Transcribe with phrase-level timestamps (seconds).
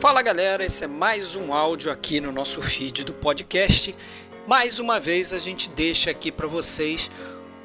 [0.00, 3.96] Fala galera, esse é mais um áudio aqui no nosso feed do podcast.
[4.46, 7.10] Mais uma vez a gente deixa aqui para vocês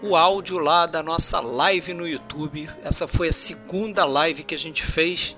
[0.02, 2.68] o áudio lá da nossa live no YouTube.
[2.84, 5.38] Essa foi a segunda live que a gente fez.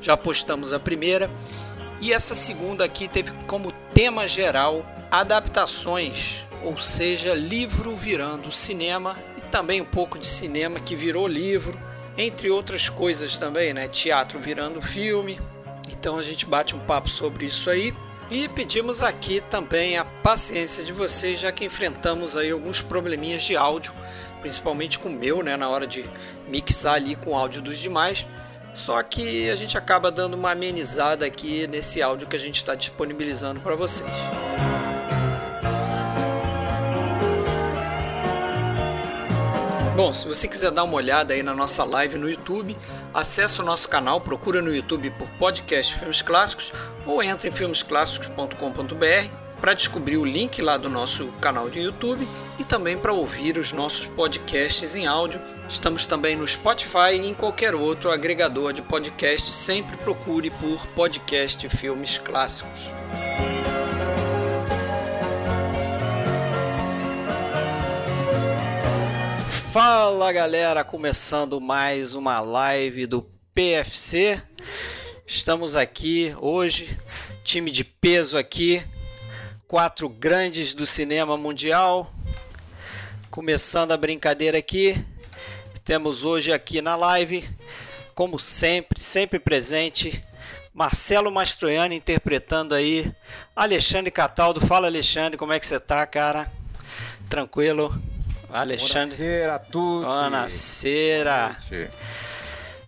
[0.00, 1.30] Já postamos a primeira.
[2.00, 9.42] E essa segunda aqui teve como tema geral adaptações, ou seja, livro virando cinema e
[9.42, 11.78] também um pouco de cinema que virou livro,
[12.16, 13.88] entre outras coisas também, né?
[13.88, 15.38] Teatro virando filme.
[15.88, 17.94] Então a gente bate um papo sobre isso aí.
[18.30, 23.54] E pedimos aqui também a paciência de vocês, já que enfrentamos aí alguns probleminhas de
[23.54, 23.92] áudio,
[24.40, 26.04] principalmente com o meu, né, na hora de
[26.48, 28.26] mixar ali com o áudio dos demais.
[28.74, 32.74] Só que a gente acaba dando uma amenizada aqui nesse áudio que a gente está
[32.74, 34.10] disponibilizando para vocês.
[39.94, 42.76] Bom, se você quiser dar uma olhada aí na nossa live no YouTube,
[43.14, 46.72] acesse o nosso canal, procura no YouTube por podcast Filmes Clássicos
[47.06, 52.64] ou entre em filmesclássicos.com.br para descobrir o link lá do nosso canal de YouTube e
[52.64, 55.40] também para ouvir os nossos podcasts em áudio.
[55.68, 59.50] Estamos também no Spotify e em qualquer outro agregador de podcast.
[59.50, 62.92] Sempre procure por podcast Filmes Clássicos.
[69.74, 73.22] Fala galera, começando mais uma live do
[73.52, 74.40] PFC.
[75.26, 76.96] Estamos aqui hoje,
[77.42, 78.80] time de peso aqui,
[79.66, 82.14] quatro grandes do cinema mundial.
[83.32, 84.96] Começando a brincadeira aqui,
[85.84, 87.44] temos hoje aqui na live,
[88.14, 90.24] como sempre, sempre presente,
[90.72, 93.12] Marcelo Mastroianni interpretando aí
[93.56, 94.60] Alexandre Cataldo.
[94.60, 96.48] Fala Alexandre, como é que você tá, cara?
[97.28, 97.92] Tranquilo?
[98.54, 99.16] Alexandre.
[99.16, 100.06] Buonasera a tutti.
[100.06, 101.56] Buonasera.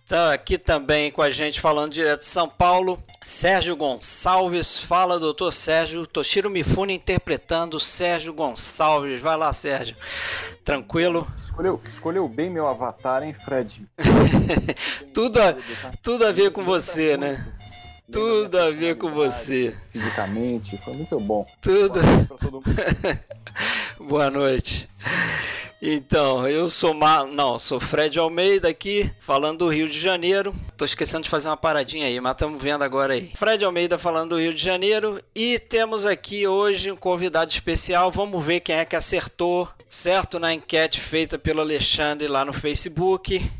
[0.07, 4.79] Tá aqui também com a gente falando direto de São Paulo, Sérgio Gonçalves.
[4.79, 6.07] Fala, doutor Sérgio.
[6.07, 9.19] Toshiro Mifune interpretando Sérgio Gonçalves.
[9.19, 9.97] Vai lá, Sérgio.
[10.63, 11.27] Tranquilo?
[11.35, 13.85] Escolheu, escolheu bem meu avatar, hein, Fred?
[15.13, 15.57] tudo, a,
[16.01, 17.45] tudo a ver com você, né?
[18.11, 19.75] Tudo a ver com você.
[19.91, 21.45] Fisicamente, foi muito bom.
[21.61, 21.99] Tudo.
[23.99, 24.89] Boa noite.
[25.81, 27.23] Então, eu sou Ma...
[27.23, 30.55] não, sou Fred Almeida aqui, falando do Rio de Janeiro.
[30.75, 33.31] Tô esquecendo de fazer uma paradinha aí, mas estamos vendo agora aí.
[33.35, 38.09] Fred Almeida falando do Rio de Janeiro e temos aqui hoje um convidado especial.
[38.09, 40.39] Vamos ver quem é que acertou, certo?
[40.39, 43.51] Na enquete feita pelo Alexandre lá no Facebook.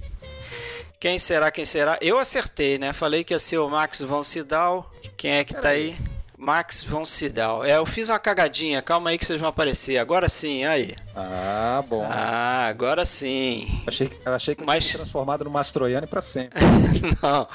[0.99, 1.97] Quem será, quem será?
[2.01, 2.91] Eu acertei, né?
[2.91, 4.89] Falei que ia ser o Max von Sydow.
[5.15, 5.95] Quem é que Pera tá aí?
[5.99, 6.17] aí?
[6.35, 7.63] Max von Sydow.
[7.63, 9.99] É, eu fiz uma cagadinha, calma aí que vocês vão aparecer.
[9.99, 10.95] Agora sim, aí.
[11.15, 12.03] Ah, bom.
[12.09, 13.67] Ah, agora sim.
[13.85, 14.85] Achei, achei que Mas...
[14.85, 16.59] tinha transformado no Mastroianni para sempre.
[17.21, 17.47] Não,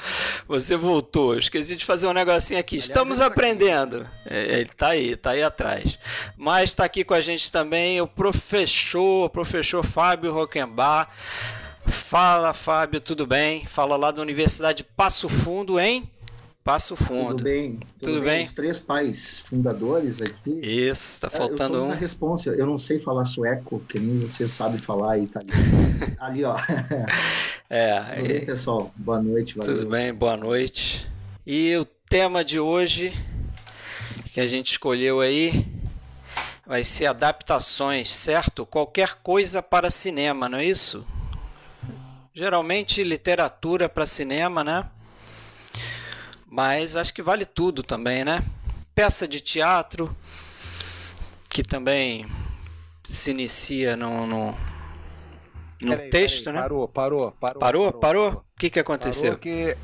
[0.47, 1.37] você voltou.
[1.37, 2.75] esqueci de fazer um negocinho aqui.
[2.75, 4.03] Aliás, Estamos tá aprendendo.
[4.03, 5.99] Tá ele tá aí, tá aí atrás.
[6.37, 11.09] Mas está aqui com a gente também o professor, o professor Fábio Roquembar.
[11.85, 13.65] Fala, Fábio, tudo bem?
[13.65, 16.09] Fala lá da Universidade Passo Fundo, hein?
[16.63, 17.35] Passo Fundo.
[17.35, 17.71] Tudo bem?
[17.73, 18.29] Tudo, tudo bem?
[18.37, 18.45] bem?
[18.45, 20.51] Os três pais fundadores aqui.
[20.61, 21.87] Isso, tá faltando é, eu um.
[21.89, 25.61] Na resposta, eu não sei falar sueco, que nem você sabe falar italiano.
[26.19, 26.55] Ali, ó.
[27.69, 27.99] É.
[27.99, 28.93] Tudo bem, pessoal?
[28.95, 29.57] Boa noite.
[29.57, 29.75] Valeu.
[29.75, 31.09] Tudo bem, boa noite.
[31.45, 33.11] E o tema de hoje
[34.33, 35.65] que a gente escolheu aí
[36.65, 38.65] vai ser adaptações, certo?
[38.65, 41.05] Qualquer coisa para cinema, não é isso?
[42.35, 44.89] Geralmente literatura para cinema, né?
[46.47, 48.43] Mas acho que vale tudo também, né?
[48.95, 50.15] Peça de teatro,
[51.47, 52.25] que também
[53.03, 54.47] se inicia no, no,
[55.79, 56.61] no peraí, texto, peraí, né?
[56.61, 57.59] Parou, parou, parou.
[57.59, 57.93] Parou?
[57.93, 58.31] Parou?
[58.31, 59.37] O que, que aconteceu?
[59.37, 59.77] Parou que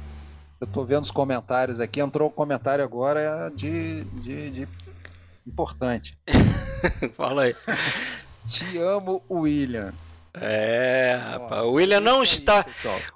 [0.60, 4.68] eu tô vendo os comentários aqui, entrou um comentário agora de, de, de
[5.46, 6.18] importante.
[7.14, 7.56] Fala aí.
[8.48, 9.94] Te amo, William.
[10.34, 12.66] É, rapaz, o William não está,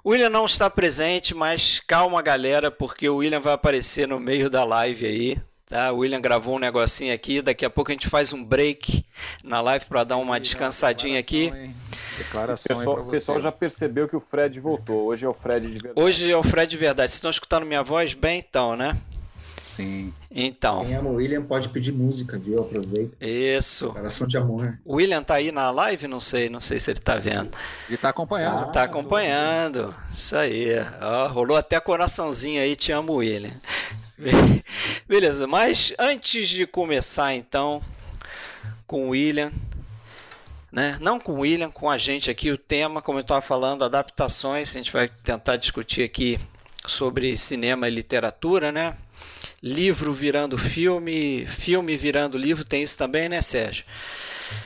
[0.02, 4.50] o William não está presente, mas calma, galera, porque o William vai aparecer no meio
[4.50, 5.92] da live aí, tá?
[5.92, 9.04] O William gravou um negocinho aqui, daqui a pouco a gente faz um break
[9.44, 11.52] na live para dar uma descansadinha aqui.
[12.18, 15.06] Declaração o pessoal, o pessoal já percebeu que o Fred voltou.
[15.06, 15.94] Hoje é o Fred de verdade.
[15.96, 17.10] Hoje é o Fred de verdade.
[17.10, 18.96] Vocês estão escutando minha voz bem, então, né?
[19.74, 20.12] Sim.
[20.30, 20.84] Então.
[20.84, 22.60] Quem ama o William pode pedir música, viu?
[22.60, 23.16] Aproveita.
[23.20, 23.86] Isso.
[23.86, 24.78] Declaração de amor.
[24.84, 26.06] O William tá aí na live?
[26.06, 27.50] Não sei, não sei se ele tá vendo.
[27.88, 28.64] Ele tá acompanhando.
[28.64, 29.94] Ah, tá acompanhando.
[30.12, 30.74] Isso aí.
[31.00, 33.50] Ó, rolou até coraçãozinho aí, te amo, William.
[35.08, 37.82] Beleza, mas antes de começar então
[38.86, 39.52] com o William,
[40.70, 40.96] né?
[41.00, 44.70] Não com o William, com a gente aqui, o tema, como eu estava falando, adaptações,
[44.70, 46.38] a gente vai tentar discutir aqui
[46.86, 48.96] sobre cinema e literatura, né?
[49.64, 53.86] Livro virando filme, filme virando livro, tem isso também, né, Sérgio?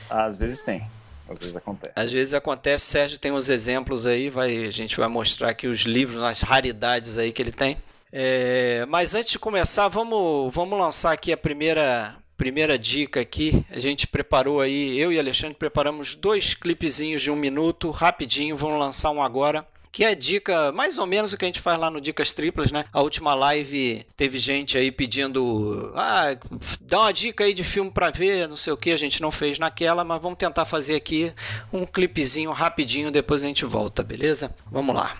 [0.09, 0.85] Às vezes tem.
[1.29, 1.93] Às vezes acontece.
[1.95, 5.81] Às vezes acontece, Sérgio tem uns exemplos aí, vai, a gente vai mostrar aqui os
[5.81, 7.77] livros, as raridades aí que ele tem.
[8.11, 13.65] É, mas antes de começar, vamos, vamos lançar aqui a primeira, primeira dica aqui.
[13.69, 18.77] A gente preparou aí, eu e Alexandre preparamos dois clipezinhos de um minuto, rapidinho, vamos
[18.77, 21.89] lançar um agora que é dica, mais ou menos o que a gente faz lá
[21.89, 22.85] no Dicas Triplas, né?
[22.93, 26.35] A última live teve gente aí pedindo, ah,
[26.79, 29.31] dá uma dica aí de filme para ver, não sei o que, a gente não
[29.31, 31.33] fez naquela, mas vamos tentar fazer aqui
[31.73, 34.55] um clipezinho rapidinho, depois a gente volta, beleza?
[34.71, 35.17] Vamos lá.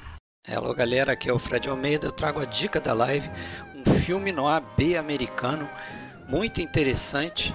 [0.47, 3.29] Hello galera, aqui é o Fred Almeida, eu trago a dica da live,
[3.75, 5.69] um filme no AB americano,
[6.27, 7.53] muito interessante,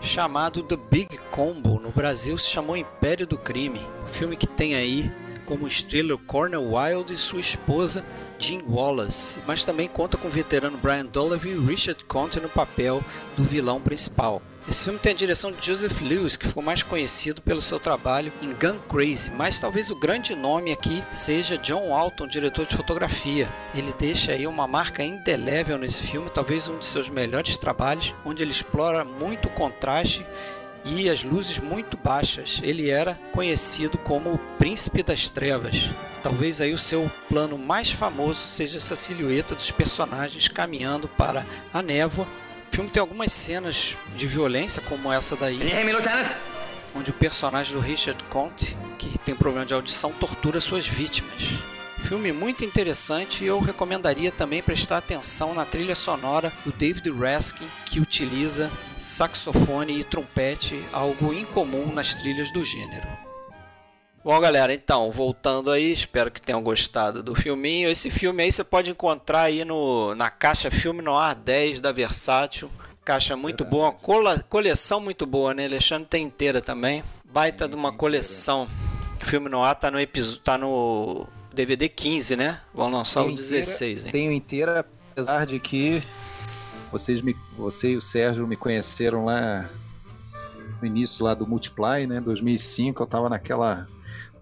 [0.00, 3.80] chamado The Big Combo, no Brasil se chamou Império do Crime,
[4.12, 5.10] filme que tem aí
[5.46, 8.04] como estrela Cornel Wilde e sua esposa
[8.38, 13.02] Jean Wallace, mas também conta com o veterano Brian Dolovey e Richard Conte no papel
[13.36, 14.42] do vilão principal.
[14.68, 18.32] Esse filme tem a direção de Joseph Lewis, que ficou mais conhecido pelo seu trabalho
[18.42, 23.48] em Gun Crazy, mas talvez o grande nome aqui seja John Alton, diretor de fotografia.
[23.72, 28.42] Ele deixa aí uma marca indelével nesse filme, talvez um de seus melhores trabalhos, onde
[28.42, 30.26] ele explora muito o contraste
[30.86, 32.60] e as luzes muito baixas.
[32.62, 35.90] Ele era conhecido como o Príncipe das Trevas.
[36.22, 41.82] Talvez aí o seu plano mais famoso seja essa silhueta dos personagens caminhando para a
[41.82, 42.26] névoa.
[42.70, 45.58] O filme tem algumas cenas de violência, como essa daí.
[46.94, 51.60] Onde o personagem do Richard Conte, que tem problema de audição, tortura suas vítimas.
[52.06, 57.66] Filme muito interessante e eu recomendaria também prestar atenção na trilha sonora do David Raskin,
[57.84, 63.08] que utiliza saxofone e trompete, algo incomum nas trilhas do gênero.
[64.22, 67.90] Bom, galera, então, voltando aí, espero que tenham gostado do filminho.
[67.90, 72.70] Esse filme aí você pode encontrar aí no, na caixa Filme Noir 10 da Versátil.
[73.04, 75.64] Caixa muito boa, cola, coleção muito boa, né?
[75.64, 77.02] Alexandre tem inteira também.
[77.24, 78.68] Baita de uma coleção.
[79.22, 81.26] Filme Noir tá no episódio, tá no
[81.56, 82.60] DVD 15, né?
[82.72, 84.12] Vão lançar tenho o 16, inteira?
[84.12, 86.02] Tenho inteira, apesar de que
[86.92, 89.68] vocês me, você e o Sérgio me conheceram lá
[90.80, 92.20] no início lá do Multiply, né?
[92.20, 93.88] 2005, eu tava naquela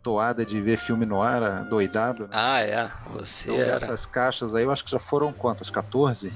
[0.03, 2.25] toada de ver filme no ar, doidado.
[2.25, 2.31] Né?
[2.33, 2.91] Ah, é.
[3.13, 3.77] Você então, era...
[3.77, 5.71] essas caixas aí, eu acho que já foram quantas?
[5.71, 6.33] 14?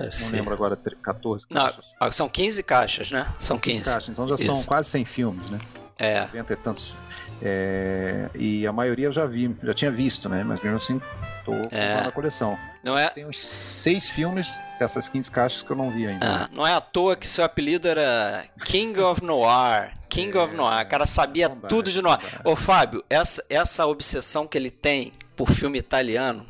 [0.00, 1.76] Não lembro agora, 14 caixas.
[1.76, 3.30] Não, ah, são 15 caixas, né?
[3.38, 3.78] São 15.
[3.78, 4.46] 15 caixas, então já Isso.
[4.46, 5.60] são quase 100 filmes, né?
[5.98, 6.20] É.
[6.22, 6.94] 90 e tantos
[7.42, 10.44] é, e a maioria eu já vi, já tinha visto, né?
[10.44, 11.00] Mas mesmo assim,
[11.44, 12.02] tô é.
[12.02, 12.58] na coleção.
[12.82, 13.08] Não é?
[13.08, 16.26] Tem uns seis filmes dessas 15 caixas que eu não vi ainda.
[16.26, 19.92] Ah, não é à toa que seu apelido era King of Noir.
[20.08, 20.84] King é, of Noir.
[20.84, 22.18] O cara sabia tudo de noir.
[22.44, 26.44] Ô, Fábio, essa, essa obsessão que ele tem por filme italiano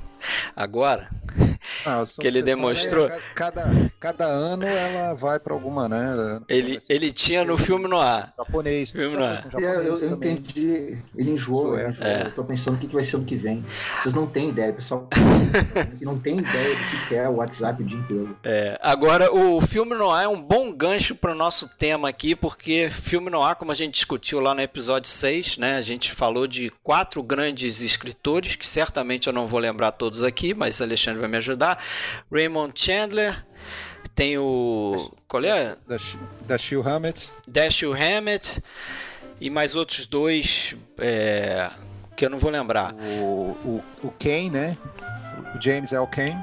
[0.55, 1.09] agora
[1.85, 3.09] ah, que ele demonstrou.
[3.09, 3.69] É, cada,
[3.99, 6.41] cada ano ela vai para alguma, né?
[6.49, 8.33] Ele, ele tinha no filme no ar.
[8.37, 8.91] Japonês.
[8.91, 9.47] Filme no ar.
[9.55, 10.99] É, eu, eu entendi.
[11.17, 11.79] Ele enjoou.
[11.79, 11.95] É.
[12.01, 12.23] É.
[12.27, 13.65] Eu tô pensando o que vai ser ano que vem.
[13.99, 15.09] Vocês não têm ideia, pessoal.
[16.01, 18.37] não tem ideia do que é o WhatsApp o dia inteiro.
[18.45, 22.35] É, agora, o filme no ar é um bom gancho para o nosso tema aqui,
[22.35, 25.76] porque filme no ar, como a gente discutiu lá no episódio 6, né?
[25.76, 30.55] A gente falou de quatro grandes escritores, que certamente eu não vou lembrar todos aqui,
[30.55, 31.50] mas Alexandre vai me ajudar.
[32.30, 33.45] Raymond Chandler,
[34.14, 35.12] tem o.
[35.26, 35.76] Qual é?
[36.47, 37.30] Dashiell Hammett.
[37.49, 38.62] Dashiell Hammett.
[39.40, 41.71] E mais outros dois é,
[42.14, 42.95] que eu não vou lembrar.
[42.95, 44.76] O, o, o Kane, né?
[45.57, 46.07] O James L.
[46.07, 46.42] Kane.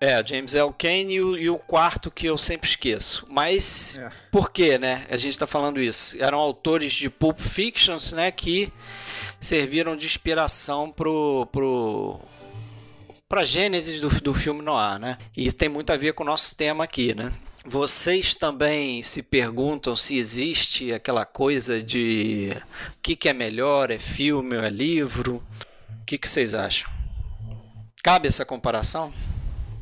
[0.00, 0.72] É, James L.
[0.72, 3.26] Kane e o, e o, quarto que eu sempre esqueço.
[3.28, 4.10] Mas é.
[4.30, 5.04] por que, né?
[5.10, 6.16] A gente está falando isso.
[6.22, 8.30] Eram autores de Pulp Fictions, né?
[8.30, 8.72] Que
[9.40, 12.20] serviram de inspiração pro, pro
[13.28, 15.18] para a gênese do, do filme noir, né?
[15.36, 17.30] E isso tem muito a ver com o nosso tema aqui, né?
[17.64, 22.56] Vocês também se perguntam se existe aquela coisa de
[22.90, 25.42] o que, que é melhor, é filme ou é livro?
[26.00, 26.90] O que, que vocês acham?
[28.02, 29.12] Cabe essa comparação?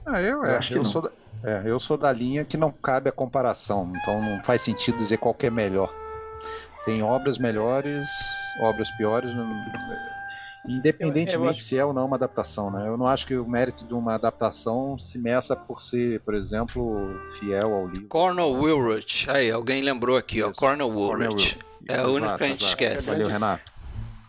[0.04, 1.10] Ah, eu, eu acho que eu sou da,
[1.44, 5.18] é, eu sou da linha que não cabe a comparação, então não faz sentido dizer
[5.18, 5.94] qual que é melhor.
[6.84, 8.08] Tem obras melhores,
[8.60, 9.34] obras piores.
[9.34, 9.46] Não,
[10.68, 12.88] Independentemente eu, eu se é ou não uma adaptação, né?
[12.88, 17.20] Eu não acho que o mérito de uma adaptação se meça por ser, por exemplo,
[17.38, 18.08] fiel ao livro.
[18.08, 19.30] Cornel Wilrich.
[19.30, 20.52] Aí, alguém lembrou aqui, ó.
[20.52, 21.58] Cornel Wilrich.
[21.88, 23.10] É a única que a gente esquece.
[23.10, 23.75] Valeu, Renato.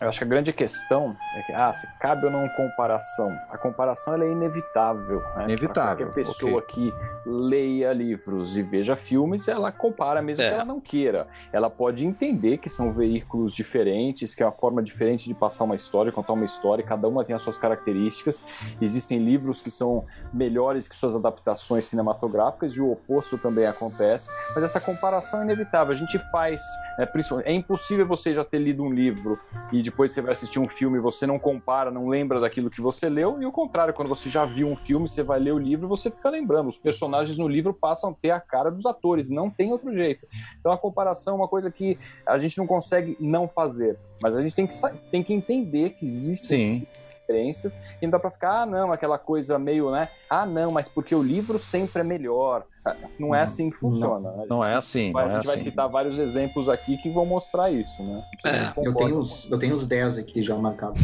[0.00, 3.36] Eu acho que a grande questão é que, ah, se cabe ou não comparação.
[3.50, 5.20] A comparação ela é inevitável.
[5.36, 5.44] Né?
[5.44, 6.06] Inevitável.
[6.06, 6.92] Qualquer pessoa okay.
[6.92, 6.94] que
[7.26, 10.48] leia livros e veja filmes, ela compara mesmo é.
[10.48, 11.26] que ela não queira.
[11.52, 15.74] Ela pode entender que são veículos diferentes, que é uma forma diferente de passar uma
[15.74, 18.44] história, contar uma história, cada uma tem as suas características.
[18.80, 24.30] Existem livros que são melhores que suas adaptações cinematográficas e o oposto também acontece.
[24.54, 25.92] Mas essa comparação é inevitável.
[25.92, 26.62] A gente faz,
[27.00, 27.08] é,
[27.44, 29.40] é impossível você já ter lido um livro
[29.72, 32.80] e depois você vai assistir um filme e você não compara, não lembra daquilo que
[32.80, 35.58] você leu, e o contrário, quando você já viu um filme, você vai ler o
[35.58, 36.68] livro, você fica lembrando.
[36.68, 40.26] Os personagens no livro passam a ter a cara dos atores, não tem outro jeito.
[40.60, 44.42] Então a comparação é uma coisa que a gente não consegue não fazer, mas a
[44.42, 44.74] gente tem que,
[45.10, 46.86] tem que entender que existem Sim
[47.28, 50.08] diferenças e não dá para ficar, ah, não, aquela coisa meio, né?
[50.28, 52.64] Ah, não, mas porque o livro sempre é melhor.
[52.84, 54.30] Ah, não é assim que funciona.
[54.30, 54.46] Não, né?
[54.48, 55.12] não é assim.
[55.12, 55.64] Vai, não a gente é vai assim.
[55.64, 58.24] citar vários exemplos aqui que vão mostrar isso, né?
[58.46, 58.86] É.
[58.86, 61.00] Eu, tenho os, eu tenho os 10 aqui já marcados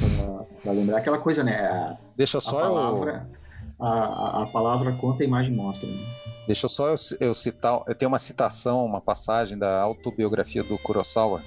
[0.62, 0.98] para lembrar.
[0.98, 1.96] Aquela coisa, né?
[2.16, 3.26] Deixa só a palavra,
[3.78, 3.86] eu...
[3.86, 5.88] a, a, palavra conta, a imagem mostra.
[5.88, 5.96] Né?
[6.46, 7.82] Deixa só eu, eu citar.
[7.86, 11.42] Eu tenho uma citação, uma passagem da autobiografia do Kurosawa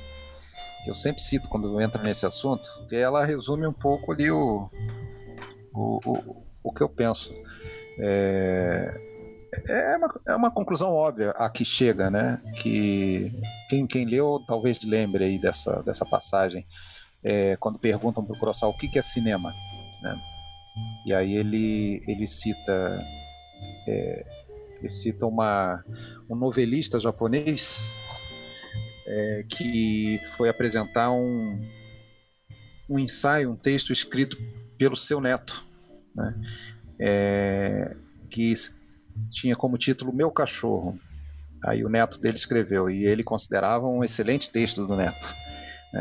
[0.87, 4.69] que eu sempre cito quando entra nesse assunto, que ela resume um pouco ali o,
[5.73, 7.33] o, o, o que eu penso.
[7.99, 8.97] É,
[9.67, 12.41] é, uma, é uma conclusão óbvia a que chega, né?
[12.55, 13.33] Que
[13.69, 16.65] quem, quem leu talvez lembre aí dessa, dessa passagem,
[17.21, 19.53] é, quando perguntam para o Kurosawa o que, que é cinema,
[20.01, 20.17] né?
[21.05, 23.05] E aí ele, ele cita
[23.85, 24.25] é,
[24.79, 25.83] ele cita uma,
[26.29, 27.91] um novelista japonês
[29.07, 31.59] é, que foi apresentar um,
[32.89, 34.37] um ensaio, um texto escrito
[34.77, 35.65] pelo seu neto,
[36.13, 36.35] né?
[36.99, 37.95] é,
[38.29, 38.53] que
[39.29, 40.99] tinha como título Meu Cachorro.
[41.65, 45.35] Aí o neto dele escreveu, e ele considerava um excelente texto do neto.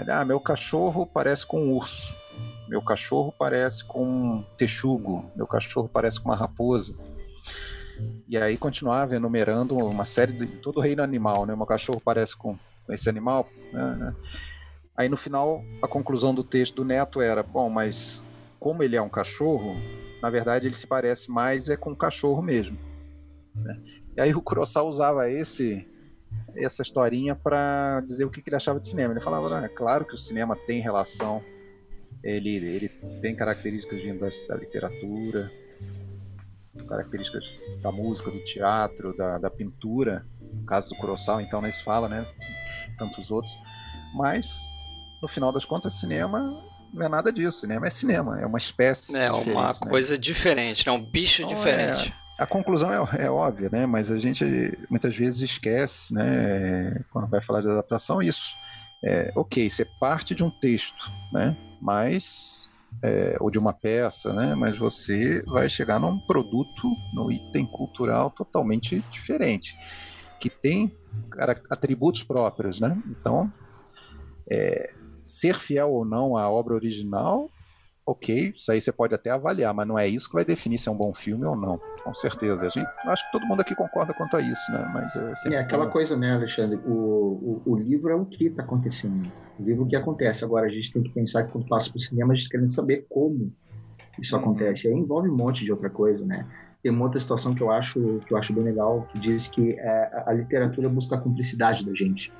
[0.08, 2.14] Ah, meu cachorro parece com um urso,
[2.68, 6.94] meu cachorro parece com um texugo, meu cachorro parece com uma raposa.
[8.28, 11.56] E aí continuava enumerando uma série de todo o reino animal, né?
[11.56, 12.58] Meu cachorro parece com
[12.90, 13.48] esse animal.
[13.72, 14.16] Né, né?
[14.96, 18.24] Aí no final, a conclusão do texto do Neto era: bom, mas
[18.58, 19.76] como ele é um cachorro,
[20.22, 22.78] na verdade ele se parece mais é com um cachorro mesmo.
[23.54, 23.80] Né?
[24.16, 25.86] E aí o Kurosawa usava esse
[26.56, 29.12] essa historinha para dizer o que, que, ele achava de cinema.
[29.12, 31.42] Ele falava: ah, claro que o cinema tem relação,
[32.22, 32.88] ele, ele
[33.20, 35.50] tem características vindas da literatura,
[36.88, 40.26] características da música, do teatro, da, da pintura.
[40.60, 42.26] No caso do Kurosawa, então, nós fala, né?
[42.96, 43.58] tantos outros.
[44.14, 44.58] Mas,
[45.20, 47.60] no final das contas, cinema não é nada disso.
[47.60, 49.16] Cinema é cinema, é uma espécie.
[49.16, 49.74] É uma né?
[49.88, 52.12] coisa diferente, é um bicho então, diferente.
[52.38, 53.86] É, a conclusão é, é, óbvia, né?
[53.86, 54.44] Mas a gente
[54.88, 57.00] muitas vezes esquece, né?
[57.10, 58.54] Quando vai falar de adaptação, isso.
[59.04, 61.54] É, ok, isso é parte de um texto, né?
[61.80, 62.68] Mas
[63.02, 64.54] é, ou de uma peça, né?
[64.54, 69.76] Mas você vai chegar num produto, num item cultural totalmente diferente,
[70.38, 70.92] que tem
[71.70, 73.00] atributos próprios, né?
[73.08, 73.52] Então,
[74.50, 77.50] é, ser fiel ou não à obra original,
[78.06, 80.88] ok, isso aí você pode até avaliar, mas não é isso que vai definir se
[80.88, 82.66] é um bom filme ou não, com certeza.
[82.66, 84.88] A gente, acho que todo mundo aqui concorda quanto a isso, né?
[84.94, 86.78] Mas é, é aquela coisa, né, Alexandre?
[86.86, 89.30] O, o, o livro é o que está acontecendo.
[89.58, 90.44] O livro é o que acontece.
[90.44, 92.70] Agora a gente tem que pensar que quando passa para o cinema a gente querendo
[92.70, 93.52] saber como
[94.20, 94.42] isso uhum.
[94.42, 94.86] acontece.
[94.86, 96.46] Aí envolve um monte de outra coisa, né?
[96.86, 99.74] Tem uma outra situação que eu acho que eu acho bem legal que diz que
[99.74, 102.32] é, a literatura busca a cumplicidade da gente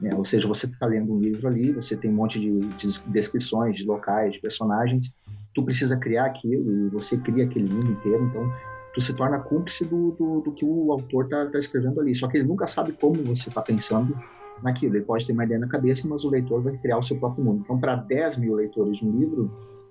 [0.00, 0.14] né?
[0.14, 3.76] ou seja você está lendo um livro ali você tem um monte de, de, descrições
[3.76, 5.14] de locais de personagens
[5.54, 8.50] tu precisa criar aquilo e você cria aquele mundo inteiro então
[8.94, 12.14] tu se torna cúmplice do, do, do que o autor está tá escrevendo ali.
[12.14, 14.18] Só que ele nunca sabe como você está pensando
[14.62, 14.96] naquilo.
[14.96, 17.44] Ele pode ter uma ideia na cabeça mas o leitor vai criar o seu próprio
[17.44, 17.62] mundo.
[17.64, 19.50] Então para 10 mil leitores de um livro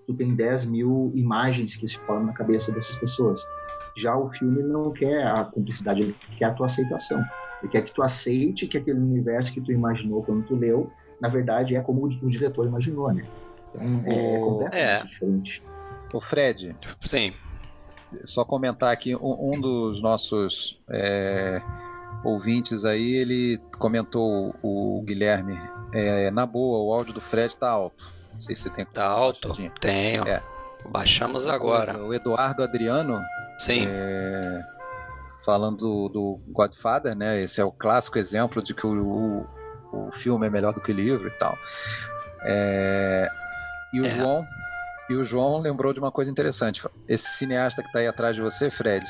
[0.10, 3.48] tu tem 10 mil imagens que se formam na cabeça dessas pessoas.
[3.96, 7.24] Já o filme não quer a cumplicidade, ele quer a tua aceitação.
[7.62, 11.30] Ele quer que tu aceite que aquele universo que tu imaginou quando tu leu, na
[11.30, 13.24] verdade é como o diretor imaginou, né?
[13.76, 15.04] Então é, completamente é.
[15.04, 15.64] diferente.
[16.12, 16.76] O Fred.
[17.02, 17.32] Sim.
[18.26, 21.62] Só comentar aqui, um, um dos nossos é,
[22.24, 25.56] ouvintes aí, ele comentou, o Guilherme,
[25.94, 28.19] é, na boa, o áudio do Fred tá alto.
[28.40, 28.86] Não sei se você tem.
[28.86, 29.54] Tá alto?
[29.82, 30.26] Tenho.
[30.26, 30.42] É.
[30.90, 32.02] Baixamos agora.
[32.02, 33.22] O Eduardo Adriano.
[33.60, 33.86] Sim.
[33.86, 34.64] É,
[35.44, 37.42] falando do, do, Godfather, né?
[37.42, 39.46] Esse é o clássico exemplo de que o,
[39.92, 41.58] o, o filme é melhor do que o livro e tal.
[42.44, 43.30] É,
[43.92, 44.10] e o é.
[44.10, 44.48] João.
[45.10, 46.88] E o João lembrou de uma coisa interessante.
[47.10, 49.06] Esse cineasta que está aí atrás de você, Fred,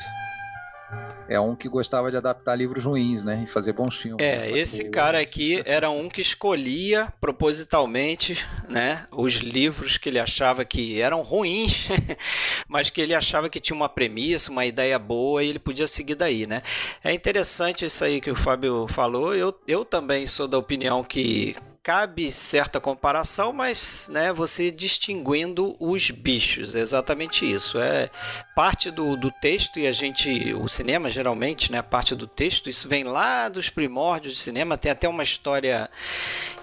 [1.28, 3.44] é um que gostava de adaptar livros ruins, né?
[3.44, 4.26] E fazer bons filmes.
[4.26, 9.06] É, esse cara aqui era um que escolhia propositalmente, né?
[9.12, 11.88] Os livros que ele achava que eram ruins,
[12.68, 16.16] mas que ele achava que tinha uma premissa, uma ideia boa e ele podia seguir
[16.16, 16.64] daí, né?
[17.04, 19.36] É interessante isso aí que o Fábio falou.
[19.36, 26.12] Eu, eu também sou da opinião que cabe certa comparação, mas né, você distinguindo os
[26.12, 27.80] bichos, é exatamente isso.
[27.80, 28.10] É
[28.56, 32.88] parte do, do texto e a gente, o cinema geralmente, né, parte do texto, isso
[32.88, 34.78] vem lá dos primórdios do cinema.
[34.78, 35.90] Tem até uma história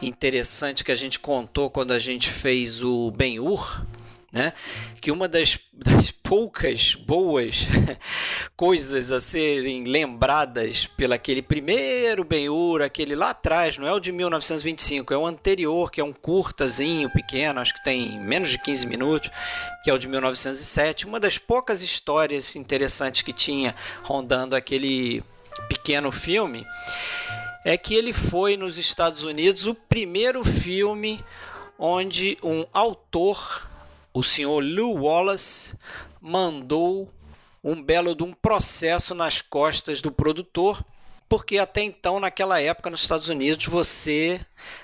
[0.02, 3.84] interessante que a gente contou quando a gente fez o Ben-Hur,
[4.36, 4.52] né?
[5.00, 7.66] Que uma das, das poucas boas
[8.54, 14.12] coisas a serem lembradas pelo aquele primeiro Ben-Hur, aquele lá atrás, não é o de
[14.12, 18.86] 1925, é o anterior, que é um curtazinho, pequeno, acho que tem menos de 15
[18.86, 19.30] minutos,
[19.82, 21.06] que é o de 1907.
[21.06, 25.24] Uma das poucas histórias interessantes que tinha rondando aquele
[25.68, 26.66] pequeno filme
[27.64, 31.24] é que ele foi nos Estados Unidos o primeiro filme
[31.78, 33.68] onde um autor
[34.16, 35.74] o senhor Lew Wallace
[36.22, 37.12] mandou
[37.62, 40.82] um belo de um processo nas costas do produtor,
[41.28, 44.40] porque até então, naquela época, nos Estados Unidos, você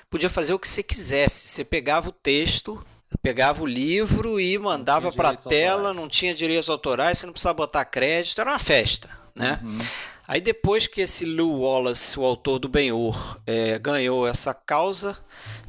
[0.07, 1.47] podia fazer o que você quisesse.
[1.47, 2.85] Você pegava o texto,
[3.23, 5.97] pegava o livro e mandava para a tela, autorais.
[5.97, 9.59] não tinha direitos autorais, você não precisava botar crédito, era uma festa, né?
[9.63, 9.79] Uhum.
[10.27, 15.17] Aí depois que esse Lew Wallace, o autor do Ben-Hur, é, ganhou essa causa,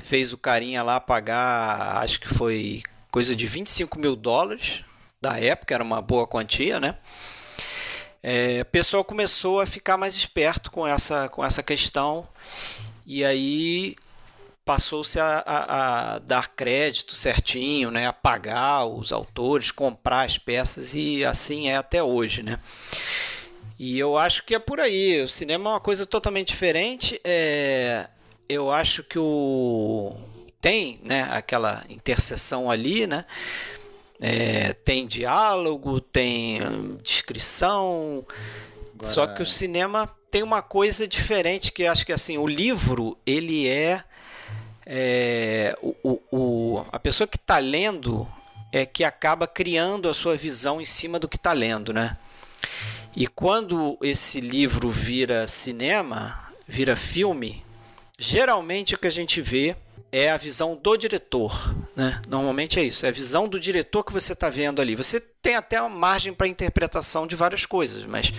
[0.00, 2.83] fez o carinha lá pagar, acho que foi
[3.14, 4.83] coisa de 25 mil dólares
[5.23, 6.97] da época, era uma boa quantia, né?
[8.21, 12.26] É, o pessoal começou a ficar mais esperto com essa, com essa questão
[13.06, 13.94] e aí
[14.64, 18.04] passou-se a, a, a, dar crédito certinho, né?
[18.09, 22.42] a pagar os autores, comprar as peças e assim é até hoje.
[22.42, 22.59] Né?
[23.78, 25.23] E eu acho que é por aí.
[25.23, 27.21] O cinema é uma coisa totalmente diferente.
[27.23, 28.09] É,
[28.49, 30.16] eu acho que o,
[30.64, 33.26] tem né, aquela interseção ali, né?
[34.18, 36.59] É, tem diálogo, tem
[37.02, 38.25] descrição.
[38.94, 39.12] Agora...
[39.12, 43.68] Só que o cinema tem uma coisa diferente que acho que assim o livro ele
[43.68, 44.02] é,
[44.87, 48.26] é o, o, o, a pessoa que está lendo
[48.73, 52.17] é que acaba criando a sua visão em cima do que está lendo, né?
[53.15, 57.62] E quando esse livro vira cinema, vira filme,
[58.19, 59.76] geralmente o que a gente vê
[60.16, 61.74] é a visão do diretor.
[61.96, 62.22] Né?
[62.28, 64.94] Normalmente é isso, é a visão do diretor que você está vendo ali.
[64.94, 68.32] Você tem até uma margem para interpretação de várias coisas, mas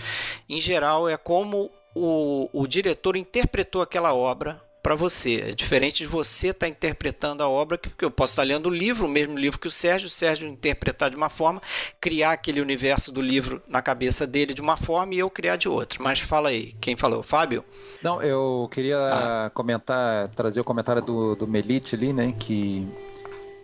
[0.47, 5.37] em geral é como o, o diretor interpretou aquela obra para você.
[5.37, 8.67] É diferente de você estar tá interpretando a obra, que eu posso estar tá lendo
[8.67, 11.59] o livro, o mesmo livro que o Sérgio, o Sérgio interpretar de uma forma,
[11.99, 15.67] criar aquele universo do livro na cabeça dele de uma forma e eu criar de
[15.67, 15.97] outra.
[16.03, 17.23] Mas fala aí, quem falou?
[17.23, 17.65] Fábio?
[18.03, 19.51] Não, eu queria ah.
[19.55, 22.87] comentar, trazer o comentário do, do Melite ali, né, que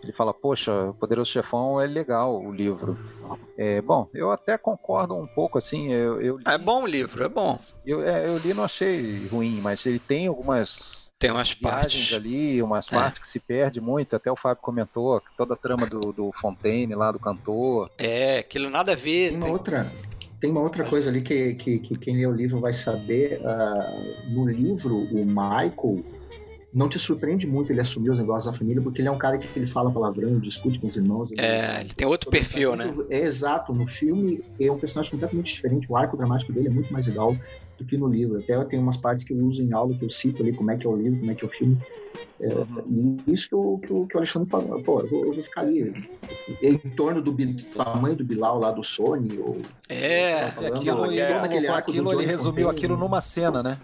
[0.02, 2.98] ele fala, poxa, Poderoso Chefão é legal o livro.
[3.56, 5.92] É, bom, eu até concordo um pouco, assim.
[5.92, 7.60] Eu, eu li, é bom o livro, é bom.
[7.86, 12.12] Eu, é, eu li e não achei ruim, mas ele tem algumas tem umas partes
[12.12, 12.96] ali, umas é.
[12.96, 14.16] partes que se perde muito.
[14.16, 17.88] Até o Fábio comentou toda a trama do, do Fontaine lá, do cantor.
[17.96, 19.28] É, aquilo nada a ver.
[19.28, 19.52] Tem uma tem...
[19.52, 19.92] outra,
[20.40, 23.40] tem uma outra coisa ali que, que, que, quem lê o livro vai saber.
[23.40, 26.04] Uh, no livro, o Michael
[26.72, 29.36] não te surpreende muito ele assumir os negócios da família, porque ele é um cara
[29.36, 31.30] que ele fala palavrão, discute com os irmãos.
[31.30, 32.94] Ele, é, ele tem outro perfil, né?
[33.10, 33.74] É exato.
[33.74, 35.90] No filme é um personagem completamente diferente.
[35.90, 37.36] O arco dramático dele é muito mais legal
[37.76, 38.38] do que no livro.
[38.38, 40.76] Até tem umas partes que eu uso em aula, que eu cito ali como é
[40.76, 41.76] que é o livro, como é que é o filme.
[42.40, 43.16] É, uhum.
[43.26, 45.42] E isso que o, que, o, que o Alexandre falou, pô, eu vou, eu vou,
[45.42, 46.08] ficar ali
[46.62, 49.38] em torno do, do, tamanho do Bilal lá do Sony.
[49.38, 53.78] Ou, é, falando, aquilo, ele, aquilo ele resumiu aquilo numa cena, né?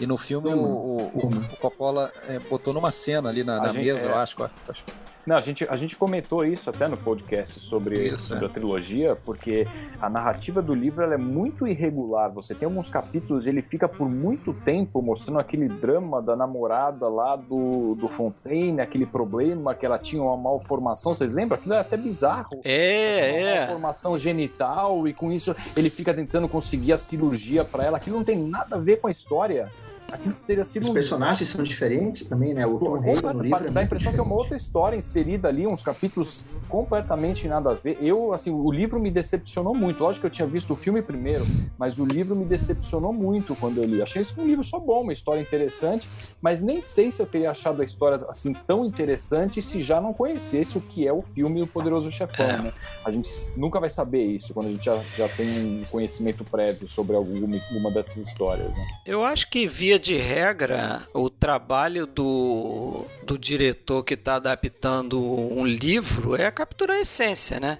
[0.00, 3.68] E no filme o, o, o, o, Coppola é, botou numa cena ali na, na
[3.68, 4.10] gente, mesa, é...
[4.10, 4.50] eu acho.
[4.66, 4.84] acho.
[5.30, 8.48] Não, a gente, a gente comentou isso até no podcast sobre, isso, sobre é.
[8.48, 9.64] a trilogia, porque
[10.00, 12.32] a narrativa do livro é muito irregular.
[12.32, 17.36] Você tem alguns capítulos, ele fica por muito tempo mostrando aquele drama da namorada lá
[17.36, 21.14] do, do Fontaine, aquele problema que ela tinha uma malformação.
[21.14, 21.56] Vocês lembram?
[21.56, 22.60] Aquilo é até bizarro.
[22.64, 23.60] É, uma é.
[23.60, 27.98] Malformação genital, e com isso ele fica tentando conseguir a cirurgia para ela.
[27.98, 29.70] Aquilo não tem nada a ver com a história.
[30.12, 31.56] Aquilo teria sido Os um personagens desastre.
[31.56, 32.66] são diferentes também, né?
[32.66, 33.66] O Tom Hagen no livro.
[33.66, 34.32] é Dá a impressão que é uma diferente.
[34.42, 37.98] outra história inserida ali, uns capítulos completamente nada a ver.
[38.00, 40.02] Eu, assim, o livro me decepcionou muito.
[40.02, 41.46] Lógico que eu tinha visto o filme primeiro,
[41.78, 44.00] mas o livro me decepcionou muito quando eu li.
[44.02, 46.08] Achei esse um livro só bom, uma história interessante,
[46.40, 50.12] mas nem sei se eu teria achado a história assim tão interessante se já não
[50.12, 52.62] conhecesse o que é o filme O Poderoso Chefão, É.
[52.62, 52.72] né?
[53.04, 56.88] A gente nunca vai saber isso quando a gente já, já tem um conhecimento prévio
[56.88, 58.86] sobre alguma uma dessas histórias, né?
[59.04, 65.66] Eu acho que, via de regra, o trabalho do, do diretor que está adaptando um
[65.66, 67.78] livro é capturar a essência, né?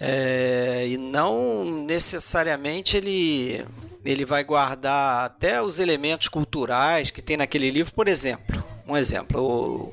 [0.00, 3.64] É, e não necessariamente ele,
[4.04, 7.92] ele vai guardar até os elementos culturais que tem naquele livro.
[7.92, 9.92] Por exemplo, um exemplo,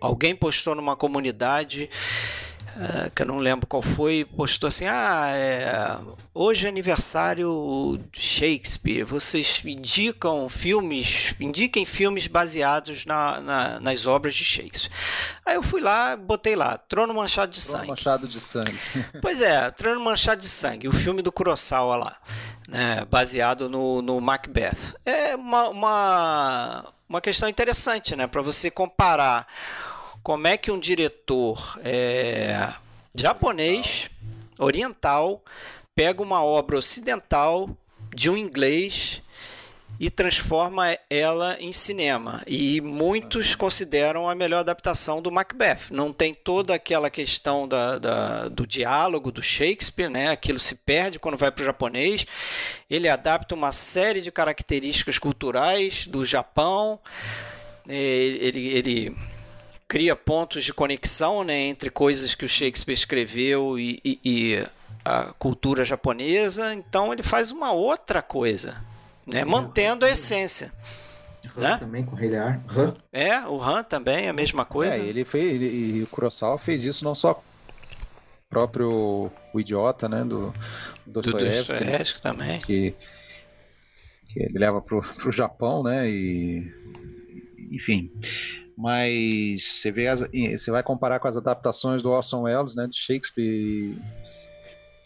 [0.00, 1.90] alguém postou numa comunidade
[2.80, 5.96] eh, que eu não lembro qual foi, postou assim: Ah, é,
[6.32, 9.04] hoje é aniversário de Shakespeare.
[9.04, 14.90] Vocês indicam filmes, indiquem filmes baseados na- na- nas obras de Shakespeare.
[15.44, 17.88] Aí eu fui lá, botei lá, Trono Manchado de Trono Sangue.
[17.90, 18.78] Machado de sangue.
[19.20, 22.16] Pois é, Trono Manchado de Sangue, o filme do Kurosawa lá,
[22.68, 24.94] né, baseado no, no Macbeth.
[25.04, 29.46] É uma, uma, uma questão interessante, né, para você comparar
[30.22, 32.68] como é que um diretor é,
[33.14, 34.10] japonês,
[34.58, 35.42] oriental,
[35.94, 37.70] pega uma obra ocidental
[38.14, 39.22] de um inglês
[39.98, 42.42] e transforma ela em cinema.
[42.46, 45.90] E muitos consideram a melhor adaptação do Macbeth.
[45.90, 50.30] Não tem toda aquela questão da, da- do diálogo do Shakespeare, né?
[50.30, 52.26] aquilo se perde quando vai para o japonês.
[52.88, 56.98] Ele adapta uma série de características culturais do Japão.
[57.86, 59.16] É, Ele, ele
[59.90, 64.66] cria pontos de conexão né, entre coisas que o Shakespeare escreveu e, e- e
[65.04, 66.72] a cultura japonesa.
[66.72, 68.76] Então ele faz uma outra coisa,
[69.26, 70.72] né, mantendo a essência.
[71.56, 71.76] Han né?
[71.78, 72.60] também com o Rei Lear.
[72.70, 72.94] Han.
[73.12, 74.94] É, o Han também, a mesma coisa.
[74.94, 77.42] É, ele fez, ele, e o Kurosawa fez isso não só
[78.48, 80.54] próprio o idiota, né, do,
[81.04, 82.58] do do Dostoiévski, né, Dostoiévski também.
[82.60, 82.94] que,
[84.28, 86.72] que ele leva pro, pro Japão, né, e
[87.72, 88.12] enfim.
[88.80, 92.96] Mas você vê, as, você vai comparar com as adaptações do Orson Welles, né, de
[92.96, 93.94] Shakespeare,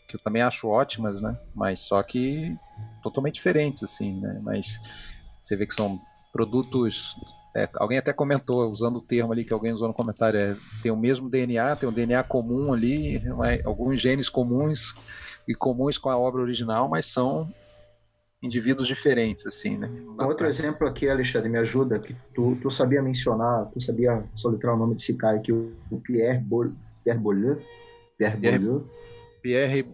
[0.06, 2.56] que eu também acho ótimas, né, mas só que
[3.02, 4.78] totalmente diferentes, assim, né, mas
[5.42, 6.00] você vê que são
[6.32, 7.16] produtos
[7.56, 10.92] é, alguém até comentou, usando o termo ali que alguém usou no comentário, é, tem
[10.92, 13.20] o mesmo DNA, tem um DNA comum ali,
[13.64, 14.94] alguns genes comuns
[15.48, 17.52] e comuns com a obra original, mas são
[18.44, 19.90] indivíduos diferentes, assim, né?
[20.20, 24.74] Um outro exemplo aqui, Alexandre, me ajuda, que tu, tu sabia mencionar, tu sabia soletrar
[24.74, 25.72] o nome desse cara aqui, o,
[26.04, 26.70] Pierre, Bol,
[27.02, 27.58] Pierre Bourdieu?
[28.18, 28.86] Pierre Bourdieu?
[29.42, 29.84] Pierre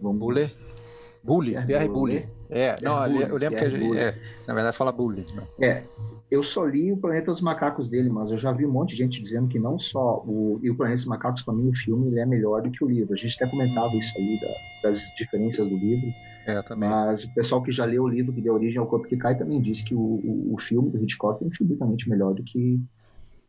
[1.65, 1.87] Pierre?
[1.87, 2.27] Bully.
[2.51, 3.99] É, Pierre não, ali- Bully, eu lembro que gente, Bully.
[3.99, 5.25] é, na verdade fala Bully.
[5.33, 5.47] Né?
[5.61, 5.87] É,
[6.29, 8.97] eu só li o Planeta dos Macacos dele, mas eu já vi um monte de
[8.97, 12.07] gente dizendo que não só o, e o Planeta dos Macacos, para mim, o filme
[12.07, 13.13] ele é melhor do que o livro.
[13.13, 16.13] A gente até comentava isso aí, da- das diferenças do livro,
[16.45, 16.89] É, também.
[16.89, 19.37] mas o pessoal que já leu o livro que deu origem ao Corpo que Cai
[19.37, 22.81] também disse que o, o, o filme do Hitchcock é infinitamente melhor do que,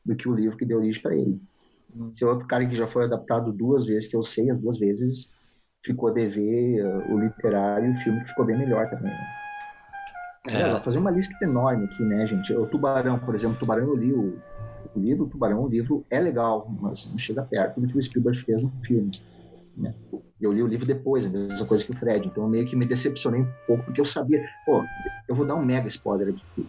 [0.04, 1.40] do que o livro que deu origem para ele.
[1.94, 2.08] Hum.
[2.10, 5.30] Esse outro cara que já foi adaptado duas vezes, que eu sei, as duas vezes
[5.82, 9.10] ficou a dever uh, o literário e o filme que ficou bem melhor também.
[9.12, 9.26] né?
[10.48, 10.62] É.
[10.62, 12.52] É, vou fazer uma lista enorme aqui, né, gente?
[12.52, 14.38] O Tubarão, por exemplo, Tubarão eu li o,
[14.94, 18.02] o livro, o Tubarão, o livro é legal, mas não chega perto do que o
[18.02, 19.10] Spielberg fez no filme.
[19.76, 19.94] Né?
[20.40, 22.74] Eu li o livro depois, a mesma coisa que o Fred, então eu meio que
[22.74, 24.84] me decepcionei um pouco, porque eu sabia, pô,
[25.28, 26.66] eu vou dar um mega spoiler aqui.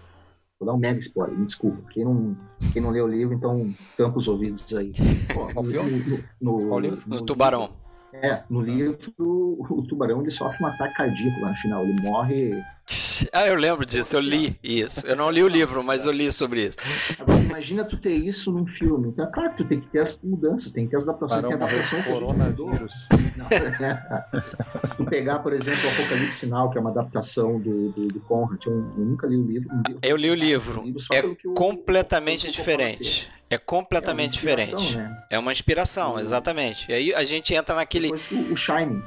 [0.60, 1.82] Vou dar um mega spoiler, me desculpa.
[1.89, 2.38] Quem não,
[2.71, 4.91] quem não leu o livro, então tampa os ouvidos aí.
[5.34, 6.23] Pô, Qual no- filme?
[6.39, 7.02] No, no, Qual livro?
[7.08, 7.83] No Tubarão.
[8.21, 11.84] É, no livro, o tubarão ele sofre um ataque cardíaco lá no final.
[11.84, 12.63] Ele morre.
[13.32, 15.08] Ah, eu lembro disso, eu li isso.
[15.08, 16.78] Eu não li o livro, mas eu li sobre isso.
[17.17, 19.10] Agora, imagina tu ter isso num filme.
[19.10, 21.45] Então, é claro que tu tem que ter as mudanças, tem que ter as adaptações.
[21.45, 22.93] Tem a adaptação a coronavírus.
[23.38, 24.26] Não, é.
[24.97, 28.65] Tu pegar, por exemplo, o Apocalipse Sinal, que é uma adaptação do, do, do Conrad.
[28.65, 29.69] Eu, eu nunca li o livro.
[29.73, 30.84] um livro- Eu li o livro.
[31.13, 33.32] É o- completamente o diferente.
[33.54, 34.98] É completamente É diferente.
[34.98, 35.24] Né?
[35.30, 36.89] É uma inspiração, O- exatamente.
[36.89, 38.04] E aí a gente entra naquele.
[38.12, 39.04] Depois o, Shining.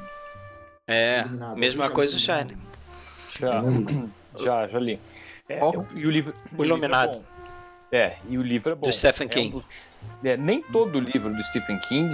[0.87, 1.56] É, Iluminado.
[1.59, 2.56] mesma coisa o Shine.
[3.40, 3.62] Já,
[4.38, 4.98] já, já li.
[5.48, 6.35] É, eu- e o livro.
[6.56, 7.11] O Iluminado.
[7.11, 7.22] É, bom.
[7.92, 8.87] É, e o livro é bom.
[8.87, 9.50] Do Stephen É um King.
[9.52, 9.64] dos-
[10.24, 12.09] é, nem todo livro do Stephen King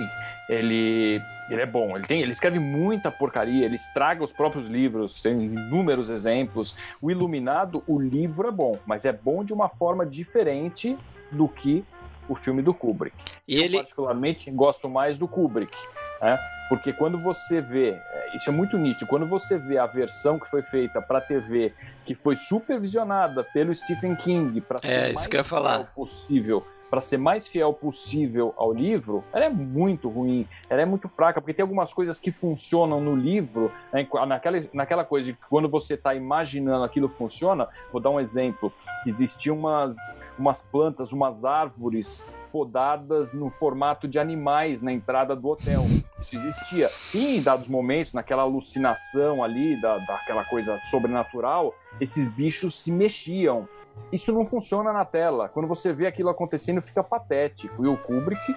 [0.48, 1.96] ele, ele é bom.
[1.96, 6.74] Ele, tem, ele escreve muita porcaria, ele estraga os próprios livros, tem inúmeros exemplos.
[7.00, 10.96] O Iluminado, o livro é bom, mas é bom de uma forma diferente
[11.30, 11.84] do que
[12.32, 13.16] o filme do Kubrick.
[13.46, 15.76] E Eu, ele, particularmente, gosto mais do Kubrick.
[16.20, 16.38] Né?
[16.68, 20.48] Porque quando você vê, é, isso é muito nítido, quando você vê a versão que
[20.48, 21.72] foi feita para TV,
[22.04, 25.92] que foi supervisionada pelo Stephen King para ser é, isso que eu ia falar.
[25.94, 31.08] possível para ser mais fiel possível ao livro, ela é muito ruim, ela é muito
[31.08, 35.40] fraca, porque tem algumas coisas que funcionam no livro, né, naquela, naquela coisa de que
[35.48, 38.70] quando você está imaginando aquilo funciona, vou dar um exemplo,
[39.06, 39.96] existiam umas,
[40.38, 45.86] umas plantas, umas árvores podadas no formato de animais na entrada do hotel.
[46.20, 46.90] Isso existia.
[47.14, 53.66] E em dados momentos, naquela alucinação ali, da, daquela coisa sobrenatural, esses bichos se mexiam.
[54.12, 55.48] Isso não funciona na tela.
[55.48, 57.84] Quando você vê aquilo acontecendo, fica patético.
[57.84, 58.54] E o Kubrick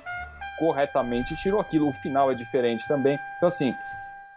[0.59, 1.87] corretamente tirou aquilo.
[1.87, 3.17] O final é diferente também.
[3.37, 3.73] Então, assim,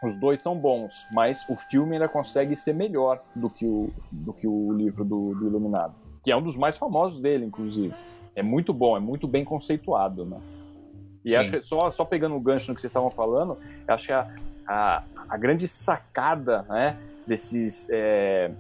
[0.03, 4.33] os dois são bons, mas o filme ainda consegue ser melhor do que o, do
[4.33, 7.95] que o livro do, do Iluminado, que é um dos mais famosos dele, inclusive.
[8.37, 10.39] É muito bom, é muito bem conceituado, né?
[11.25, 11.37] E Sim.
[11.37, 13.59] acho que só, só pegando o gancho no que vocês estavam falando,
[13.89, 14.33] acho que a,
[14.67, 17.89] a, a grande sacada né, desses.
[17.91, 18.53] É,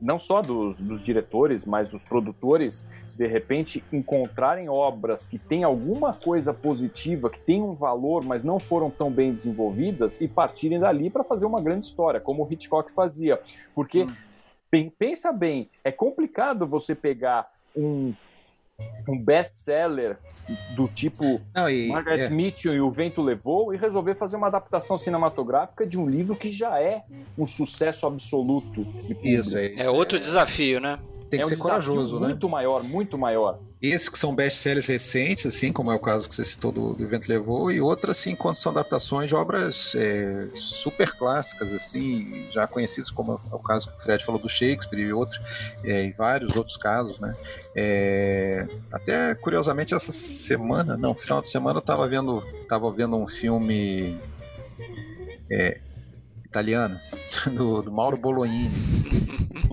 [0.00, 6.12] não só dos, dos, diretores, mas dos produtores, de repente encontrarem obras que têm alguma
[6.12, 11.10] coisa positiva, que têm um valor, mas não foram tão bem desenvolvidas e partirem dali
[11.10, 13.40] para fazer uma grande história, como o Hitchcock fazia.
[13.74, 14.14] Porque, hum.
[14.70, 18.14] bem, pensa bem, é complicado você pegar um
[19.08, 20.18] um best-seller
[20.74, 22.28] do tipo Não, e, Margaret é.
[22.28, 26.50] Mitchell e O Vento Levou e resolver fazer uma adaptação cinematográfica de um livro que
[26.50, 27.04] já é
[27.38, 28.86] um sucesso absoluto.
[29.22, 29.82] Isso, é, isso.
[29.82, 30.98] é outro desafio, né?
[31.28, 32.28] Tem que é ser um corajoso, muito né?
[32.28, 33.60] Muito maior, muito maior.
[33.82, 37.02] Esses que são best-sellers recentes, assim, como é o caso que você citou do, do
[37.02, 42.66] Evento Levou, e outras, assim, quando são adaptações de obras é, super clássicas, assim, já
[42.66, 45.40] conhecidas, como é o caso que o Fred falou do Shakespeare e outros,
[45.82, 47.34] é, e vários outros casos, né?
[47.74, 53.26] É, até, curiosamente, essa semana, não, final de semana eu estava vendo, tava vendo um
[53.26, 54.18] filme
[55.50, 55.80] é,
[56.44, 56.98] italiano,
[57.56, 58.70] do, do Mauro Bolognini.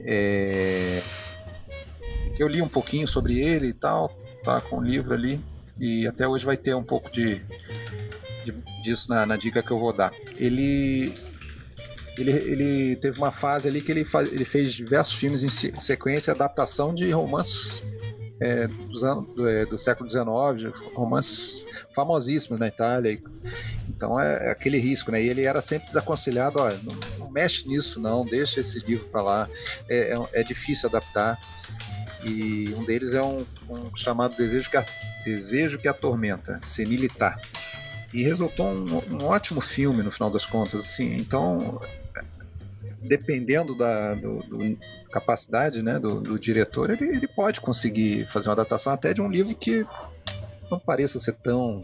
[0.06, 1.02] É,
[2.40, 4.10] eu li um pouquinho sobre ele e tal,
[4.44, 5.40] tá com o livro ali,
[5.80, 7.42] e até hoje vai ter um pouco de,
[8.46, 8.52] de
[8.84, 10.12] disso na, na, dica que eu vou dar.
[10.38, 11.14] Ele,
[12.18, 16.34] ele, ele teve uma fase ali que ele, faz, ele fez diversos filmes em sequência,
[16.34, 17.84] adaptação de romances
[18.40, 23.20] é, dos anos, do, é, do século XIX, romances famosíssimos na Itália.
[23.90, 25.22] Então é, é, aquele risco, né?
[25.22, 29.50] E ele era sempre desaconselhado, não, não mexe nisso, não, deixa esse livro para lá.
[29.90, 31.38] É, é, é, difícil adaptar.
[32.24, 34.86] E um deles é um, um chamado Desejo que, a,
[35.24, 37.38] Desejo que Atormenta, Senilitar.
[38.14, 40.86] E resultou um, um ótimo filme no final das contas.
[40.86, 41.80] Assim, então,
[43.02, 44.78] dependendo da do, do
[45.12, 49.30] capacidade né, do, do diretor, ele, ele, pode conseguir fazer uma adaptação até de um
[49.30, 49.86] livro que
[50.70, 51.82] não pareça ser tão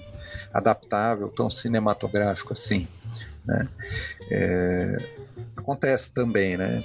[0.53, 2.87] adaptável, tão cinematográfico assim.
[3.45, 3.67] Né?
[4.31, 4.97] É,
[5.55, 6.83] acontece também, né?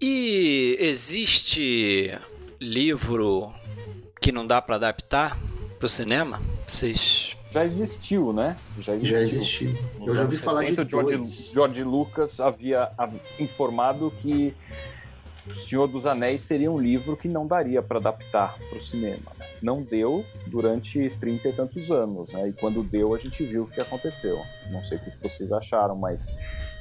[0.00, 2.16] E existe
[2.60, 3.52] livro
[4.20, 5.38] que não dá para adaptar
[5.78, 6.40] para o cinema?
[6.66, 8.56] Vocês já existiu, né?
[8.78, 9.16] Já existiu.
[9.16, 9.74] Já existiu.
[10.06, 11.50] Eu já ouvi falar de George, dois.
[11.52, 14.54] George Lucas havia, havia informado que
[15.46, 19.32] o Senhor dos Anéis seria um livro que não daria para adaptar para o cinema.
[19.38, 19.46] Né?
[19.62, 22.48] Não deu durante trinta e tantos anos, né?
[22.48, 24.38] E quando deu, a gente viu o que aconteceu.
[24.70, 26.36] Não sei o que vocês acharam, mas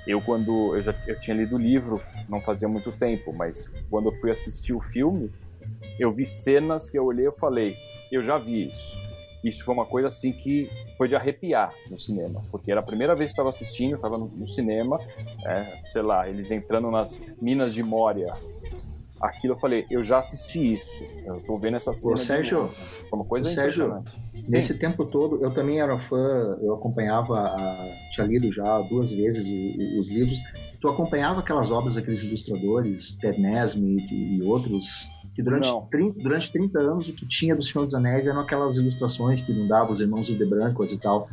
[0.05, 4.07] eu quando eu já eu tinha lido o livro, não fazia muito tempo, mas quando
[4.07, 5.31] eu fui assistir o filme,
[5.99, 7.75] eu vi cenas que eu olhei e falei,
[8.12, 9.08] eu já vi isso.
[9.43, 13.15] Isso foi uma coisa assim que foi de arrepiar no cinema, porque era a primeira
[13.15, 14.99] vez que estava assistindo, estava no, no, cinema,
[15.45, 18.34] é, sei lá, eles entrando nas minas de Moria.
[19.21, 21.03] Aquilo eu falei, eu já assisti isso.
[21.25, 22.13] Eu tô vendo essa cena.
[22.13, 22.67] Ô, Sérgio,
[23.10, 24.03] foi uma coisa Sérgio,
[24.47, 24.80] nesse Sim.
[24.80, 29.99] tempo todo, eu também era fã, eu acompanhava, a, tinha lido já duas vezes os,
[29.99, 30.39] os livros.
[30.80, 36.80] Tu acompanhava aquelas obras daqueles ilustradores, Ted Nesmith e outros que durante, 30, durante 30
[36.80, 40.00] anos o que tinha do Senhor dos Anéis eram aquelas ilustrações que não dava os
[40.00, 41.30] irmãos de Brancos e tal.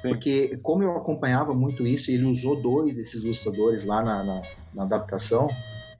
[0.00, 0.10] Sim.
[0.10, 4.42] Porque, como eu acompanhava muito isso, ele usou dois desses ilustradores lá na, na,
[4.72, 5.48] na adaptação,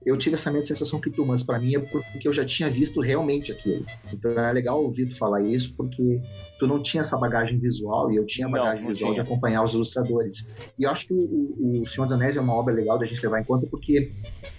[0.06, 2.70] eu tive essa mesma sensação que tu, mas para mim é porque eu já tinha
[2.70, 3.84] visto realmente aquilo.
[4.14, 6.22] Então é legal ouvir tu falar isso, porque
[6.60, 9.24] tu não tinha essa bagagem visual e eu tinha a bagagem não, não visual tinha.
[9.24, 10.46] de acompanhar os ilustradores.
[10.78, 13.20] E eu acho que o, o Senhor dos Anéis é uma obra legal da gente
[13.20, 14.12] levar em conta, porque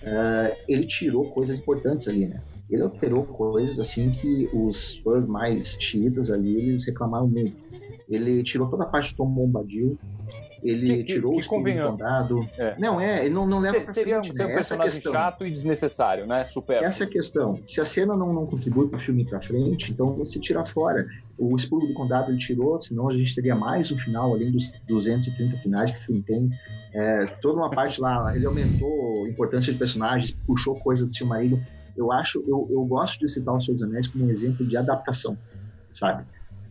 [0.04, 2.44] uh, ele tirou coisas importantes ali, né?
[2.69, 7.58] Ele alterou coisas assim que os fãs mais chiitas ali eles reclamaram muito.
[8.10, 9.97] Ele tirou toda a parte do Tom Bombadil,
[10.63, 12.47] ele que, tirou que, que o condado.
[12.58, 12.75] É.
[12.79, 14.53] Não, é, ele não, não leva Se, Seria frente, um né?
[14.53, 16.45] personagem chato e desnecessário, né?
[16.45, 16.84] Super.
[16.84, 17.60] Essa é a questão.
[17.65, 20.65] Se a cena não, não contribui para o filme ir para frente, então você tira
[20.65, 21.08] fora.
[21.38, 24.71] O Expurgo do Condado ele tirou, senão a gente teria mais um final, além dos
[24.88, 26.49] 230 finais que o filme tem.
[26.93, 31.25] É, toda uma parte lá, ele aumentou a importância de personagens, puxou coisa do seu
[31.25, 31.62] marido.
[31.95, 34.78] Eu acho, eu, eu gosto de citar o Senhor dos Anéis como um exemplo de
[34.78, 35.38] adaptação,
[35.91, 36.25] sabe?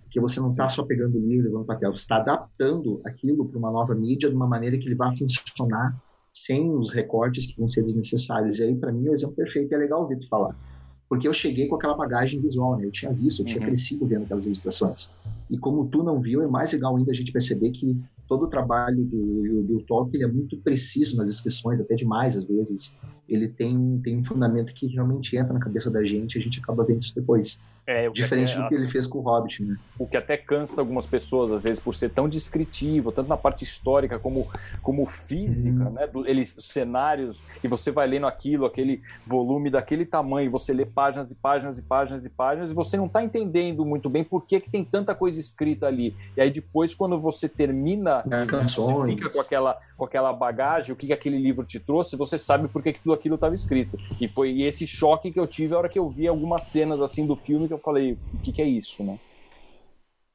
[0.05, 3.01] Porque você não está só pegando o livro e levando para tela, você está adaptando
[3.05, 5.95] aquilo para uma nova mídia de uma maneira que ele vai funcionar
[6.33, 8.59] sem os recortes que vão ser desnecessários.
[8.59, 9.75] E aí, para mim, é o exemplo perfeito.
[9.75, 10.57] É legal ouvir tu falar.
[11.09, 12.85] Porque eu cheguei com aquela bagagem visual, né?
[12.85, 13.67] Eu tinha visto, eu tinha uhum.
[13.67, 15.11] crescido vendo aquelas ilustrações.
[15.51, 17.99] E como tu não viu, é mais legal ainda a gente perceber que
[18.29, 22.95] todo o trabalho do, do Tolkien é muito preciso nas descrições, até demais às vezes.
[23.29, 26.61] Ele tem, tem um fundamento que realmente entra na cabeça da gente e a gente
[26.61, 27.59] acaba vendo isso depois.
[27.89, 29.75] É, Diferente até, do que ele fez com o Hobbit, né?
[29.99, 33.65] O que até cansa algumas pessoas, às vezes, por ser tão descritivo, tanto na parte
[33.65, 34.47] histórica como,
[34.83, 35.93] como física, uhum.
[35.93, 36.07] né?
[36.07, 41.31] Do, eles, cenários, e você vai lendo aquilo, aquele volume daquele tamanho, você lê páginas
[41.31, 44.61] e páginas e páginas e páginas, e você não está entendendo muito bem por que,
[44.61, 46.15] que tem tanta coisa escrita ali.
[46.37, 51.07] E aí depois, quando você termina, você fica com aquela, com aquela bagagem, o que,
[51.07, 53.99] que aquele livro te trouxe, você sabe por que, que tudo aquilo estava escrito.
[54.21, 57.27] E foi esse choque que eu tive a hora que eu vi algumas cenas assim
[57.27, 59.19] do filme que eu falei, o que, que é isso, né?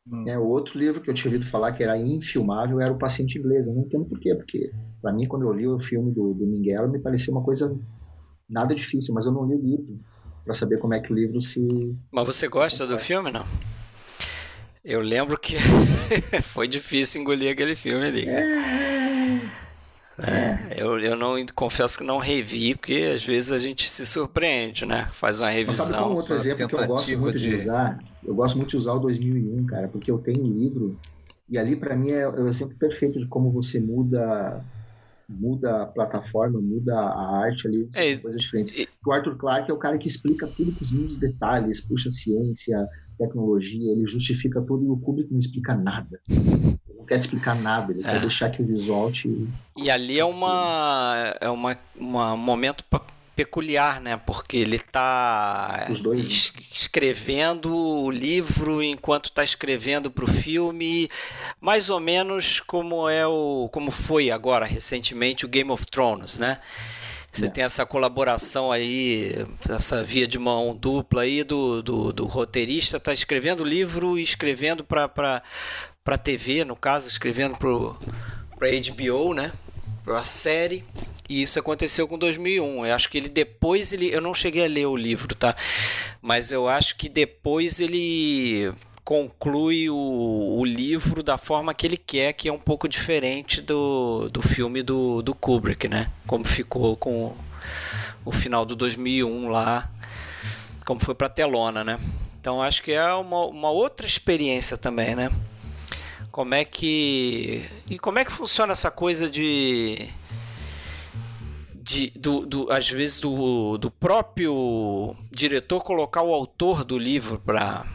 [0.09, 0.27] Hum.
[0.27, 3.37] É, o outro livro que eu tinha ouvido falar que era infilmável era O Paciente
[3.37, 3.67] Inglês.
[3.67, 6.45] Eu não entendo por quê, porque para mim, quando eu li o filme do, do
[6.45, 7.77] Minguela, me parecia uma coisa
[8.49, 9.99] nada difícil, mas eu não li o livro
[10.43, 11.97] para saber como é que o livro se.
[12.11, 13.45] Mas você gosta do filme, não?
[14.83, 15.55] Eu lembro que
[16.43, 18.27] foi difícil engolir aquele filme ali.
[18.27, 18.82] É.
[20.19, 24.85] É, eu, eu não confesso que não revi, porque às vezes a gente se surpreende,
[24.85, 25.07] né?
[25.11, 25.85] Faz uma revisão.
[25.85, 27.49] Mas sabe um outro exemplo que eu gosto muito de...
[27.49, 27.55] de...
[27.55, 27.99] usar?
[28.23, 30.99] Eu gosto muito de usar o 2001, cara, porque eu tenho um livro
[31.49, 34.63] e ali para mim é, é o exemplo perfeito de como você muda
[35.27, 38.73] muda a plataforma, muda a arte ali, é, coisas diferentes.
[38.73, 38.87] E...
[39.05, 42.85] O Arthur Clarke é o cara que explica tudo com os mínimos detalhes, puxa ciência,
[43.17, 46.19] tecnologia, ele justifica tudo e o público não explica nada.
[47.03, 48.11] Não quer explicar nada, ele é.
[48.11, 49.29] quer deixar que o visual te...
[49.75, 52.85] E ali é uma é uma, uma momento
[53.35, 54.15] peculiar, né?
[54.15, 55.87] Porque ele está
[56.17, 61.09] es escrevendo o livro enquanto está escrevendo para o filme,
[61.59, 66.59] mais ou menos como é o como foi agora recentemente o Game of Thrones, né?
[67.33, 67.49] Você é.
[67.49, 69.33] tem essa colaboração aí,
[69.67, 74.21] essa via de mão dupla aí do, do, do roteirista, está escrevendo o livro e
[74.21, 75.41] escrevendo para
[76.03, 79.51] para TV, no caso, escrevendo para HBO, né?
[80.03, 80.83] Para a série.
[81.29, 82.85] E isso aconteceu com 2001.
[82.85, 85.55] Eu acho que ele depois ele, eu não cheguei a ler o livro, tá?
[86.21, 92.33] Mas eu acho que depois ele conclui o, o livro da forma que ele quer,
[92.33, 96.11] que é um pouco diferente do, do filme do, do Kubrick, né?
[96.27, 97.35] Como ficou com
[98.25, 99.89] o final do 2001 lá,
[100.85, 101.99] como foi para telona, né?
[102.39, 105.29] Então acho que é uma, uma outra experiência também, né?
[106.33, 110.09] Como é que e como é que funciona essa coisa de
[111.75, 117.85] de, do, do, às vezes do, do próprio diretor colocar o autor do livro para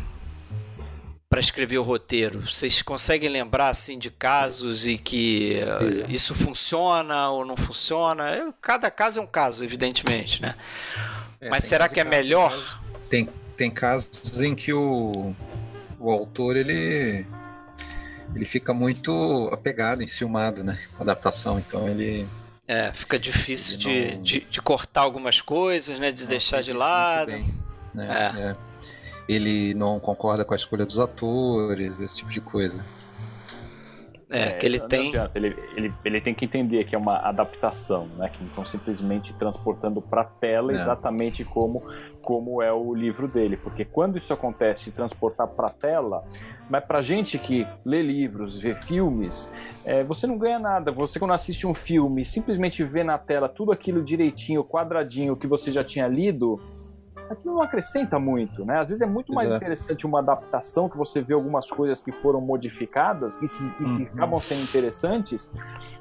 [1.29, 2.47] para escrever o roteiro?
[2.47, 8.55] Vocês conseguem lembrar assim de casos e que uh, isso funciona ou não funciona?
[8.63, 10.55] Cada caso é um caso, evidentemente, né?
[11.41, 12.81] É, Mas será que é melhor?
[13.11, 15.35] Tem, tem casos em que o,
[15.99, 17.27] o autor ele
[18.39, 20.79] ele fica muito apegado, enciumado, né?
[20.97, 22.27] Com a adaptação, então ele
[22.67, 24.23] é, fica difícil de, não...
[24.23, 26.13] de, de, cortar algumas coisas, né?
[26.13, 27.33] De não, deixar de lado.
[27.33, 27.55] Bem,
[27.93, 28.33] né?
[28.37, 28.41] é.
[28.51, 28.69] É
[29.29, 32.83] ele não concorda com a escolha dos atores, esse tipo de coisa.
[34.31, 35.13] É, é que ele tem.
[35.35, 38.31] Ele, ele, ele tem que entender que é uma adaptação, né?
[38.31, 40.77] Que não estão simplesmente transportando para tela é.
[40.77, 41.87] exatamente como,
[42.29, 43.57] como é o livro dele.
[43.57, 46.23] Porque quando isso acontece, transportar para tela,
[46.69, 49.51] mas para gente que lê livros, vê filmes,
[49.83, 50.93] é, você não ganha nada.
[50.93, 55.73] Você, quando assiste um filme, simplesmente vê na tela tudo aquilo direitinho, quadradinho, que você
[55.73, 56.61] já tinha lido
[57.31, 58.79] aquilo não acrescenta muito, né?
[58.81, 59.63] Às vezes é muito mais Exato.
[59.63, 64.01] interessante uma adaptação que você vê algumas coisas que foram modificadas e, se, uhum.
[64.01, 65.53] e que acabam sendo interessantes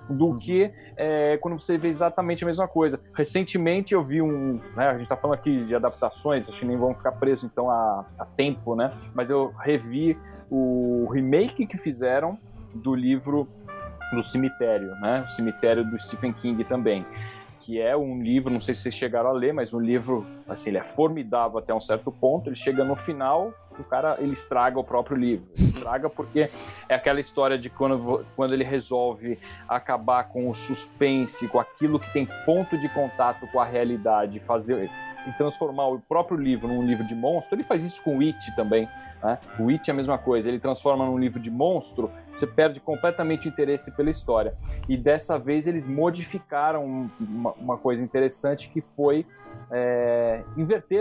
[0.10, 3.00] do que é, quando você vê exatamente a mesma coisa.
[3.14, 6.78] Recentemente eu vi um, né, a gente está falando aqui de adaptações, acho que nem
[6.78, 8.92] vão ficar presos então a, a tempo, né?
[9.14, 10.18] Mas eu revi
[10.50, 12.38] o remake que fizeram
[12.74, 13.48] do livro
[14.14, 15.24] do cemitério, né?
[15.26, 17.06] O cemitério do Stephen King também
[17.68, 20.70] que é um livro, não sei se vocês chegaram a ler, mas um livro, assim,
[20.70, 22.48] ele é formidável até um certo ponto.
[22.48, 25.48] Ele chega no final o cara ele estraga o próprio livro.
[25.58, 26.50] Ele estraga porque
[26.90, 32.12] é aquela história de quando, quando ele resolve acabar com o suspense, com aquilo que
[32.12, 34.90] tem ponto de contato com a realidade, fazer
[35.28, 37.56] e transformar o próprio livro num livro de monstro.
[37.56, 38.88] Ele faz isso com It também.
[39.22, 39.38] Né?
[39.60, 43.48] O It é a mesma coisa, ele transforma num livro de monstro, você perde completamente
[43.48, 44.56] o interesse pela história.
[44.88, 49.26] E dessa vez eles modificaram uma, uma coisa interessante que foi
[49.72, 50.44] é,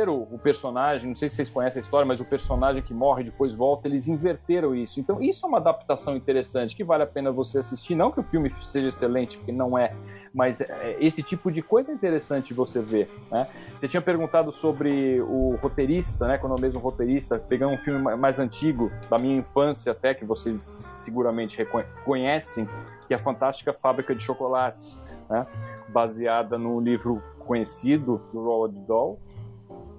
[0.08, 1.08] o personagem.
[1.08, 4.08] Não sei se vocês conhecem a história, mas o personagem que morre depois volta, eles
[4.08, 4.98] inverteram isso.
[4.98, 7.94] Então, isso é uma adaptação interessante que vale a pena você assistir.
[7.94, 9.94] Não que o filme seja excelente, porque não é,
[10.36, 13.10] mas é, esse tipo de coisa é interessante você ver.
[13.30, 13.48] Né?
[13.74, 16.36] Você tinha perguntado sobre o roteirista, né?
[16.36, 20.26] Quando é o mesmo roteirista, pegando um filme mais antigo, da minha infância até, que
[20.26, 21.66] vocês seguramente
[22.04, 22.68] conhecem,
[23.08, 25.46] que é a Fantástica Fábrica de Chocolates, né?
[25.88, 29.18] baseada no livro conhecido do Roald Dahl,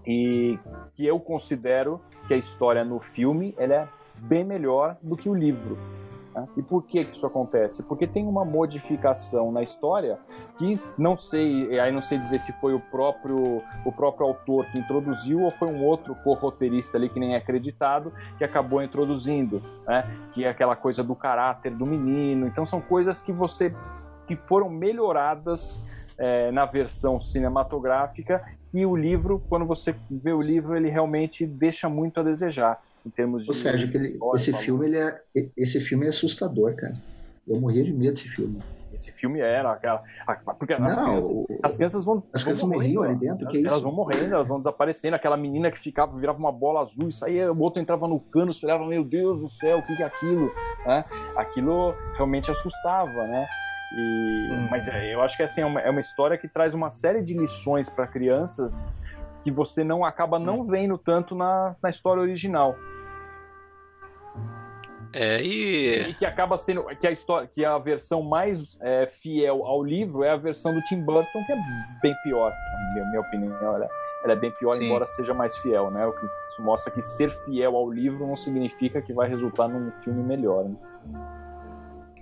[0.06, 0.60] e
[0.94, 5.34] que eu considero que a história no filme ela é bem melhor do que o
[5.34, 5.80] livro.
[6.38, 6.48] Né?
[6.58, 7.84] E por que, isso acontece?
[7.84, 10.20] Porque tem uma modificação na história
[10.58, 14.78] que não sei, aí não sei dizer se foi o próprio, o próprio autor que
[14.78, 20.06] introduziu ou foi um outro co-roteirista ali que nem é acreditado que acabou introduzindo, né?
[20.32, 22.46] Que é aquela coisa do caráter do menino.
[22.46, 23.74] Então são coisas que você
[24.28, 25.84] que foram melhoradas
[26.20, 31.88] é, na versão cinematográfica e o livro, quando você vê o livro, ele realmente deixa
[31.88, 33.50] muito a desejar em termos de.
[33.50, 35.22] Ou seja, ele, esse, filme, ele é,
[35.56, 36.96] esse filme é assustador, cara.
[37.48, 38.60] Eu morria de medo desse filme.
[38.94, 40.02] Esse filme era aquela.
[40.58, 42.24] Porque as, não, crianças, o, as crianças vão.
[42.34, 45.16] As crianças morriam ali dentro, que é Elas vão morrendo, elas vão desaparecendo.
[45.16, 48.52] Aquela menina que ficava, virava uma bola azul e saía, o outro entrava no cano,
[48.52, 50.52] você olhava, meu Deus do céu, o que é aquilo?
[50.86, 51.06] Né?
[51.36, 53.48] Aquilo realmente assustava, né?
[53.96, 54.68] E, hum.
[54.70, 57.22] Mas é, eu acho que assim, é, uma, é uma história que traz uma série
[57.22, 58.94] de lições para crianças
[59.42, 60.64] que você não acaba não hum.
[60.64, 62.76] vendo tanto na, na história original.
[65.14, 66.10] É, e...
[66.10, 66.14] e...
[66.14, 70.32] que acaba sendo que a história, que a versão mais é, fiel ao livro é
[70.32, 71.56] a versão do Tim Burton, que é
[72.02, 73.58] bem pior, na minha, minha opinião.
[73.60, 73.90] Ela,
[74.24, 74.86] ela, é bem pior, Sim.
[74.86, 76.06] embora seja mais fiel, né?
[76.06, 79.92] O que isso mostra que ser fiel ao livro não significa que vai resultar num
[79.92, 80.66] filme melhor.
[80.66, 80.76] Né?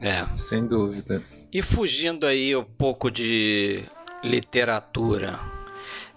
[0.01, 1.21] É, sem dúvida.
[1.51, 3.83] E fugindo aí um pouco de
[4.23, 5.39] literatura,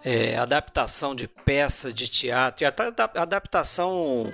[0.05, 2.85] é, adaptação de peça de teatro e até
[3.15, 4.33] adaptação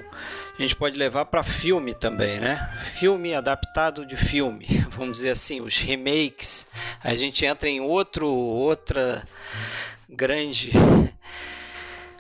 [0.57, 2.73] a gente pode levar para filme também, né?
[2.93, 6.69] Filme adaptado de filme, vamos dizer assim, os remakes.
[7.03, 9.27] A gente entra em outro outra
[10.09, 10.73] grande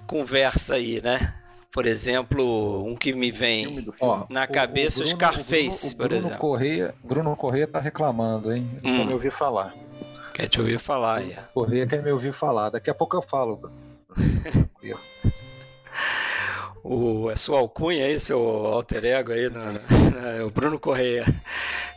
[0.06, 1.34] conversa aí, né?
[1.70, 6.06] Por exemplo, um que me vem Ó, na cabeça, o, o Bruno, Scarface, o Bruno,
[6.06, 6.38] o Bruno, por exemplo.
[6.38, 8.68] Correia, Bruno Correia tá reclamando, hein?
[8.84, 9.04] Hum.
[9.04, 9.74] Me ouvir falar.
[10.34, 11.36] Quer te ouvir falar, aí.
[11.54, 12.68] Correia quer me ouvir falar.
[12.68, 13.70] Daqui a pouco eu falo.
[16.82, 21.24] o, é sua alcunha aí, seu alter ego aí, no, no, no, o Bruno Correia.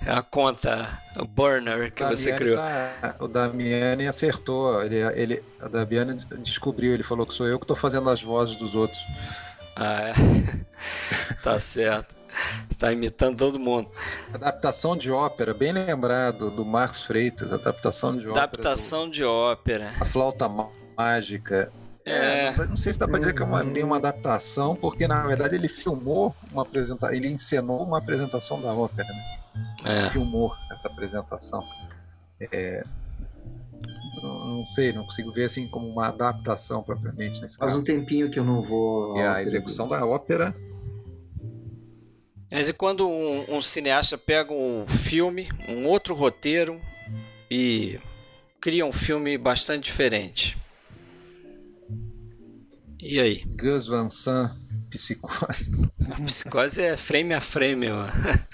[0.05, 2.57] É a conta, o burner que você criou.
[2.57, 4.83] Tá, o Damiani acertou.
[4.83, 8.55] Ele, ele, a Damiani descobriu, ele falou que sou eu que estou fazendo as vozes
[8.55, 9.01] dos outros.
[9.75, 10.13] Ah, é?
[11.41, 12.15] tá certo.
[12.77, 13.89] Tá imitando todo mundo.
[14.31, 18.43] Adaptação de ópera, bem lembrado, do Marcos Freitas, adaptação de ópera.
[18.43, 19.11] Adaptação do...
[19.13, 19.93] de ópera.
[19.99, 20.47] A flauta
[20.95, 21.71] mágica.
[22.05, 25.07] É, é não sei se dá pra dizer que é uma, tem uma adaptação, porque
[25.07, 30.05] na verdade ele filmou uma apresentação, ele encenou uma apresentação da ópera, né?
[30.05, 30.09] É.
[30.11, 31.63] Filmou essa apresentação.
[32.39, 32.83] É,
[34.23, 37.81] não sei, não consigo ver assim como uma adaptação propriamente nesse Faz caso.
[37.81, 39.13] um tempinho que eu não vou.
[39.13, 40.53] Que é a execução da ópera.
[42.52, 46.80] Mas e quando um, um, cineasta pega um filme, um outro roteiro
[47.52, 48.00] e
[48.62, 50.58] cria um filme bastante diferente?
[53.02, 53.43] E aí?
[53.45, 54.58] Gus Van Sant
[54.89, 55.72] Psicose.
[56.26, 58.12] Psicose é frame a frame, mano.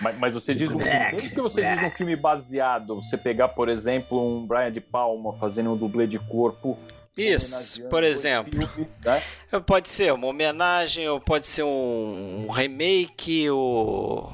[0.00, 1.10] Mas, mas você diz um filme.
[1.10, 2.96] Por que você diz um filme baseado?
[2.96, 6.76] Você pegar, por exemplo, um Brian de Palma fazendo um dublê de corpo.
[7.16, 8.66] Isso, por exemplo.
[8.68, 9.22] Filmes, né?
[9.66, 14.32] Pode ser uma homenagem, ou pode ser um, um remake, ou.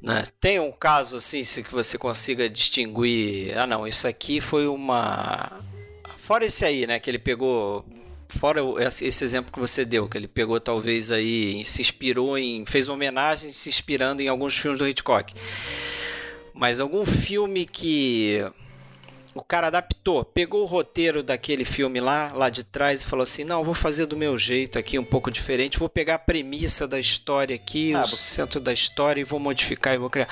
[0.00, 0.22] Né?
[0.40, 3.58] Tem um caso assim que você consiga distinguir.
[3.58, 5.60] Ah, não, isso aqui foi uma.
[6.18, 7.00] Fora esse aí, né?
[7.00, 7.84] Que ele pegou
[8.28, 12.86] fora esse exemplo que você deu, que ele pegou talvez aí, se inspirou em, fez
[12.86, 15.34] uma homenagem se inspirando em alguns filmes do Hitchcock.
[16.54, 18.44] Mas algum filme que
[19.34, 23.44] o cara adaptou, pegou o roteiro daquele filme lá, lá de trás e falou assim:
[23.44, 26.98] "Não, vou fazer do meu jeito aqui, um pouco diferente, vou pegar a premissa da
[26.98, 28.16] história aqui, ah, o você...
[28.16, 30.28] centro da história e vou modificar e vou criar".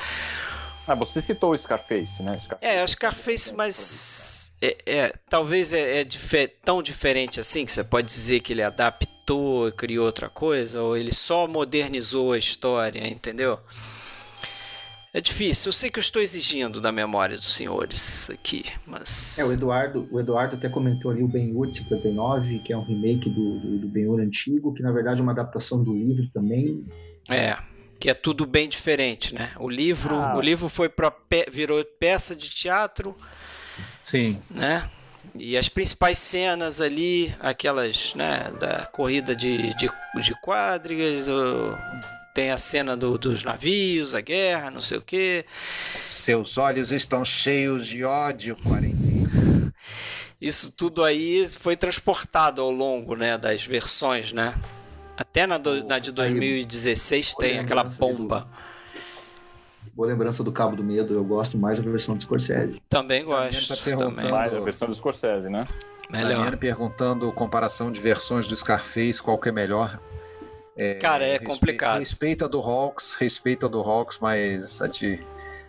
[0.86, 2.40] Ah, você citou o Scarface, né?
[2.42, 2.64] Scarface.
[2.64, 8.08] É, o Scarface, mas é, é, talvez é, é tão diferente assim que você pode
[8.08, 13.60] dizer que ele adaptou e criou outra coisa, ou ele só modernizou a história, entendeu?
[15.12, 15.70] É difícil.
[15.70, 19.38] Eu sei que eu estou exigindo da memória dos senhores aqui, mas.
[19.38, 23.30] É, o Eduardo, o Eduardo até comentou ali o Ben-Hur 59, que é um remake
[23.30, 26.86] do, do, do Ben-Hur antigo, que na verdade é uma adaptação do livro também.
[27.28, 27.56] É,
[27.98, 29.50] que é tudo bem diferente, né?
[29.58, 30.36] O livro, ah.
[30.36, 31.12] o livro foi para
[31.50, 33.16] virou peça de teatro.
[34.02, 34.40] Sim.
[34.50, 34.88] Né?
[35.38, 39.90] E as principais cenas ali, aquelas, né, da corrida de, de,
[40.20, 41.76] de quadrigas, o,
[42.38, 45.44] tem a cena do, dos navios, a guerra, não sei o quê.
[46.08, 49.74] Seus olhos estão cheios de ódio, quarentena.
[50.40, 54.54] Isso tudo aí foi transportado ao longo, né, das versões, né?
[55.16, 58.46] Até na, do, na de 2016 tem aquela bomba.
[59.92, 62.80] Boa lembrança do Cabo do Medo, eu gosto mais da versão do Scorsese.
[62.88, 63.66] Também gosto.
[63.66, 64.30] Tá também.
[64.30, 65.66] Mais a versão do Scorsese, né?
[66.08, 66.56] Melhor.
[66.56, 69.98] perguntando comparação de versões do Scarface, qual que é melhor.
[70.78, 71.98] É, Cara, é complicado.
[71.98, 75.20] Respeita do Hawks, respeita do Hawks, mas a de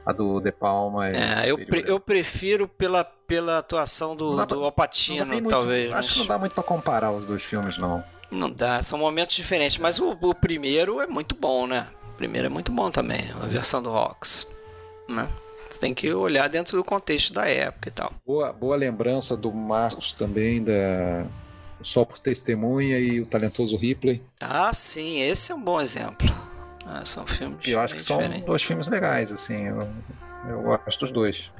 [0.05, 4.63] a do De Palma é, é eu, pre, eu prefiro pela, pela atuação do, do
[4.63, 5.91] Alpatino, talvez.
[5.91, 6.13] Acho mas...
[6.13, 8.03] que não dá muito para comparar os dois filmes, não.
[8.31, 11.87] Não dá, são momentos diferentes, mas o, o primeiro é muito bom, né?
[12.19, 14.45] primeiro é muito bom também, a versão do Rocks.
[15.07, 15.25] Né?
[15.69, 18.11] Você tem que olhar dentro do contexto da época e tal.
[18.27, 21.25] Boa, boa lembrança do Marcos também, da
[21.81, 24.21] Só por Testemunha e o Talentoso Ripley.
[24.41, 26.27] Ah, sim, esse é um bom exemplo.
[26.85, 27.65] Ah, são filmes.
[27.67, 29.67] eu acho que são dois filmes legais, assim.
[29.67, 29.87] Eu,
[30.49, 31.51] eu gosto dos dois.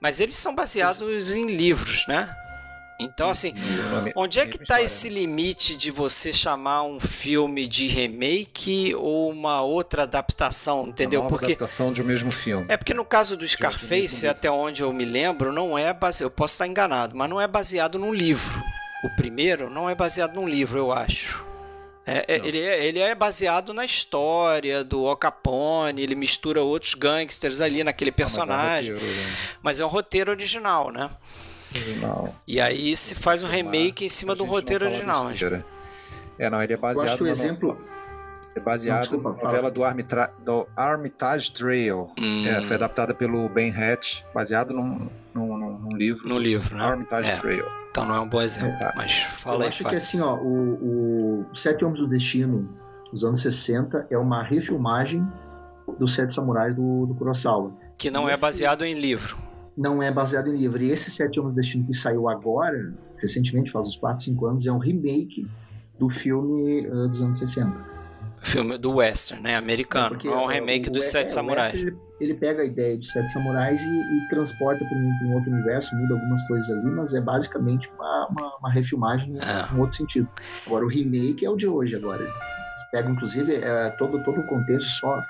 [0.00, 2.34] Mas eles são baseados em livros, né?
[3.00, 3.54] Então, assim,
[4.14, 9.60] onde é que está esse limite de você chamar um filme de remake ou uma
[9.62, 11.20] outra adaptação, entendeu?
[11.20, 12.66] Uma porque adaptação de um mesmo filme.
[12.68, 16.30] É porque no caso do Scarface, até onde eu me lembro, não é baseado, eu
[16.30, 18.62] posso estar enganado, mas não é baseado num livro.
[19.02, 21.44] O primeiro não é baseado num livro, eu acho.
[22.04, 26.94] É, é, ele, é, ele é baseado na história do Al Capone, ele mistura outros
[26.94, 28.94] gangsters ali naquele personagem.
[28.94, 29.58] Não, mas, é um roteiro, né?
[29.62, 31.10] mas é um roteiro original, né?
[31.74, 32.34] original.
[32.46, 35.24] E aí se faz um remake em cima do roteiro original.
[35.24, 35.40] Mas...
[36.38, 37.06] É, não, ele é baseado.
[37.06, 37.91] Eu acho que o exemplo.
[38.54, 40.30] É baseado na novela do, Armitra...
[40.44, 42.10] do Armitage Trail.
[42.20, 42.46] Hum.
[42.46, 46.28] É, foi adaptada pelo Ben Hatch, baseado num, num, num livro.
[46.28, 46.84] No livro, né?
[46.84, 47.36] Armitage é.
[47.36, 47.64] Trail.
[47.90, 48.92] Então não é um bom exemplo, tá.
[48.96, 49.90] mas fala Eu aí, acho fala.
[49.90, 52.68] que assim, ó, o, o Sete Homens do Destino
[53.10, 55.26] dos anos 60 é uma refilmagem
[55.98, 57.72] dos Sete Samurais do, do Kurosawa.
[57.98, 59.36] Que não é baseado em livro
[59.76, 60.82] não é baseado em livro.
[60.82, 64.66] E esse Sete Homens do Destino que saiu agora, recentemente, faz uns 4, 5 anos,
[64.66, 65.46] é um remake
[65.98, 67.91] do filme uh, dos anos 60.
[68.42, 69.56] Filme do western, né?
[69.56, 70.18] Americano.
[70.20, 71.74] É, não é um remake dos Sete é, Samurais.
[71.74, 75.94] Ele, ele, pega a ideia de Sete Samurais e, e transporta para um, outro universo,
[75.96, 79.74] muda algumas coisas ali, mas é basicamente uma, uma, uma refilmagem é.
[79.74, 80.28] em outro sentido.
[80.66, 82.26] Agora, o remake é o de hoje agora.
[82.90, 85.22] Pega, inclusive, é, todo, todo o contexto só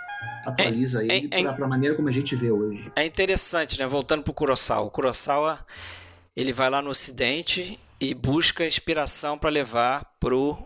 [0.44, 2.90] atualiza é, ele é, para a maneira como a gente vê hoje.
[2.96, 3.86] É interessante, né?
[3.86, 4.86] Voltando para o Kurosawa.
[4.86, 5.60] O Kurosawa
[6.34, 10.58] ele vai lá no Ocidente e busca inspiração para levar pro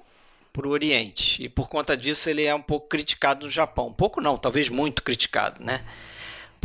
[0.57, 1.43] pro Oriente.
[1.45, 3.89] E por conta disso ele é um pouco criticado no Japão.
[3.89, 5.85] Um pouco não, talvez muito criticado, né?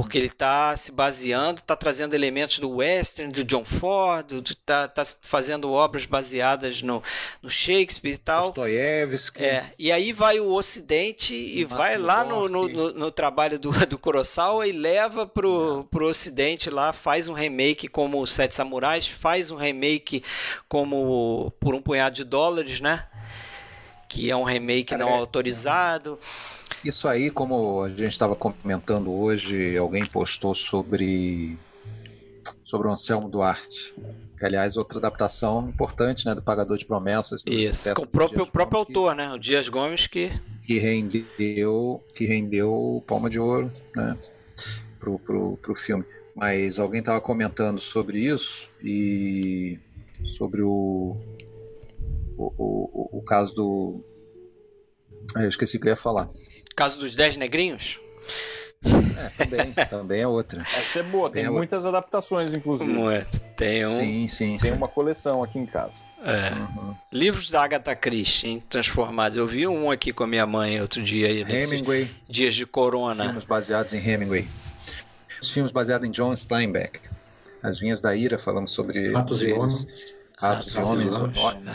[0.02, 5.04] porque ele está se baseando, está trazendo elementos do western, do John Ford, está tá
[5.22, 7.04] fazendo obras baseadas no,
[7.42, 8.46] no Shakespeare e tal.
[8.46, 9.44] Dostoiévski.
[9.44, 13.72] É, e aí vai o Ocidente e vai lá no, no, no, no, trabalho do,
[13.86, 19.08] do Kurosawa e leva pro, pro Ocidente lá, faz um remake como Os Sete Samurais,
[19.08, 20.24] faz um remake
[20.68, 23.06] como Por um Punhado de Dólares, né?
[24.12, 26.20] Que é um remake não é, autorizado.
[26.84, 31.57] Isso aí, como a gente estava comentando hoje, alguém postou sobre
[32.66, 33.93] sobre o Anselmo Duarte.
[34.38, 37.41] Que, aliás, outra adaptação importante, né, do Pagador de Promessas.
[37.45, 40.30] Isso, com o próprio, próprio autor, né, o Dias Gomes que
[40.66, 44.18] que rendeu que rendeu Palma de Ouro, né,
[44.99, 46.03] pro, pro, pro filme.
[46.36, 49.80] Mas alguém estava comentando sobre isso e
[50.26, 51.16] sobre o
[52.38, 54.04] o, o, o caso do
[55.36, 56.30] eu esqueci o que eu ia falar.
[56.76, 58.00] Caso dos Dez Negrinhos?
[58.84, 60.62] É, também, também é outra.
[60.62, 62.00] Essa é boa, tem, tem muitas outra.
[62.00, 62.92] adaptações, inclusive.
[62.92, 63.40] Muito.
[63.56, 64.00] Tem um.
[64.00, 64.58] Sim, sim.
[64.58, 64.78] Tem sim.
[64.78, 66.04] uma coleção aqui em casa.
[66.24, 66.52] É.
[66.54, 66.96] Uhum.
[67.14, 69.38] Livros da Agatha Christie transformados.
[69.38, 71.42] Eu vi um aqui com a minha mãe outro dia aí.
[71.42, 72.10] Hemingway.
[72.28, 73.26] Dias de Corona.
[73.26, 74.48] Filmes baseados em Hemingway.
[75.40, 77.00] Os filmes baseados em John Steinbeck.
[77.62, 79.12] As Vinhas da Ira, falando sobre.
[79.12, 80.20] Ratos e Homens.
[80.42, 81.14] Ratos e Homens.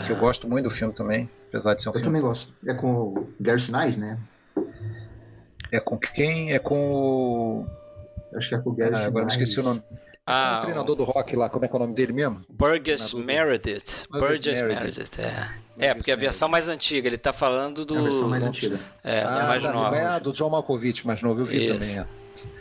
[0.05, 2.07] Que eu gosto muito do filme também, apesar de ser um eu filme.
[2.07, 2.53] Eu também gosto.
[2.67, 4.17] É com o Gary Sinise, né?
[5.71, 6.51] É com quem?
[6.51, 7.65] É com o.
[8.35, 9.81] Acho que é com o Gary ah, Agora me esqueci o nome.
[10.25, 12.43] Ah, o treinador do rock lá, como é que é o nome dele mesmo?
[12.49, 14.05] Burgess Meredith.
[14.11, 15.67] Burgess Meredith, é.
[15.79, 17.97] É, porque a versão mais antiga, ele tá falando do.
[17.97, 18.77] A versão mais antiga.
[19.01, 19.97] É, ah, mais nova.
[19.97, 21.95] É, do John Malkovich, mais novo, eu vi Isso.
[21.95, 22.07] também.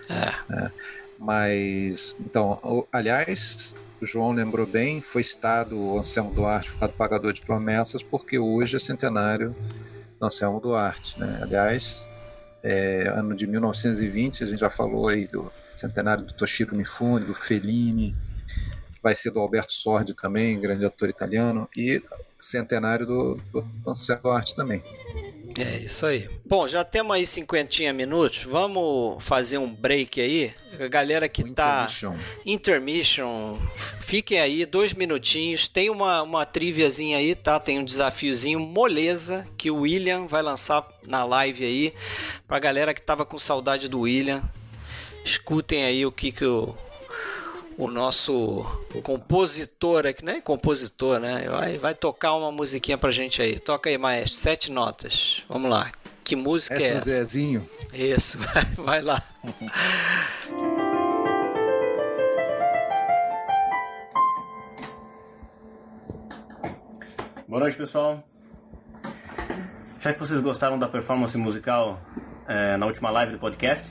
[0.09, 0.55] É.
[0.55, 0.71] é.
[1.19, 7.41] Mas, então, aliás, o João lembrou bem, foi citado o Anselmo Duarte, citado pagador de
[7.41, 9.55] promessas, porque hoje é centenário
[10.19, 11.19] do Anselmo Duarte.
[11.19, 11.41] Né?
[11.43, 12.09] Aliás,
[12.63, 17.35] é, ano de 1920, a gente já falou aí do centenário do Toshiro Mifune, do
[17.35, 18.15] Fellini,
[19.03, 22.03] vai ser do Alberto Sordi também, grande ator italiano, e
[22.39, 23.65] centenário do, do
[24.23, 24.83] Duarte também.
[25.59, 26.29] É isso aí.
[26.45, 28.45] Bom, já temos aí 50 minutos.
[28.45, 30.53] Vamos fazer um break aí.
[30.79, 31.89] A galera que tá.
[31.89, 32.17] Intermission.
[32.45, 33.59] Intermission.
[34.01, 35.67] Fiquem aí, dois minutinhos.
[35.67, 37.59] Tem uma, uma triviazinha aí, tá?
[37.59, 41.95] Tem um desafiozinho moleza que o William vai lançar na live aí.
[42.47, 44.43] Pra galera que tava com saudade do William.
[45.25, 46.77] Escutem aí o que, que o,
[47.79, 48.65] o nosso
[49.03, 50.41] compositor aqui, né?
[50.41, 51.47] Compositor, né?
[51.49, 53.59] Vai, vai tocar uma musiquinha pra gente aí.
[53.59, 54.35] Toca aí, maestro.
[54.35, 55.45] Sete notas.
[55.49, 55.93] Vamos lá.
[56.25, 57.11] Que música é Mestre essa?
[57.11, 57.69] Zezinho.
[57.93, 59.23] Isso, vai, vai lá.
[67.47, 68.27] Boa noite, pessoal.
[70.01, 72.01] Já que vocês gostaram da performance musical
[72.49, 73.89] é, na última live do podcast,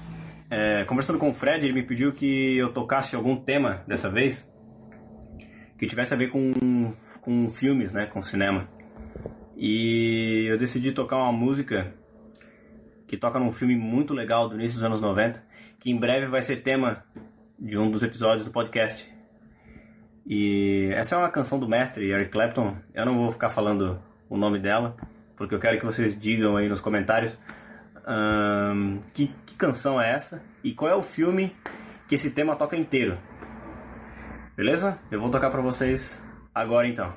[0.50, 4.48] é, conversando com o Fred, ele me pediu que eu tocasse algum tema dessa vez
[5.78, 8.68] que tivesse a ver com, com filmes, né, com cinema.
[9.58, 11.94] E eu decidi tocar uma música
[13.08, 15.44] que toca num filme muito legal do início dos anos 90,
[15.80, 17.04] que em breve vai ser tema
[17.58, 19.10] de um dos episódios do podcast.
[20.26, 22.76] E essa é uma canção do mestre Eric Clapton.
[22.94, 24.96] Eu não vou ficar falando o nome dela,
[25.38, 27.38] porque eu quero que vocês digam aí nos comentários
[28.06, 31.56] ahn, que, que canção é essa e qual é o filme
[32.08, 33.18] que esse tema toca inteiro.
[34.56, 34.98] Beleza?
[35.12, 36.10] Eu vou tocar pra vocês
[36.54, 37.14] agora então.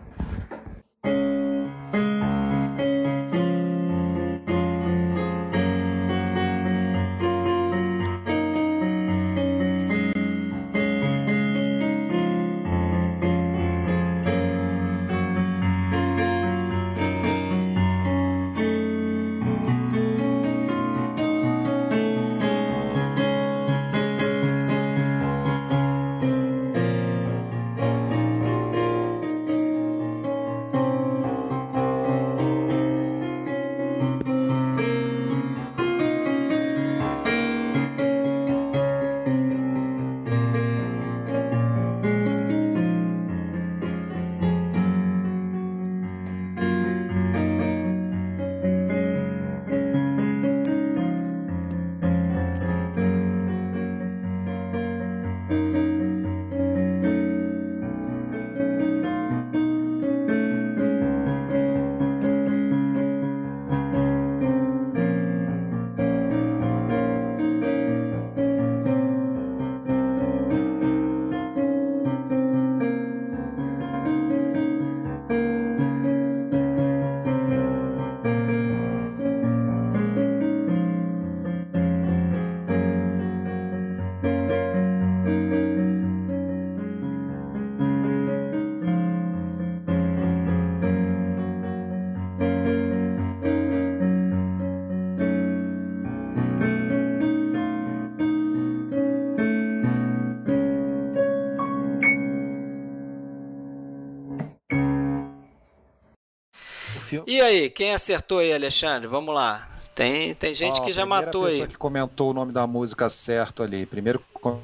[107.48, 109.08] Aí, quem acertou aí, Alexandre?
[109.08, 109.68] Vamos lá.
[109.94, 111.68] Tem, tem gente Ó, que a já matou pessoa aí.
[111.68, 113.84] que comentou o nome da música certo ali.
[113.84, 114.62] Primeiro que comentou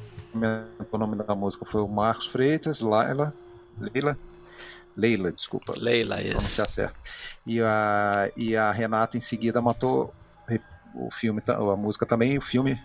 [0.93, 3.35] o nome da música foi o Marcos Freitas, Laila,
[3.79, 4.17] Leila,
[4.97, 5.75] Leila, desculpa.
[5.77, 6.31] Leila, isso.
[6.31, 6.95] pronunciar certo.
[7.45, 10.15] E a, e a Renata em seguida matou
[10.95, 12.81] o filme, a música também, o filme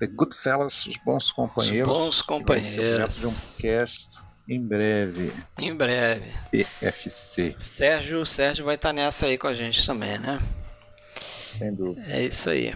[0.00, 1.88] The Goodfellas, Os Bons Companheiros.
[1.92, 3.58] Bons que vai ser objeto Companheiros.
[3.58, 5.32] um cast em breve.
[5.58, 6.30] Em breve.
[6.50, 10.40] PFC, Sérgio, Sérgio vai estar nessa aí com a gente também, né?
[11.58, 12.06] sem dúvida.
[12.10, 12.74] É isso aí.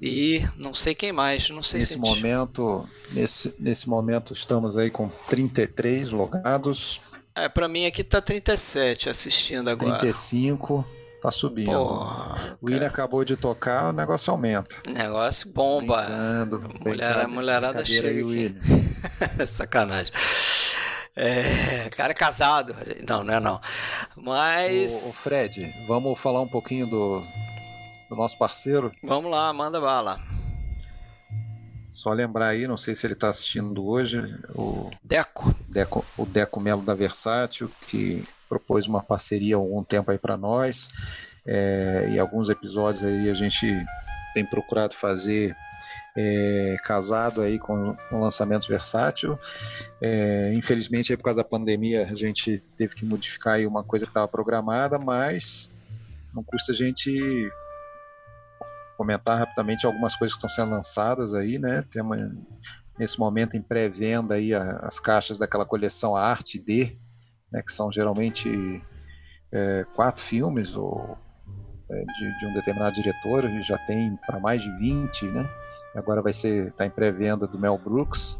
[0.00, 4.90] E não sei quem mais, não sei Nesse se momento, nesse, nesse momento estamos aí
[4.90, 7.00] com 33 logados,
[7.34, 9.98] É, pra mim aqui tá 37 assistindo agora.
[9.98, 10.84] 35
[11.22, 11.70] tá subindo.
[11.72, 14.76] Porra, o William acabou de tocar, o negócio aumenta.
[14.86, 16.02] negócio bomba.
[16.02, 18.22] Brincando, Mulher, mulherada chega aí.
[18.22, 18.60] William.
[19.46, 20.12] Sacanagem.
[21.16, 22.76] É, cara é casado.
[23.08, 23.60] Não, não é não.
[24.14, 24.92] Mas.
[24.92, 27.22] O, o Fred, vamos falar um pouquinho do,
[28.10, 28.92] do nosso parceiro.
[29.02, 30.20] Vamos lá, manda bala.
[31.90, 34.18] Só lembrar aí, não sei se ele está assistindo hoje,
[34.54, 35.54] o Deco.
[35.66, 40.36] Deco, o Deco Melo da Versátil, que propôs uma parceria há algum tempo aí para
[40.36, 40.90] nós.
[41.46, 43.66] É, e alguns episódios aí a gente
[44.34, 45.56] tem procurado fazer
[46.16, 49.38] é, casado aí com, com lançamentos versátil.
[50.00, 54.10] É, infelizmente, aí, por causa da pandemia, a gente teve que modificar uma coisa que
[54.10, 55.70] estava programada, mas
[56.34, 57.50] não custa a gente
[58.96, 61.84] comentar rapidamente algumas coisas que estão sendo lançadas aí, né?
[61.90, 62.16] Temos
[62.98, 66.96] nesse momento em pré-venda aí as caixas daquela coleção Arte D,
[67.52, 68.82] né, que são geralmente
[69.52, 71.18] é, quatro filmes ou
[71.90, 75.48] é, de, de, um determinado diretor, e já tem para mais de 20, né?
[75.96, 78.38] Agora vai ser tá em pré-venda do Mel Brooks,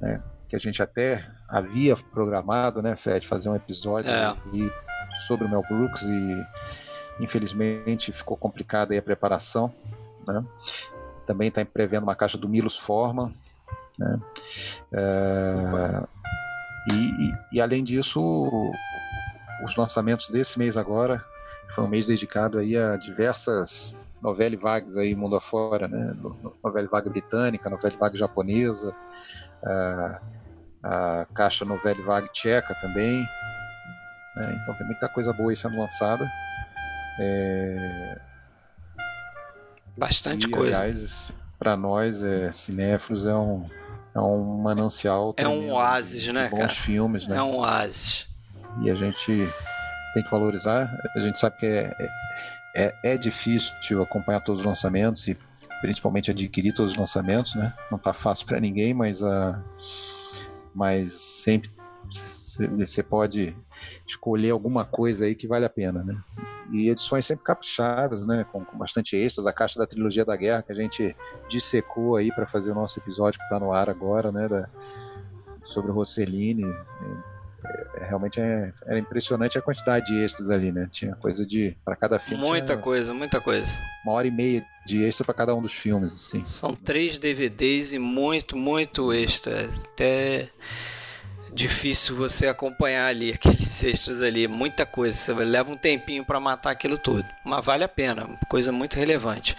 [0.00, 0.22] né?
[0.48, 4.34] Que a gente até havia programado, né, Fred, fazer um episódio é.
[5.26, 6.46] sobre o Mel Brooks e
[7.18, 9.72] infelizmente ficou complicada a preparação,
[10.26, 10.44] né?
[11.24, 13.34] Também está em pré-venda uma caixa do Milos Forman,
[13.98, 14.20] né?
[14.92, 16.06] É,
[16.92, 18.70] e, e, e, além disso,
[19.64, 21.20] os lançamentos desse mês agora
[21.74, 23.96] foi um mês dedicado aí a diversas
[24.26, 26.14] novela vagas aí mundo afora, né?
[26.62, 28.92] Novela vaga britânica, novela vaga japonesa,
[29.62, 30.20] a,
[30.82, 33.20] a caixa novela vaga tcheca também.
[34.34, 34.58] Né?
[34.60, 36.28] Então tem muita coisa boa aí sendo lançada.
[37.20, 38.20] É...
[39.96, 40.78] Bastante e, coisa.
[40.78, 43.64] Aliás, para nós, é, cinéfilos, é um,
[44.14, 45.34] é um manancial.
[45.36, 46.68] É um oásis, né, bons cara?
[46.68, 47.36] filmes, né?
[47.36, 48.28] É um oásis.
[48.82, 49.48] E a gente
[50.12, 50.90] tem que valorizar.
[51.14, 52.08] A gente sabe que é, é,
[53.04, 55.36] é difícil acompanhar todos os lançamentos e
[55.80, 57.72] principalmente adquirir todos os lançamentos, né?
[57.90, 59.56] Não tá fácil para ninguém, mas, uh,
[60.74, 61.70] mas sempre
[62.76, 63.56] você pode
[64.06, 66.16] escolher alguma coisa aí que vale a pena, né?
[66.72, 68.44] E edições sempre caprichadas, né?
[68.50, 71.16] Com, com bastante extras, a caixa da trilogia da guerra que a gente
[71.48, 74.48] dissecou aí para fazer o nosso episódio que está no ar agora, né?
[74.48, 74.68] Da,
[75.64, 76.64] sobre o.
[76.64, 77.35] É, é,
[78.00, 80.88] realmente é, era impressionante a quantidade de extras ali, né?
[80.90, 81.76] Tinha coisa de.
[81.84, 82.42] para cada filme.
[82.44, 83.76] Muita coisa, muita coisa.
[84.04, 86.46] Uma hora e meia de extra para cada um dos filmes, assim.
[86.46, 89.68] São três DVDs e muito, muito extra.
[89.84, 90.48] Até
[91.52, 95.16] difícil você acompanhar ali aqueles extras ali, muita coisa.
[95.16, 99.56] Você leva um tempinho para matar aquilo tudo, mas vale a pena, coisa muito relevante.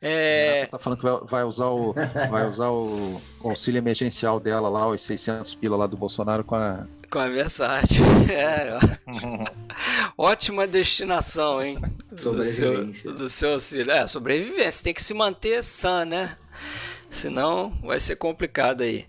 [0.00, 0.66] É...
[0.66, 1.92] Tá falando que vai, vai, usar o
[2.30, 6.86] vai usar o auxílio emergencial dela lá, os 600 pila lá do Bolsonaro com a
[7.10, 8.04] com a Versátil.
[8.30, 8.78] É,
[10.18, 11.78] ótima destinação, hein?
[12.14, 12.84] Sobrevivência.
[12.84, 13.90] Do seu, do seu auxílio.
[13.90, 14.84] É, sobrevivência.
[14.84, 16.36] Tem que se manter sã, né?
[17.08, 19.06] Senão vai ser complicado aí.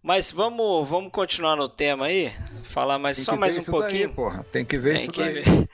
[0.00, 2.32] Mas vamos, vamos continuar no tema aí.
[2.62, 4.06] Falar mais só mais um pouquinho.
[4.06, 4.46] Daí, porra.
[4.52, 5.42] Tem que ver Tem isso que daí.
[5.42, 5.68] Ver.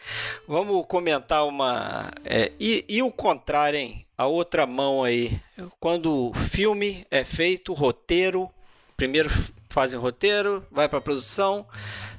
[0.48, 2.10] Vamos comentar uma.
[2.24, 4.06] É, e, e o contrário, hein?
[4.16, 5.38] A outra mão aí.
[5.78, 8.50] Quando o filme é feito, roteiro.
[8.96, 9.28] Primeiro
[9.76, 11.66] fazem roteiro, vai para produção,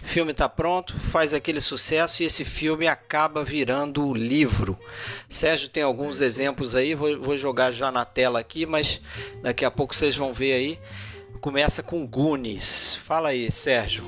[0.03, 4.77] filme está pronto, faz aquele sucesso e esse filme acaba virando livro.
[5.27, 9.01] Sérgio tem alguns exemplos aí, vou, vou jogar já na tela aqui, mas
[9.41, 10.79] daqui a pouco vocês vão ver aí.
[11.41, 12.93] Começa com Goonies.
[13.03, 14.03] Fala aí, Sérgio.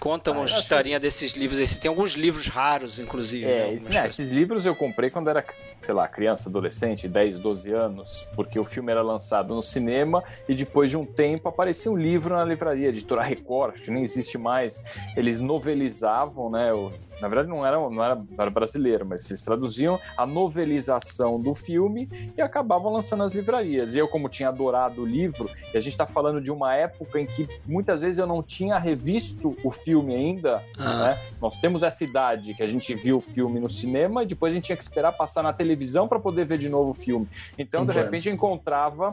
[0.00, 1.60] Conta uma ah, historinha desses livros.
[1.60, 3.44] Você tem alguns livros raros, inclusive.
[3.44, 3.90] É, né?
[3.90, 5.44] né, esses livros eu comprei quando era,
[5.84, 10.54] sei lá, criança, adolescente, 10, 12 anos, porque o filme era lançado no cinema e
[10.54, 14.82] depois de um tempo aparecia um livro na livraria, editora Record, que nem existe mais.
[15.14, 16.72] Eles novelizavam, né?
[16.72, 16.90] O,
[17.20, 21.54] na verdade não era, não era, não era brasileiro, mas eles traduziam a novelização do
[21.54, 23.94] filme e acabavam lançando nas livrarias.
[23.94, 27.20] E eu, como tinha adorado o livro, e a gente está falando de uma época
[27.20, 30.98] em que muitas vezes eu não tinha revisto o filme ainda, ah.
[30.98, 31.18] né?
[31.40, 34.54] Nós temos essa idade que a gente viu o filme no cinema e depois a
[34.54, 37.26] gente tinha que esperar passar na televisão para poder ver de novo o filme.
[37.58, 39.12] Então, de repente, eu encontrava,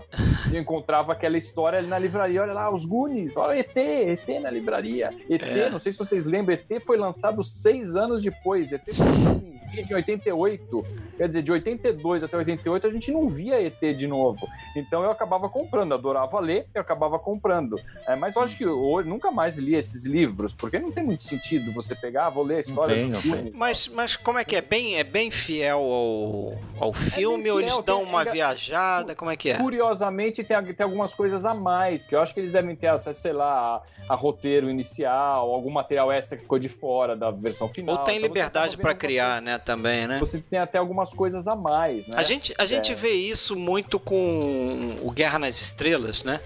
[0.52, 2.42] eu encontrava aquela história ali na livraria.
[2.42, 5.10] Olha lá, os Goonies, olha ET, ET na livraria.
[5.30, 5.70] ET, é.
[5.70, 8.72] não sei se vocês lembram, ET foi lançado seis anos depois.
[8.72, 10.86] ET foi em 88.
[11.18, 14.48] Quer dizer, de 82 até 88 a gente não via ET de novo.
[14.76, 17.76] Então eu acabava comprando, adorava ler e acabava comprando.
[18.08, 21.24] É, mas eu acho que hoje nunca mais li esses livros, porque não tem muito
[21.24, 23.52] sentido você pegar, ah, vou ler a história tem, do filme.
[23.56, 24.62] Mas, mas como é que é?
[24.62, 29.16] Bem, é bem fiel ao, ao filme é ou eles dão tem, uma viajada?
[29.16, 29.56] Como é que é?
[29.56, 33.22] Curiosamente, tem, tem algumas coisas a mais, que eu acho que eles devem ter acesso,
[33.22, 37.70] sei lá, a, a roteiro inicial, algum material extra que ficou de fora da versão
[37.70, 37.98] final.
[37.98, 40.20] Ou tem então, liberdade para criar, né, também, né?
[40.20, 42.18] Você tem até algumas coisas a mais, né?
[42.18, 42.96] A gente, a gente é.
[42.96, 46.42] vê isso muito com o Guerra nas Estrelas, né?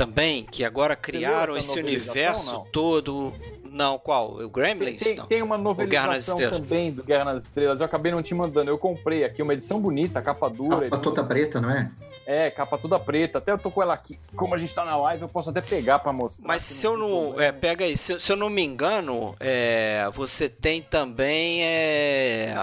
[0.00, 2.64] Também, que agora criaram esse universo não?
[2.72, 3.34] todo.
[3.70, 4.32] Não, qual?
[4.32, 4.98] O Gremlins?
[4.98, 7.80] Tem, tem, tem uma novelização também do Guerra nas Estrelas.
[7.80, 8.70] Eu acabei não te mandando.
[8.70, 10.88] Eu comprei aqui uma edição bonita, capa dura.
[10.88, 11.90] Capa toda preta, não é?
[12.26, 13.38] É, capa toda preta.
[13.38, 14.18] Até eu tô com ela aqui.
[14.34, 16.48] Como a gente tá na live, eu posso até pegar pra mostrar.
[16.48, 17.38] Mas se eu não.
[17.38, 17.96] É, pega aí.
[17.96, 21.62] Se, se, eu não me engano, é, você tem também.
[21.62, 22.54] É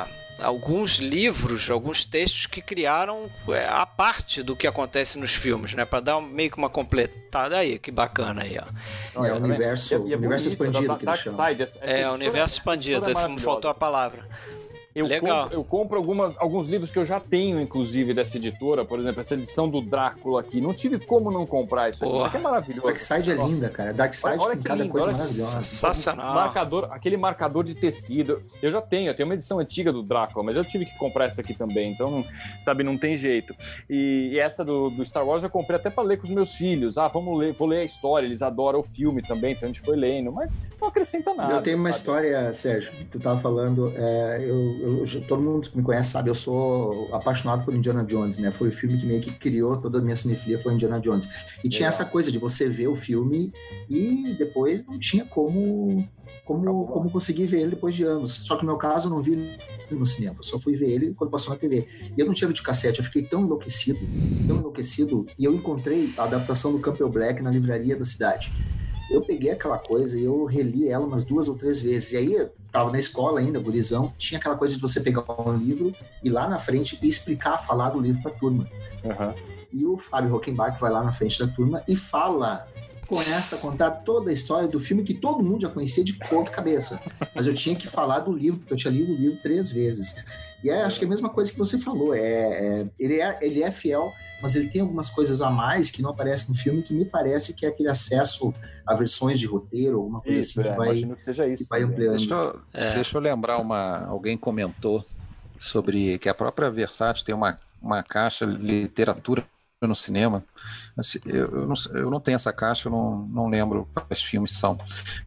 [0.42, 5.86] alguns livros, alguns textos que criaram é, a parte do que acontece nos filmes, né?
[5.86, 9.26] Para dar meio que uma completada aí, que bacana aí, ó.
[9.26, 11.86] É, o universo, e, e é universo expandido da, da, que Dark Side, essa, essa
[11.86, 14.28] é, o universo expandido, é faltou a palavra.
[14.98, 15.43] Eu Legal.
[15.43, 18.84] Compro, eu compro algumas, alguns livros que eu já tenho, inclusive, dessa editora.
[18.84, 20.60] Por exemplo, essa edição do Drácula aqui.
[20.60, 22.16] Não tive como não comprar isso aqui.
[22.16, 22.88] Isso aqui é maravilhoso.
[22.88, 23.93] Darkseid é linda, cara.
[23.93, 25.64] Darkseid tem cada lindo, coisa maravilhosa.
[25.64, 26.34] Sensacional.
[26.34, 28.41] Marcador, aquele marcador de tecido.
[28.60, 31.26] Eu já tenho, eu tenho uma edição antiga do Drácula, mas eu tive que comprar
[31.26, 31.91] essa aqui também.
[31.91, 32.26] Então,
[32.66, 33.56] sabe, não tem jeito.
[33.88, 36.54] E, e essa do, do, Star Wars eu comprei até para ler com os meus
[36.54, 36.98] filhos.
[36.98, 38.26] Ah, vamos ler, vou ler a história.
[38.26, 40.32] Eles adoram o filme também, então a gente foi lendo.
[40.32, 41.54] Mas não acrescenta nada.
[41.54, 42.00] Eu tenho uma sabe?
[42.00, 43.93] história, Sérgio, tu tava falando.
[43.95, 48.38] É, eu, eu, todo mundo que me conhece sabe, eu sou apaixonado por Indiana Jones,
[48.38, 48.52] né?
[48.52, 51.30] Foi o filme que meio que criou toda a minha cinefilia, foi Indiana Jones.
[51.64, 53.52] E tinha essa coisa de você ver o filme
[53.90, 56.08] e depois não tinha como
[56.44, 58.34] como, como conseguir ver ele depois de anos.
[58.34, 59.38] Só que no meu caso eu não vi
[59.92, 61.88] no cinema, eu só fui ver ele quando passou na TV.
[62.16, 64.00] E eu não tinha cassete, eu fiquei tão enlouquecido,
[64.48, 68.52] tão enlouquecido, e eu encontrei a adaptação do Campbell Black na livraria da cidade
[69.10, 72.12] eu peguei aquela coisa e eu reli ela umas duas ou três vezes.
[72.12, 75.93] E aí, tava na escola ainda, gurizão, tinha aquela coisa de você pegar um livro
[76.24, 78.68] e lá na frente explicar, falar do livro pra turma.
[79.03, 79.58] Uhum.
[79.72, 82.68] E o Fábio Rockenbach vai lá na frente da turma e fala
[83.08, 86.51] começa a contar toda a história do filme que todo mundo já conhecia de ponta
[86.51, 86.99] cabeça.
[87.34, 90.24] Mas eu tinha que falar do livro, porque eu tinha lido o livro três vezes.
[90.64, 92.14] E é, acho que é a mesma coisa que você falou.
[92.14, 96.01] É, é, ele, é, ele é fiel, mas ele tem algumas coisas a mais que
[96.01, 98.53] não aparecem no filme, que me parece que é aquele acesso
[98.86, 101.70] a versões de roteiro, alguma coisa isso, assim, que, é, vai, que, seja isso, que
[101.70, 102.18] vai ampliando.
[102.18, 102.93] Deixa eu, é.
[102.95, 104.05] deixa eu lembrar uma.
[104.05, 105.05] Alguém comentou
[105.58, 109.45] sobre que a própria Versátil tem uma, uma caixa literatura
[109.86, 110.44] no cinema.
[110.98, 114.76] Assim, eu, não, eu não tenho essa caixa, eu não, não lembro quais filmes são.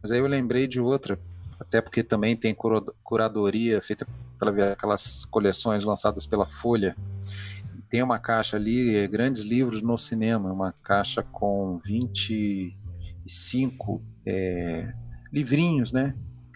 [0.01, 1.17] Mas aí eu lembrei de outra,
[1.59, 2.53] até porque também tem
[3.03, 4.05] curadoria feita
[4.37, 6.97] pela aquelas coleções lançadas pela Folha.
[7.89, 14.93] Tem uma caixa ali, é, grandes livros no cinema, uma caixa com 25 é,
[15.31, 16.13] livrinhos, né?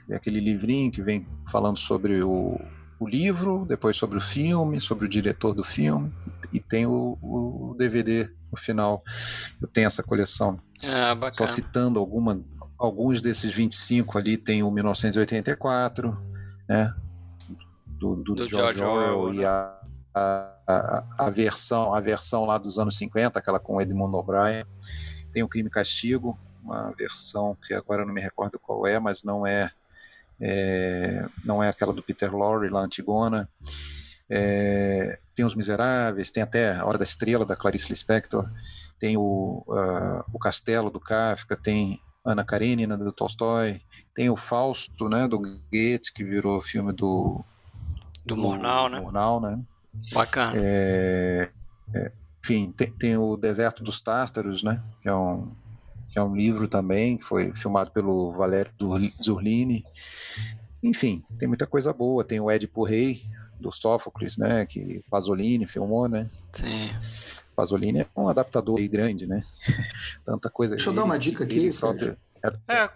[0.10, 2.60] É aquele livrinho que vem falando sobre o,
[3.00, 6.12] o livro, depois sobre o filme, sobre o diretor do filme,
[6.52, 9.04] e tem o, o DVD no final.
[9.62, 10.60] Eu tenho essa coleção.
[10.84, 11.48] Ah, bacana.
[11.48, 12.41] Só citando alguma,
[12.78, 16.18] alguns desses 25 ali, tem o 1984,
[16.68, 16.93] né?
[17.86, 19.41] Do, do, do George, George Orwell, Orwell né?
[19.41, 19.80] e a,
[20.14, 24.66] a, a, versão, a versão lá dos anos 50, aquela com Edmund O'Brien.
[25.34, 29.00] Tem o Crime e Castigo, uma versão que agora eu não me recordo qual é,
[29.00, 29.70] mas não é
[30.39, 33.49] é, não é aquela do Peter Lorre, lá Antigona.
[34.29, 38.49] É, tem Os Miseráveis, tem até A Hora da Estrela, da Clarice Lispector,
[38.99, 43.81] tem o, uh, o Castelo, do Kafka, tem Ana Karenina, do Tolstói,
[44.13, 47.43] tem o Fausto, né, do Goethe, que virou filme do...
[48.25, 48.99] Do, do Murnau, né?
[48.99, 49.63] Murnau, né?
[50.11, 50.53] Bacana.
[50.55, 51.51] É,
[51.93, 52.11] é,
[52.43, 55.55] enfim, tem, tem, o Deserto dos Tártaros, né, que é um
[56.16, 58.72] que é um livro também, que foi filmado pelo Valério
[59.22, 59.84] Zurlini.
[60.82, 62.24] Enfim, tem muita coisa boa.
[62.24, 63.22] Tem o Édipo Rei,
[63.59, 64.66] do Sófocles, né?
[64.66, 66.30] Que Pasolini filmou, né?
[66.53, 66.89] Sim.
[67.53, 69.43] Pasolini é um adaptador aí grande, né?
[70.24, 70.78] Tanta coisa.
[70.78, 72.18] Deixa eu dar uma dica aqui, próprio...
[72.66, 72.88] É,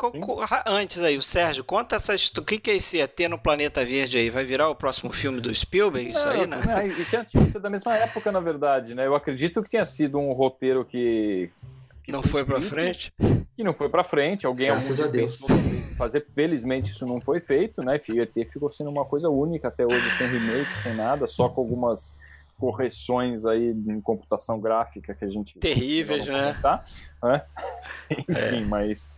[0.67, 4.17] antes aí, o Sérgio, conta essa O que, que é esse ET no Planeta Verde
[4.17, 4.29] aí?
[4.29, 6.09] Vai virar o próximo filme do Spielberg?
[6.09, 6.61] Isso aí, né?
[6.83, 9.07] É, isso é antigo, isso é da mesma época, na verdade, né?
[9.07, 11.49] Eu acredito que tenha sido um roteiro que
[12.11, 13.13] não foi para frente?
[13.57, 14.45] E não foi para frente.
[14.45, 15.39] Alguém Graças a Deus.
[15.97, 16.25] fazer.
[16.33, 17.99] Felizmente isso não foi feito, né?
[18.09, 21.61] E ET ficou sendo uma coisa única até hoje, sem remake, sem nada, só com
[21.61, 22.17] algumas
[22.57, 26.55] correções aí em computação gráfica que a gente terríveis, né?
[27.23, 27.41] É.
[28.11, 28.65] Enfim, é.
[28.65, 29.13] mas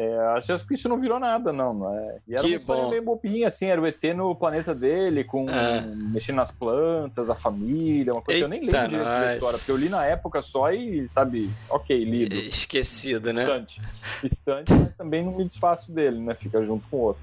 [0.00, 1.74] é, acho que isso não virou nada, não.
[1.74, 2.18] não é?
[2.28, 2.90] E era que uma história bom.
[2.90, 5.80] meio bobinha, assim, era o ET no planeta dele, com é.
[5.80, 9.58] mexendo nas plantas, a família, uma coisa Eita, que eu nem lembro direito da história,
[9.58, 12.32] porque eu li na época só e, sabe, ok, livro.
[12.36, 13.42] Esquecido, né?
[13.42, 13.82] Estante.
[14.22, 16.32] Estante, mas também não me desfaço dele, né?
[16.36, 17.22] Fica junto com o outro.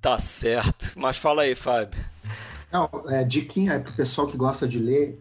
[0.00, 0.94] Tá certo.
[0.96, 2.04] Mas fala aí, Fábio.
[2.72, 5.16] Não, é, diquinha é pro pessoal que gosta de ler,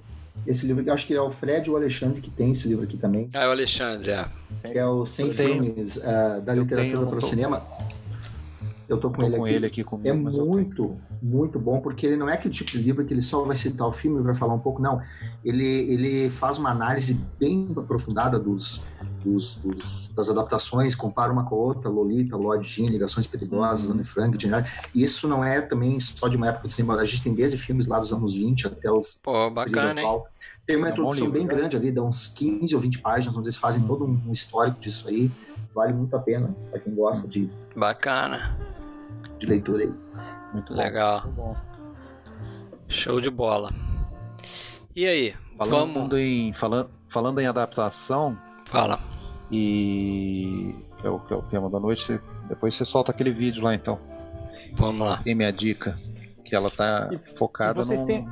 [0.45, 2.83] esse livro, eu acho que é o Fred ou o Alexandre que tem esse livro
[2.83, 3.29] aqui também.
[3.33, 4.25] Ah, é o Alexandre, é.
[4.71, 7.63] Que é o 100 Filmes uh, da Literatura para o Cinema.
[8.89, 9.53] Eu tô com, tô ele, com aqui.
[9.53, 13.05] ele aqui comigo, É muito, muito bom, porque ele não é aquele tipo de livro
[13.05, 14.99] que ele só vai citar o filme e vai falar um pouco, não.
[15.45, 18.81] Ele, ele faz uma análise bem aprofundada dos,
[19.23, 23.95] dos, dos, das adaptações, compara uma com a outra, Lolita, Lord Jean, Ligações Perigosas, uhum.
[23.95, 24.65] Anne Frank, General.
[24.93, 27.85] Isso não é também só de uma época do cinema, a gente tem desde filmes
[27.85, 29.19] lá dos anos 20 até os...
[29.21, 30.21] Pô, bacana, hein?
[30.65, 31.53] Tem uma é introdução livro, bem né?
[31.53, 35.07] grande ali, dá uns 15 ou 20 páginas, onde eles fazem todo um histórico disso
[35.07, 35.31] aí.
[35.75, 37.49] Vale muito a pena, para quem gosta de...
[37.75, 38.57] Bacana.
[39.39, 39.93] De leitura aí.
[40.53, 41.27] Muito legal.
[41.29, 41.55] Bom.
[42.87, 43.71] Show de bola.
[44.95, 45.33] E aí?
[45.57, 46.13] Falando vamos...
[46.13, 48.37] em, falando, falando em adaptação.
[48.65, 48.99] Fala.
[49.51, 52.19] E que é, o, que é o tema da noite.
[52.47, 53.99] Depois você solta aquele vídeo lá então.
[54.73, 55.17] Vamos lá.
[55.23, 55.97] Tem minha dica.
[56.43, 58.05] Que ela tá e, focada no.
[58.05, 58.27] Têm...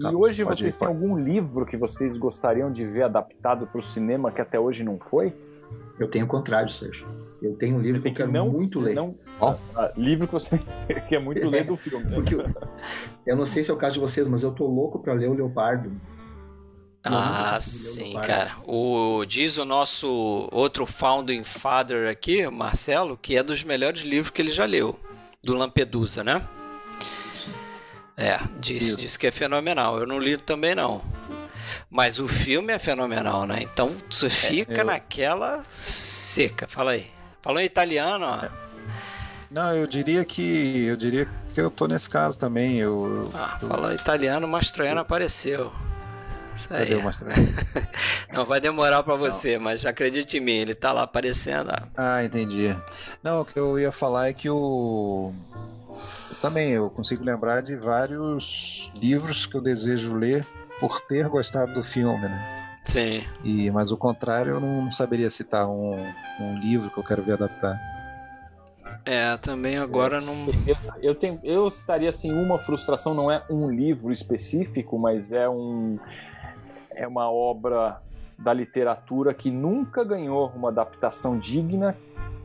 [0.00, 1.02] Tá, e hoje vocês ir, têm pode.
[1.02, 4.98] algum livro que vocês gostariam de ver adaptado para o cinema que até hoje não
[4.98, 5.34] foi?
[5.98, 7.08] Eu tenho o contrário, Sérgio.
[7.40, 8.94] Eu tenho um livro que eu quero não, muito ler.
[8.94, 9.54] Não, oh.
[9.96, 10.58] livro que você
[11.08, 12.06] quer muito ler do filme.
[12.12, 12.44] Porque eu,
[13.26, 15.28] eu, não sei se é o caso de vocês, mas eu tô louco para ler
[15.28, 15.92] o Leopardo.
[17.04, 18.56] Ah, sim, cara.
[18.66, 24.42] O, diz o nosso outro founding father aqui, Marcelo, que é dos melhores livros que
[24.42, 24.98] ele já leu.
[25.42, 26.46] Do Lampedusa, né?
[27.32, 27.52] Sim.
[28.16, 29.98] É, diz, diz que é fenomenal.
[29.98, 31.00] Eu não li também não.
[31.90, 33.60] Mas o filme é fenomenal, né?
[33.62, 34.84] Então você é, fica é, eu...
[34.84, 36.66] naquela seca.
[36.68, 37.10] Fala aí.
[37.42, 38.44] Falou em italiano, ó.
[38.44, 38.50] É.
[39.50, 42.76] Não, eu diria que eu diria que eu tô nesse caso também.
[42.76, 43.68] Eu, ah, eu...
[43.68, 45.72] falou italiano, o Mastroianno apareceu.
[46.54, 46.90] Isso aí.
[48.32, 49.64] Não vai demorar para você, Não.
[49.64, 51.72] mas acredite em mim, ele tá lá aparecendo.
[51.96, 52.76] Ah, entendi.
[53.22, 55.32] Não, o que eu ia falar é que o
[56.30, 60.46] eu também eu consigo lembrar de vários livros que eu desejo ler
[60.80, 62.80] por ter gostado do filme, né?
[62.82, 63.22] Sim.
[63.44, 65.96] E, mas o contrário, eu não saberia citar um,
[66.40, 67.78] um livro que eu quero ver adaptar.
[69.04, 70.34] É, também agora não.
[70.66, 75.48] Eu, eu, tenho, eu citaria assim uma frustração, não é um livro específico, mas é
[75.48, 75.98] um
[76.94, 78.02] é uma obra
[78.38, 81.96] da literatura que nunca ganhou uma adaptação digna,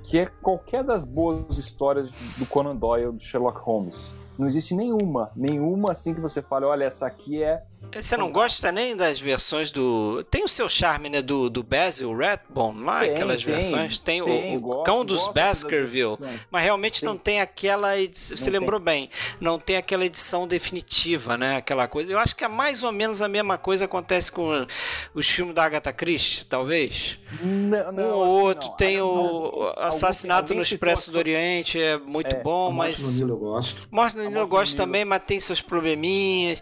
[0.04, 4.18] que é qualquer das boas histórias do Conan Doyle, do Sherlock Holmes.
[4.38, 8.72] Não existe nenhuma, nenhuma assim que você fale, olha, essa aqui é você não gosta
[8.72, 10.24] nem das versões do.
[10.24, 11.22] Tem o seu charme, né?
[11.22, 14.00] Do, do Basil Rathbone lá, tem, aquelas tem, versões.
[14.00, 16.18] Tem, tem o, o gosto, Cão dos Baskerville.
[16.50, 18.36] Mas realmente não tem aquela edição.
[18.36, 19.10] Você lembrou bem?
[19.40, 21.58] Não tem aquela edição definitiva, né?
[21.58, 22.12] Aquela coisa.
[22.12, 24.66] Eu acho que é mais ou menos a mesma coisa acontece com
[25.14, 27.20] os filmes da Agatha Christie, talvez.
[27.42, 28.70] Não, não, um ou assim, outro.
[28.70, 28.76] Não.
[28.76, 33.00] Tem o Assassinato alguém, alguém no Expresso do Oriente, é muito é, bom, mas.
[33.00, 33.88] Morte no Nilo eu gosto.
[33.92, 36.62] Morte no Nilo eu gosto também, mas tem seus probleminhas.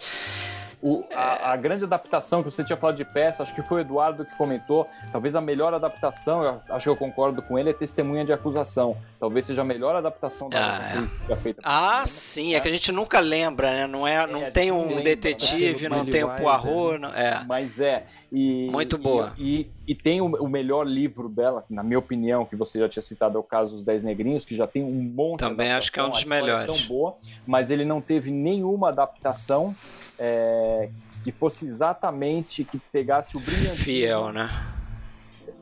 [0.82, 3.82] O, a, a, grande adaptação que você tinha falado de peça, acho que foi o
[3.82, 7.74] Eduardo que comentou, talvez a melhor adaptação, eu acho que eu concordo com ele, é
[7.74, 8.98] Testemunha de Acusação.
[9.20, 11.36] Talvez seja a melhor adaptação da ah, é.
[11.36, 11.62] feita.
[11.64, 12.58] Ah, sim, é.
[12.58, 12.60] é.
[12.60, 13.88] que a gente nunca lembra, né?
[13.88, 15.98] Não, é, não é, tem um lembra, detetive, né?
[15.98, 17.44] não tem um Poirot, não, é.
[17.46, 18.08] Mas é.
[18.32, 19.34] E, Muito boa.
[19.38, 22.88] E, e, e tem o, o, melhor livro dela, na minha opinião, que você já
[22.88, 25.92] tinha citado, é o caso dos Dez Negrinhos, que já tem um monte Também acho
[25.92, 26.66] que é um dos melhores.
[26.66, 29.76] tão boa, mas ele não teve nenhuma adaptação
[30.24, 30.90] é,
[31.24, 33.84] que fosse exatamente, que pegasse o brilhante.
[33.84, 34.50] Fiel, né?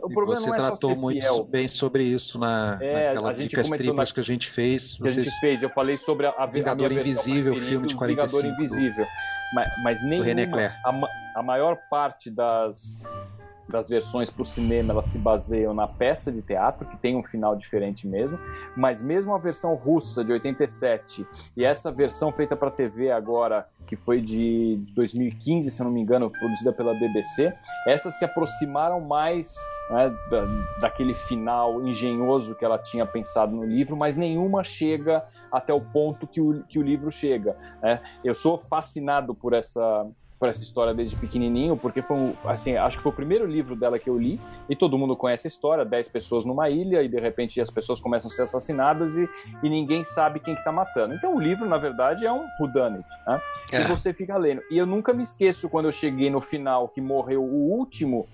[0.01, 1.43] O problema você não é tratou muito fiel.
[1.45, 4.13] bem sobre isso na, é, naquela dicas triplas na...
[4.13, 4.95] que a gente fez.
[4.95, 5.17] Que Vocês...
[5.17, 8.41] a gente fez, eu falei sobre a, a Vingador Invisível, filme de 45.
[8.41, 9.07] Vingador Invisível.
[9.53, 13.01] Mas, mas nenhuma, a, a maior parte das,
[13.69, 17.23] das versões para o cinema elas se baseiam na peça de teatro, que tem um
[17.23, 18.39] final diferente mesmo,
[18.75, 23.95] mas mesmo a versão russa de 87 e essa versão feita para TV agora, que
[23.95, 27.53] foi de 2015, se eu não me engano, produzida pela BBC,
[27.87, 29.55] essas se aproximaram mais
[29.89, 30.45] né, da,
[30.81, 36.27] daquele final engenhoso que ela tinha pensado no livro, mas nenhuma chega até o ponto
[36.27, 37.57] que o, que o livro chega.
[37.81, 38.01] Né?
[38.23, 40.07] Eu sou fascinado por essa
[40.39, 43.99] por essa história desde pequenininho, porque foi, assim, acho que foi o primeiro livro dela
[43.99, 47.19] que eu li, e todo mundo conhece a história, 10 pessoas numa ilha, e de
[47.19, 49.29] repente as pessoas começam a ser assassinadas e,
[49.61, 51.13] e ninguém sabe quem que tá matando.
[51.13, 53.41] Então o livro, na verdade, é um whodunit, né?
[53.73, 53.81] É.
[53.81, 54.61] E você fica lendo.
[54.71, 58.25] E eu nunca me esqueço quando eu cheguei no final, que morreu o último,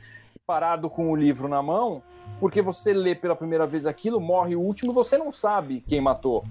[0.46, 2.04] parado com o livro na mão,
[2.40, 6.44] porque você lê pela primeira vez aquilo, morre o último, você não sabe quem matou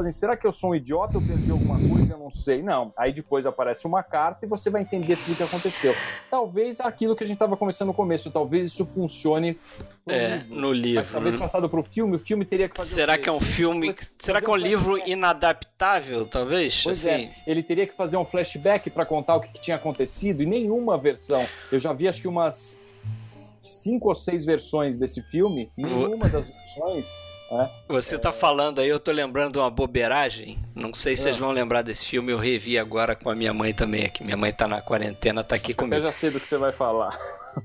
[0.00, 2.62] assim, será que eu sou um idiota, eu perdi alguma coisa, eu não sei.
[2.62, 5.94] Não, aí depois aparece uma carta e você vai entender tudo o que aconteceu.
[6.30, 9.58] Talvez aquilo que a gente estava conversando no começo, talvez isso funcione
[10.06, 10.54] no é, livro.
[10.54, 11.02] no livro.
[11.02, 13.40] Mas, talvez passado para o filme, o filme teria que fazer Será que é um
[13.40, 16.82] filme, será que é um livro inadaptável, talvez?
[16.82, 17.24] Pois é, assim.
[17.24, 20.46] é, ele teria que fazer um flashback para contar o que, que tinha acontecido e
[20.46, 21.46] nenhuma versão.
[21.70, 22.80] Eu já vi acho que umas
[23.60, 27.68] cinco ou seis versões desse filme, nenhuma das versões É?
[27.88, 30.58] Você está falando aí, eu tô lembrando de uma bobeiragem.
[30.74, 31.38] Não sei se vocês é.
[31.38, 34.22] vão lembrar desse filme, eu revi agora com a minha mãe também aqui.
[34.22, 35.96] Minha mãe está na quarentena, está aqui comigo.
[35.96, 37.18] Eu já sei do que você vai falar.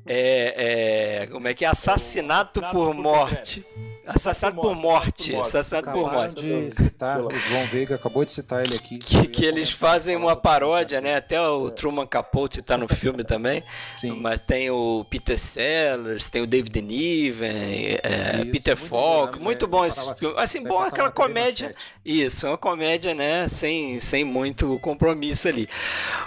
[0.06, 1.68] É, é como é que é?
[1.68, 3.66] Assassinato, Assassinato por, por morte.
[4.06, 5.34] Assassinato por morte.
[5.36, 6.42] Assassinato por morte.
[6.42, 8.98] de citar, o João Veiga acabou de citar ele aqui.
[8.98, 11.16] Que, que eles fazem uma paródia, né?
[11.16, 13.64] Até o Truman Capote tá no filme também.
[13.94, 14.20] Sim.
[14.20, 19.42] Mas tem o Peter Sellers, tem o David Niven, é, Peter Falk.
[19.42, 20.36] Muito bom esse filme.
[20.38, 21.74] Assim, bom aquela comédia.
[22.04, 23.48] Isso, uma comédia, né?
[23.48, 25.70] Sem, sem muito compromisso ali.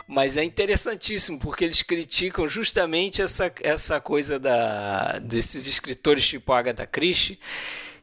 [0.09, 6.87] Mas é interessantíssimo, porque eles criticam justamente essa, essa coisa da, desses escritores tipo Agatha
[6.87, 7.39] Christie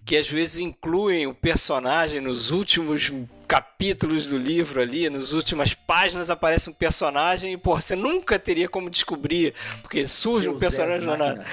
[0.06, 3.12] que às vezes incluem o personagem nos últimos
[3.48, 8.68] capítulos do livro ali, nas últimas páginas aparece um personagem e pô, você nunca teria
[8.68, 11.44] como descobrir, porque surge Deus um personagem na...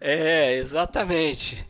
[0.00, 1.64] É, exatamente.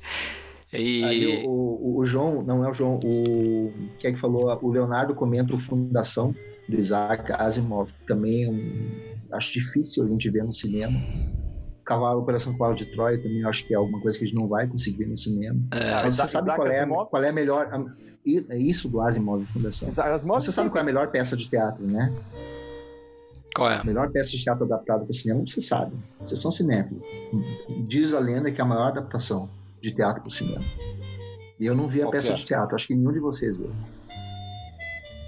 [0.72, 1.04] E...
[1.04, 4.58] Aí o, o, o, João, não é o João, o quem é que falou?
[4.60, 6.34] O Leonardo comenta o Fundação
[6.68, 10.98] do Isaac Asimov, que também é um, acho difícil a gente ver no cinema
[11.84, 14.48] Cavalo, Operação Cavalo de Troia também acho que é alguma coisa que a gente não
[14.48, 15.60] vai conseguir no cinema.
[15.72, 17.68] É, Mas você sabe qual é, qual é a melhor.
[18.48, 19.88] É isso do Asimov Fundação.
[19.88, 22.12] Asimov você sabe qual é a melhor peça de teatro, né?
[23.54, 23.76] Qual é?
[23.76, 25.94] A melhor peça de teatro adaptada para cinema, você sabe.
[26.20, 27.02] Vocês são cinéfilos.
[27.86, 29.48] Diz a lenda que é a maior adaptação
[29.80, 30.64] de teatro para o cinema.
[31.60, 32.34] E eu não vi a qual peça é?
[32.34, 33.70] de teatro, acho que nenhum de vocês viu.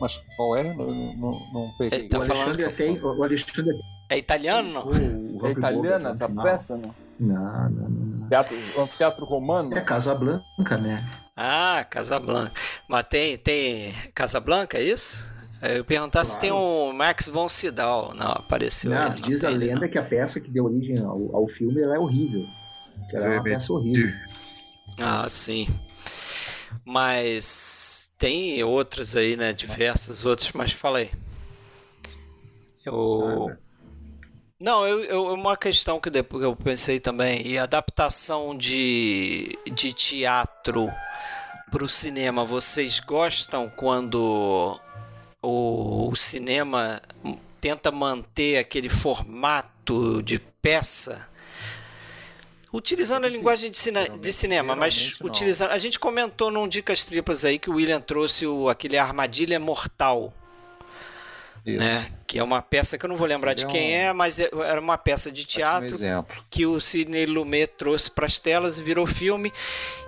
[0.00, 0.74] Mas qual é?
[0.74, 2.08] Não, não, não peguei.
[2.08, 2.90] Tá o Alexandre até.
[2.90, 3.78] O Alexandre
[4.08, 4.80] é italiano?
[4.80, 6.94] O, o é italiana essa peça, não?
[7.18, 8.28] Não, não, não.
[8.28, 9.76] Teatro, anfiteatro romano?
[9.76, 11.02] É Casablanca, né?
[11.36, 12.52] Ah, Casablanca.
[12.88, 15.26] Mas tem, tem Casablanca, é isso?
[15.62, 16.28] Eu perguntar claro.
[16.28, 18.14] se tem um Max von Sydow.
[18.14, 18.90] Não, apareceu.
[18.90, 19.88] Não, aí, não diz a lenda não.
[19.88, 22.44] que a peça que deu origem ao, ao filme ela é horrível.
[23.12, 24.12] Ela é uma peça horrível.
[24.98, 25.68] Ah, sim.
[26.84, 29.52] Mas tem outras aí, né?
[29.52, 31.10] Diversas outras, mas fala aí.
[32.84, 33.48] Eu.
[33.50, 33.56] Ah,
[34.58, 40.90] não, eu, eu, uma questão que depois eu pensei também, e adaptação de, de teatro
[41.70, 44.80] para o cinema, vocês gostam quando
[45.42, 47.02] o, o cinema
[47.60, 51.28] tenta manter aquele formato de peça?
[52.72, 55.70] Utilizando a linguagem de, cine, de cinema, mas utilizando.
[55.70, 60.32] A gente comentou num Dicas Tripas aí que o William trouxe o, aquele Armadilha Mortal
[61.74, 62.12] né?
[62.26, 64.80] Que é uma peça que eu não vou lembrar de quem é, mas é, era
[64.80, 65.96] uma peça de teatro
[66.48, 69.52] que o Sidney Lumet trouxe para as telas e virou filme.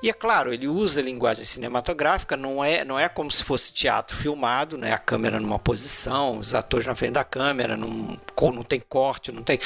[0.01, 3.73] E é claro, ele usa a linguagem cinematográfica, não é, não é como se fosse
[3.73, 4.93] teatro filmado, né?
[4.93, 9.43] A câmera numa posição, os atores na frente da câmera, não, não tem corte, não
[9.43, 9.59] tem,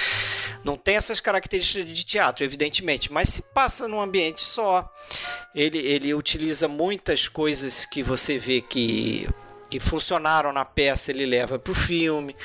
[0.64, 4.90] não tem essas características de teatro, evidentemente, mas se passa num ambiente só.
[5.54, 9.28] Ele, ele utiliza muitas coisas que você vê que
[9.72, 12.36] que funcionaram na peça ele leva para o filme.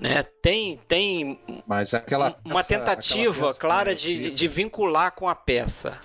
[0.00, 0.22] Né?
[0.40, 5.98] Tem, tem Mas aquela uma peça, tentativa clara de, de, vincular com a peça.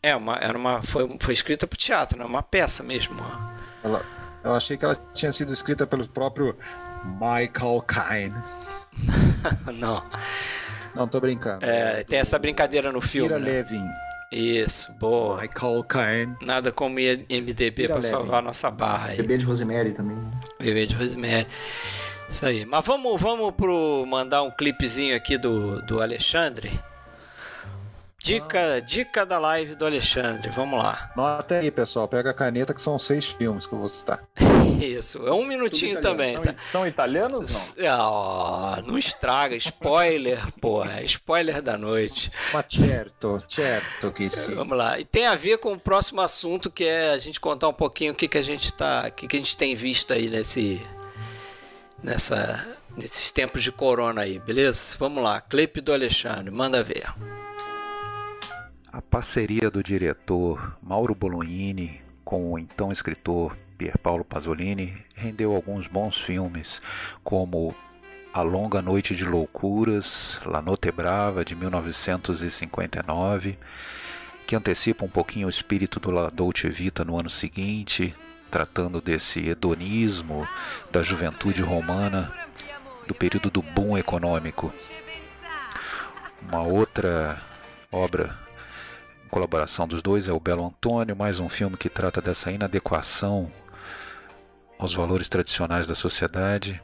[0.00, 2.24] É, uma, era uma, foi, foi escrita para o teatro, né?
[2.24, 3.20] uma peça mesmo.
[3.82, 4.06] Ela,
[4.44, 6.56] eu achei que ela tinha sido escrita pelo próprio
[7.04, 8.42] Michael Caine.
[9.74, 10.04] Não.
[10.94, 11.66] Não, tô brincando.
[11.66, 13.28] É, tem essa brincadeira no filme.
[13.28, 13.44] Ira né?
[13.44, 13.84] Levin.
[14.30, 15.40] Isso, boa.
[15.40, 16.36] Michael Caine.
[16.42, 19.16] Nada como MDB para salvar nossa barra aí.
[19.16, 20.18] Bebê de Rosemary também.
[20.58, 21.46] Bebê de Rosemary.
[22.28, 22.64] Isso aí.
[22.64, 26.78] Mas vamos, vamos pro mandar um clipezinho aqui do, do Alexandre.
[28.18, 31.12] Dica, dica da live do Alexandre, vamos lá.
[31.16, 32.08] Nota aí, pessoal.
[32.08, 34.20] Pega a caneta que são seis filmes que eu vou citar.
[34.80, 36.40] Isso, é um minutinho também.
[36.40, 36.54] Tá?
[36.56, 37.74] São italianos?
[37.76, 37.86] Não?
[37.98, 41.02] Oh, não estraga, spoiler, porra.
[41.02, 42.30] Spoiler da noite.
[42.52, 44.54] Mas certo, certo que sim.
[44.54, 44.98] Vamos lá.
[44.98, 48.12] E tem a ver com o próximo assunto, que é a gente contar um pouquinho
[48.12, 49.06] o que, que a gente tá.
[49.08, 50.80] O que, que a gente tem visto aí nesse.
[52.02, 54.96] Nessa, nesses tempos de corona aí, beleza?
[54.98, 57.06] Vamos lá, clipe do Alexandre, manda ver.
[58.92, 65.86] A parceria do diretor Mauro Bolognini com o então escritor Pier Paolo Pasolini rendeu alguns
[65.86, 66.80] bons filmes,
[67.22, 67.74] como
[68.32, 73.58] A Longa Noite de Loucuras, La Notte Brava, de 1959,
[74.46, 78.14] que antecipa um pouquinho o espírito do La Dolce Vita no ano seguinte,
[78.50, 80.48] tratando desse hedonismo
[80.90, 82.32] da juventude romana
[83.06, 84.72] do período do boom econômico.
[86.40, 87.42] Uma outra
[87.92, 88.34] obra
[89.28, 93.52] colaboração dos dois é o Belo Antônio, mais um filme que trata dessa inadequação
[94.78, 96.82] aos valores tradicionais da sociedade.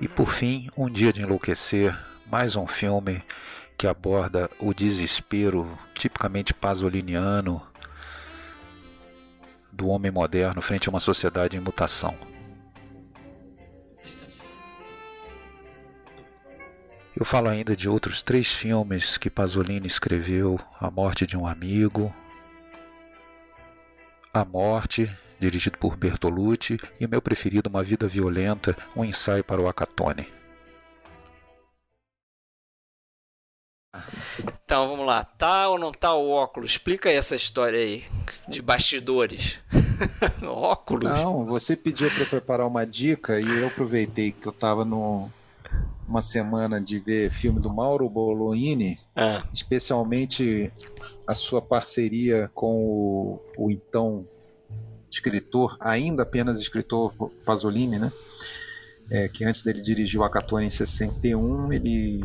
[0.00, 3.22] E por fim, Um Dia de Enlouquecer, mais um filme
[3.76, 7.62] que aborda o desespero tipicamente pasoliniano
[9.70, 12.29] do homem moderno frente a uma sociedade em mutação.
[17.20, 22.10] Eu falo ainda de outros três filmes que Pasolini escreveu: A Morte de um Amigo,
[24.32, 29.68] A Morte, dirigido por Bertolucci, e meu preferido, Uma Vida Violenta, um ensaio para o
[29.68, 30.26] Acatone.
[34.64, 36.70] Então vamos lá, tá ou não tá o óculos?
[36.70, 38.02] Explica aí essa história aí
[38.48, 39.58] de bastidores.
[40.42, 41.12] óculos?
[41.12, 45.30] Não, você pediu para preparar uma dica e eu aproveitei que eu estava no
[46.10, 49.44] uma semana de ver filme do Mauro Bolognini, ah.
[49.54, 50.72] especialmente
[51.24, 54.26] a sua parceria com o, o então
[55.08, 57.14] escritor, ainda apenas escritor
[57.44, 58.12] Pasolini, né?
[59.08, 62.20] É, que antes dele dirigir o Acatone em 61, ele,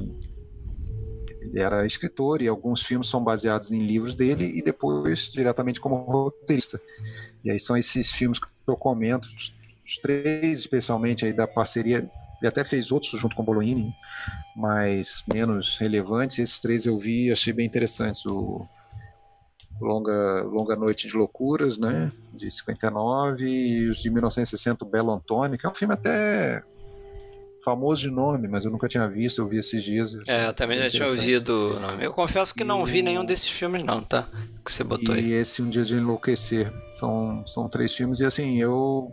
[1.41, 5.95] ele era escritor e alguns filmes são baseados em livros dele e depois diretamente como
[5.95, 6.81] roteirista.
[7.43, 12.09] E aí são esses filmes que eu comento, os três especialmente aí da parceria
[12.45, 13.93] ele até fez outros junto com o Bolognini,
[14.55, 16.39] mas menos relevantes.
[16.39, 18.25] Esses três eu vi e achei bem interessantes.
[18.25, 18.65] O
[19.81, 22.11] Longa, Longa Noite de Loucuras, né?
[22.33, 26.63] De 59, e os de 1960, o Belo Antônio, que é um filme até
[27.63, 30.15] famoso de nome, mas eu nunca tinha visto, eu vi esses dias.
[30.27, 32.05] É, eu também já tinha ouvido o nome.
[32.05, 34.27] Eu confesso que não vi nenhum desses filmes não, tá?
[34.63, 35.25] Que você botou e aí.
[35.29, 36.71] E esse Um Dia de Enlouquecer.
[36.91, 39.11] São, são três filmes e assim, eu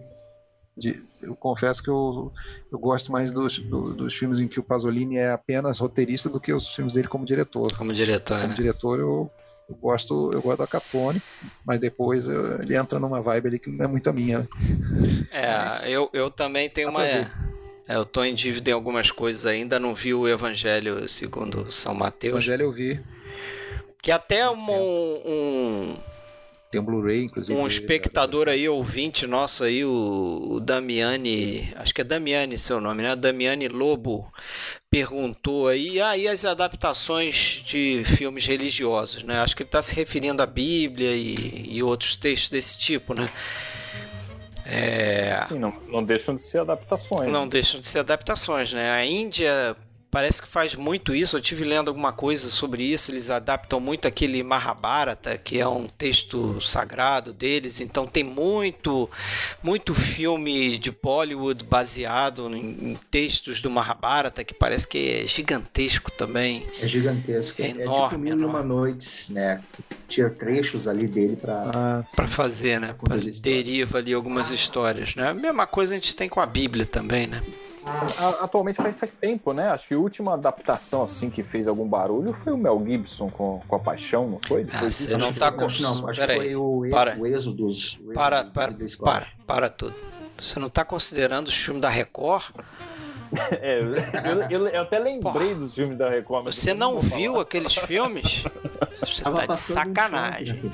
[0.77, 2.33] de, eu confesso que eu,
[2.71, 6.41] eu gosto mais dos, do, dos filmes em que o Pasolini é apenas roteirista do
[6.41, 7.77] que os filmes dele como diretor.
[7.77, 8.55] Como diretor, Como né?
[8.55, 9.31] diretor eu,
[9.69, 11.23] eu, gosto eu gosto da Capone,
[11.65, 14.49] mas depois eu, ele entra numa vibe ali que não é muito a minha.
[15.31, 17.07] É, mas, eu, eu também tenho uma...
[17.07, 17.31] É,
[17.89, 22.35] eu tô em dívida em algumas coisas ainda, não vi o Evangelho segundo São Mateus.
[22.35, 23.01] Evangelho eu vi.
[24.01, 25.97] Que até um, um
[26.73, 27.57] tem um Blu-ray, inclusive.
[27.57, 33.03] Um espectador aí, ouvinte nosso aí, o, o Damiani, acho que é Damiani seu nome,
[33.03, 33.15] né?
[33.15, 34.33] Damiani Lobo
[34.91, 39.41] perguntou aí, ah, e as adaptações de filmes religiosos, né?
[39.41, 43.29] Acho que ele está se referindo à Bíblia e, e outros textos desse tipo, né?
[44.65, 45.45] É...
[45.47, 47.31] Sim, não, não deixam de ser adaptações.
[47.31, 47.51] Não né?
[47.51, 48.91] deixam de ser adaptações, né?
[48.91, 49.77] A Índia
[50.13, 51.37] parece que faz muito isso.
[51.39, 53.11] Eu tive lendo alguma coisa sobre isso.
[53.11, 57.81] Eles adaptam muito aquele Mahabharata, que é um texto sagrado deles.
[57.81, 59.11] Então tem muito,
[59.63, 66.67] muito filme de Bollywood baseado em, textos do Mahabharata, que parece que é gigantesco também.
[66.81, 67.63] É gigantesco.
[67.63, 69.63] É, enorme, é tipo Mil Uma Noites, né?
[70.09, 72.95] Tira trechos ali dele para ah, para fazer, né?
[73.03, 75.29] Pra deriva ali algumas histórias, né?
[75.29, 77.41] A mesma coisa a gente tem com a Bíblia também, né?
[78.41, 79.69] Atualmente faz, faz tempo, né?
[79.69, 83.61] Acho que a última adaptação assim que fez algum barulho foi o Mel Gibson com,
[83.67, 84.67] com a Paixão, não foi?
[84.73, 85.67] Ah, você não tá com...
[85.81, 87.19] Não, acho que foi o, para.
[87.19, 88.01] o êxodo dos...
[88.15, 89.95] Para, para, para, para tudo.
[90.41, 92.45] Você não está considerando os filmes da Record?
[93.51, 96.45] É, eu, eu, eu, até lembrei Porra, dos filmes da Record.
[96.45, 97.43] você não, não viu falar.
[97.45, 98.45] aqueles filmes?
[99.01, 100.71] Você Tava tá de sacanagem.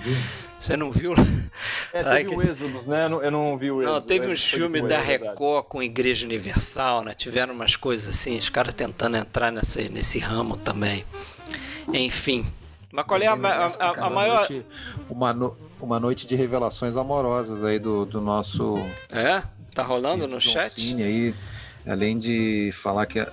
[0.58, 1.14] Você não viu?
[1.90, 3.06] É, teve o Êxodos, né?
[3.06, 4.00] Eu não, eu não vi o Êxodos.
[4.00, 7.14] Não, teve uns filmes da Record com Igreja Universal, né?
[7.14, 11.04] Tiveram umas coisas assim, os caras tentando entrar nesse, nesse ramo também.
[11.92, 12.46] Enfim.
[12.92, 14.46] Mas qual é a, a, a, a maior.
[15.08, 18.78] Uma, no, uma noite de revelações amorosas aí do, do nosso.
[19.10, 19.42] É?
[19.74, 20.72] Tá rolando no chat?
[20.72, 21.34] Sim, aí.
[21.86, 23.26] Além de falar que,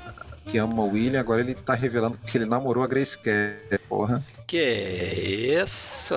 [0.47, 4.23] que ama o William, agora ele tá revelando que ele namorou a Grace Kelly, porra.
[4.47, 6.15] Que isso?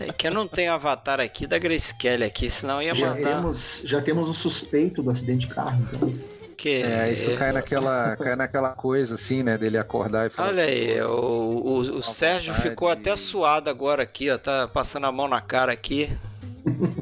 [0.00, 3.36] É que eu não tenho avatar aqui da Grace Kelly aqui, senão ia já mandar.
[3.36, 6.14] Temos, já temos um suspeito do acidente de carro, então.
[6.56, 9.58] Que é, isso cai naquela, cai naquela coisa assim, né?
[9.58, 10.50] Dele acordar e falar.
[10.50, 14.38] Olha assim, aí, o, o, o Sérgio ficou até suado agora aqui, ó.
[14.38, 16.08] Tá passando a mão na cara aqui,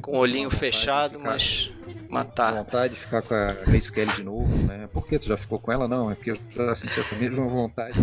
[0.01, 1.71] com o olhinho fechado, mas.
[2.09, 2.55] Matar.
[2.55, 4.89] Vontade de ficar com a Grace Kelly de novo, né?
[4.93, 5.87] Por que tu já ficou com ela?
[5.87, 7.95] Não, é porque eu já senti essa mesma vontade.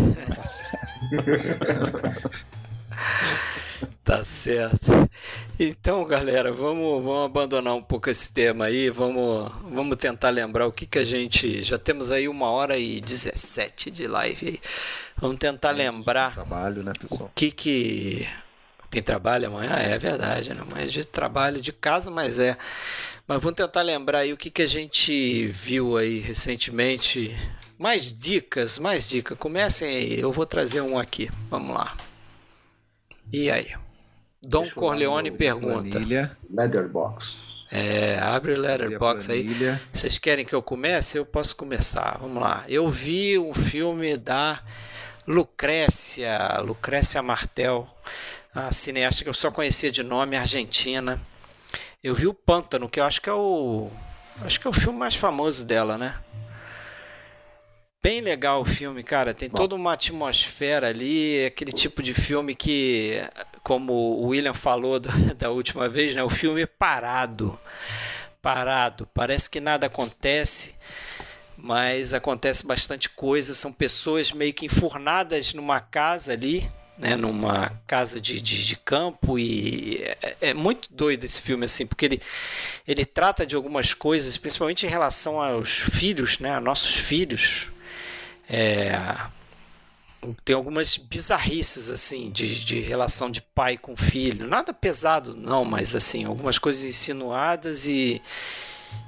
[4.02, 5.08] Tá certo.
[5.58, 8.90] Então, galera, vamos, vamos abandonar um pouco esse tema aí.
[8.90, 11.62] Vamos, vamos tentar lembrar o que, que a gente.
[11.62, 14.60] Já temos aí uma hora e 17 de live aí.
[15.16, 16.34] Vamos tentar lembrar.
[16.34, 17.28] Trabalho, né, pessoal?
[17.28, 18.28] O que que.
[18.90, 19.72] Tem trabalho amanhã?
[19.72, 20.62] É verdade, né?
[20.72, 22.56] Mas de trabalho de casa, mas é.
[23.26, 27.36] Mas vamos tentar lembrar aí o que, que a gente viu aí recentemente.
[27.78, 29.36] Mais dicas, mais dicas.
[29.36, 30.20] Comecem aí.
[30.20, 31.30] Eu vou trazer um aqui.
[31.50, 31.94] Vamos lá.
[33.32, 33.74] E aí?
[34.42, 35.90] Dom Deixa Corleone pergunta.
[35.90, 36.36] Planilha.
[36.50, 37.38] Letterbox.
[37.70, 39.46] É, abre o Letterbox aí.
[39.92, 41.18] Vocês querem que eu comece?
[41.18, 42.18] Eu posso começar.
[42.20, 42.64] Vamos lá.
[42.66, 44.62] Eu vi um filme da
[45.26, 47.86] Lucrécia, Lucrécia Martel,
[48.54, 51.20] a cineasta que eu só conhecia de nome, argentina.
[52.02, 53.90] Eu vi o Pântano, que eu acho que é o
[54.42, 56.14] acho que é o filme mais famoso dela, né?
[58.02, 59.34] Bem legal o filme, cara.
[59.34, 59.56] Tem Bom.
[59.56, 63.20] toda uma atmosfera ali, aquele tipo de filme que,
[63.62, 65.00] como o William falou
[65.36, 66.22] da, última vez, né?
[66.22, 67.58] O filme é parado.
[68.40, 69.08] Parado.
[69.12, 70.76] Parece que nada acontece
[71.60, 73.52] mas acontece bastante coisa.
[73.52, 79.38] São pessoas meio que enfurnadas numa casa ali, né, numa casa de, de, de campo
[79.38, 82.22] e é, é, muito doido esse filme assim, porque ele,
[82.86, 87.68] ele trata de algumas coisas, principalmente em relação aos filhos, né, a nossos filhos.
[88.48, 88.98] É,
[90.44, 95.94] tem algumas bizarrices assim de, de relação de pai com filho, nada pesado não, mas
[95.94, 98.20] assim algumas coisas insinuadas e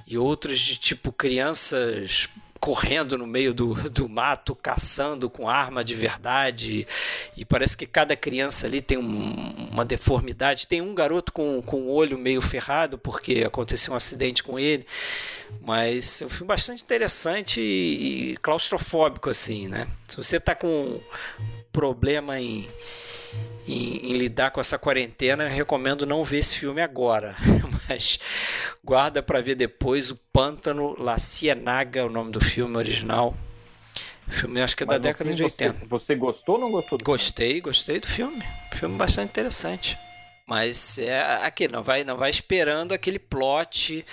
[0.07, 2.29] e outros de tipo crianças
[2.61, 6.87] correndo no meio do, do mato, caçando com arma de verdade.
[7.37, 10.67] E parece que cada criança ali tem um, uma deformidade.
[10.67, 14.87] Tem um garoto com, com o olho meio ferrado, porque aconteceu um acidente com ele.
[15.63, 19.89] Mas é um filme bastante interessante e, e claustrofóbico, assim, né?
[20.07, 21.01] Se você está com
[21.73, 22.69] problema em
[23.67, 27.37] em, em, lidar com essa quarentena, recomendo não ver esse filme agora,
[27.91, 28.21] mas
[28.85, 33.35] guarda para ver depois o Pântano La Cienaga, o nome do filme original.
[34.29, 35.73] O filme acho que é da década de 80.
[35.73, 36.97] Você, você gostou ou não gostou?
[36.97, 37.61] Do gostei, filme?
[37.63, 38.43] gostei do filme.
[38.75, 39.99] Filme bastante interessante.
[40.47, 44.05] Mas é aqui não vai não vai esperando aquele plot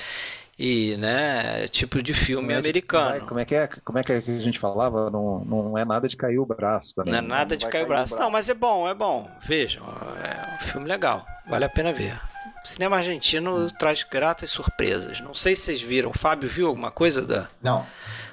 [0.58, 3.26] e né tipo de filme é americano.
[3.26, 5.10] como é que é como é que a gente falava?
[5.10, 6.94] Não, não é nada de cair o braço.
[6.96, 7.12] Também.
[7.12, 8.14] Não é nada não de cair, o braço.
[8.14, 8.24] braço.
[8.24, 9.30] Não, mas é bom, é bom.
[9.44, 12.20] Vejam, é um filme legal, vale a pena ver.
[12.68, 13.70] O cinema argentino hum.
[13.70, 15.22] traz gratas surpresas.
[15.22, 16.10] Não sei se vocês viram.
[16.10, 17.86] O Fábio viu alguma coisa da não,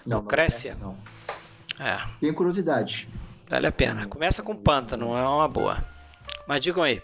[0.04, 0.76] não Lucrécia?
[0.80, 0.96] Não.
[1.78, 2.00] É.
[2.18, 3.08] Tenho curiosidade.
[3.48, 4.08] Vale a pena.
[4.08, 5.78] Começa com Pântano, é uma boa.
[6.48, 7.00] Mas digam aí.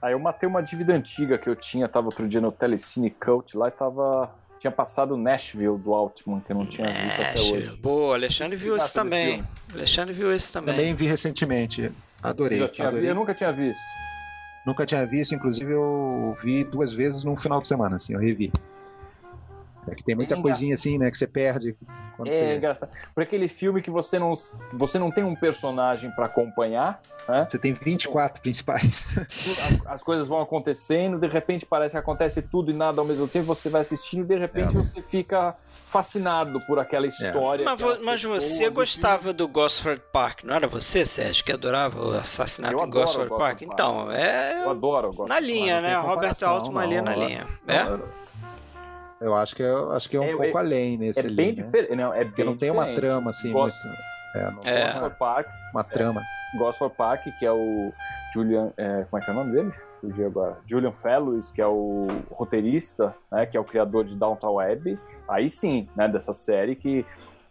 [0.00, 3.54] Aí eu matei uma dívida antiga que eu tinha, tava outro dia no Telecine Cult
[3.54, 4.30] lá e tava.
[4.58, 7.76] Tinha passado Nashville do Altman, que eu não tinha visto até hoje.
[7.76, 9.44] Boa, Alexandre viu esse também.
[9.74, 10.74] Alexandre viu esse também.
[10.74, 11.92] Também vi recentemente.
[12.22, 12.62] Adorei.
[12.62, 13.10] adorei.
[13.10, 13.82] Eu nunca tinha visto.
[14.64, 18.52] Nunca tinha visto, inclusive eu vi duas vezes num final de semana, assim, eu revi.
[19.90, 21.76] É que tem muita é coisinha assim, né, que você perde.
[22.16, 22.56] Quando é você...
[22.56, 22.90] engraçado.
[23.14, 24.32] Por aquele filme que você não,
[24.72, 27.00] você não tem um personagem para acompanhar.
[27.28, 27.44] Né?
[27.44, 29.06] Você tem 24 principais.
[29.16, 33.26] As, as, coisas vão acontecendo, de repente parece que acontece tudo e nada ao mesmo
[33.26, 37.08] tempo, você vai assistindo e de repente é, você fica fascinado por aquela é.
[37.08, 37.62] história.
[37.62, 37.64] É.
[37.64, 42.84] Mas, mas você gostava do Gosford Park, não era você, Sérgio, que adorava o assassinato
[42.84, 43.40] em Gosford, Park?
[43.40, 43.62] Park?
[43.62, 44.62] Então, é.
[44.64, 45.96] Eu adoro o Na linha, né?
[45.98, 47.46] Robert Altman ali na linha.
[47.66, 47.82] É?
[47.82, 48.20] Eu
[49.20, 51.34] acho que é, acho que é um é, pouco é, além nesse é ali.
[51.34, 51.52] Bem né?
[51.52, 51.94] diferente.
[51.94, 52.90] Não, é Porque não tem diferente.
[52.90, 54.02] uma trama assim Gosto, muito.
[54.34, 54.84] É, não é.
[54.86, 55.46] Gosford Park.
[55.72, 56.20] Uma trama.
[56.22, 57.92] É, Gosford Park, que é o
[58.32, 58.72] Julian.
[58.76, 59.72] É, como é que é o nome dele?
[60.00, 60.56] Fugi agora.
[60.66, 63.44] Julian Fellows, que é o roteirista, né?
[63.44, 64.98] Que é o criador de Downtown Web.
[65.28, 66.08] Aí sim, né?
[66.08, 67.04] Dessa série que,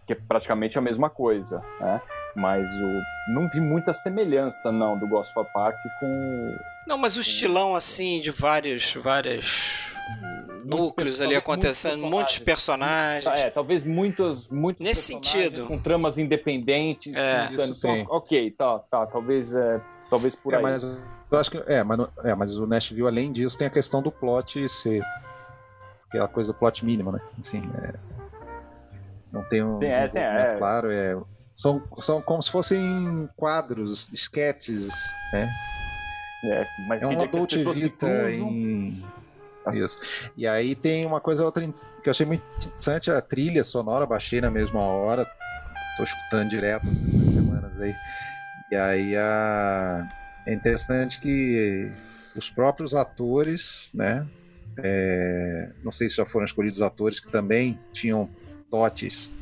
[0.08, 2.02] que é praticamente a mesma coisa, né?
[2.36, 6.58] Mas o, não vi muita semelhança, não, do Gosford Park com.
[6.88, 9.90] Não, mas o estilão, assim, de vários, várias
[10.70, 13.26] núcleos ali acontecendo, muitos, muitos personagens.
[13.40, 15.66] É, talvez muitos, muitos Nesse sentido.
[15.66, 17.16] Com tramas independentes.
[17.16, 20.64] É, então, ok, tá, tá, talvez, é, talvez por é, aí.
[20.64, 24.02] Mas eu acho que, é, mas, é, mas o Nashville, além disso, tem a questão
[24.02, 25.04] do plot ser
[26.08, 27.20] aquela coisa do plot mínimo, né?
[27.38, 27.94] Assim, é,
[29.32, 31.16] não tem um sim, é, sim, é, claro, é,
[31.54, 34.88] são, são como se fossem quadros, esquetes,
[35.32, 35.50] né?
[36.46, 39.04] É, mas é um adult vita em
[39.76, 40.00] isso.
[40.36, 44.42] E aí tem uma coisa outra que eu achei muito interessante, a trilha sonora, baixei
[44.42, 45.26] na mesma hora,
[45.98, 47.94] tô escutando direto essas semanas aí.
[48.72, 50.08] E aí a...
[50.48, 51.92] é interessante que
[52.36, 54.28] os próprios atores, né?
[54.78, 55.70] É...
[55.84, 58.30] não sei se já foram escolhidos atores que também tinham
[58.72, 59.34] dotes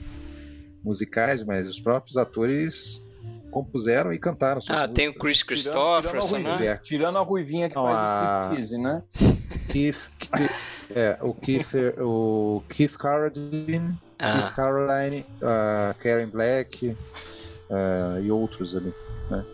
[0.84, 3.06] musicais, mas os próprios atores
[3.52, 4.62] compuseram e cantaram.
[4.68, 4.94] Ah, músicas.
[4.94, 6.80] tem o Chris Christopherson, tirando, né?
[6.84, 8.44] Tirando a Ruivinha que Não, faz a...
[8.44, 9.04] striptease, né?
[9.70, 10.52] Keith, Keith,
[10.96, 14.34] é, o Keith, o Keith Carradine, ah.
[14.34, 18.94] Keith Caroline, uh, Karen Black uh, e outros ali,
[19.30, 19.46] né?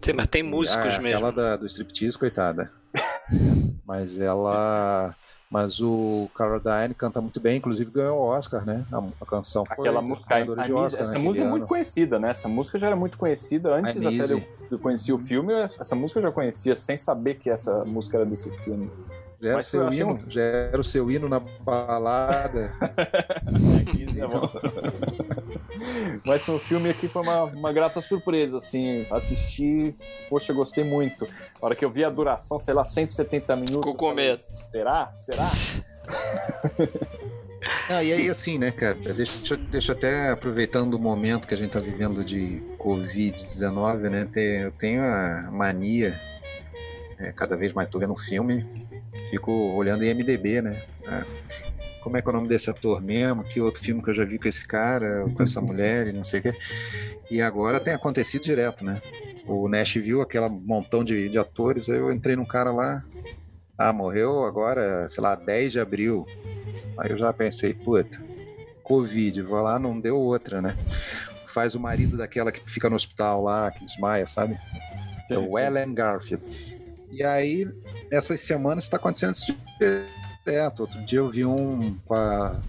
[0.00, 1.26] Sim, mas tem músicos ah, mesmo.
[1.26, 2.70] Aquela da, do striptease, coitada.
[3.84, 5.14] mas ela...
[5.50, 8.84] Mas o Caroline canta muito bem, inclusive ganhou o Oscar, né?
[8.92, 12.30] A, a canção foi Aquela música, a, a, Oscar, essa música é muito conhecida, né?
[12.30, 15.54] Essa música já era muito conhecida antes até de eu, de conhecer o filme.
[15.54, 18.90] Essa música eu já conhecia sem saber que essa música era desse filme.
[19.40, 20.30] Já era, seu hino, um...
[20.30, 22.74] já era o seu hino na balada.
[26.24, 29.94] Mas no filme aqui foi uma, uma grata surpresa, assim, assisti,
[30.28, 31.24] poxa, gostei muito.
[31.60, 33.82] A hora que eu vi a duração, sei lá, 170 minutos.
[33.82, 34.66] Com o começo.
[34.70, 35.12] Será?
[35.12, 35.48] Será?
[37.90, 38.94] Ah, e aí, assim, né, cara?
[38.94, 44.28] Deixa, deixa até aproveitando o momento que a gente tá vivendo de Covid-19, né?
[44.64, 46.14] Eu tenho a mania,
[47.18, 48.64] é, cada vez mais tô vendo um filme,
[49.30, 50.80] fico olhando em MDB, né?
[51.06, 51.24] Ah,
[52.02, 53.44] como é que é o nome desse ator mesmo?
[53.44, 56.24] Que outro filme que eu já vi com esse cara, com essa mulher e não
[56.24, 56.54] sei o quê.
[57.30, 59.00] E agora tem acontecido direto, né?
[59.46, 63.04] O Nashville, aquele montão de, de atores, eu entrei num cara lá,
[63.76, 66.26] ah, morreu agora, sei lá, 10 de abril.
[66.96, 68.18] Aí eu já pensei, puta,
[68.82, 70.76] Covid, vou lá, não deu outra, né?
[71.46, 74.58] Faz o marido daquela que fica no hospital lá, que desmaia, sabe?
[75.26, 76.77] Sim, é o Ellen Garfield.
[77.10, 77.68] E aí,
[78.12, 79.56] essas semanas está acontecendo isso
[80.44, 80.80] direto.
[80.80, 82.60] Outro dia eu vi um com a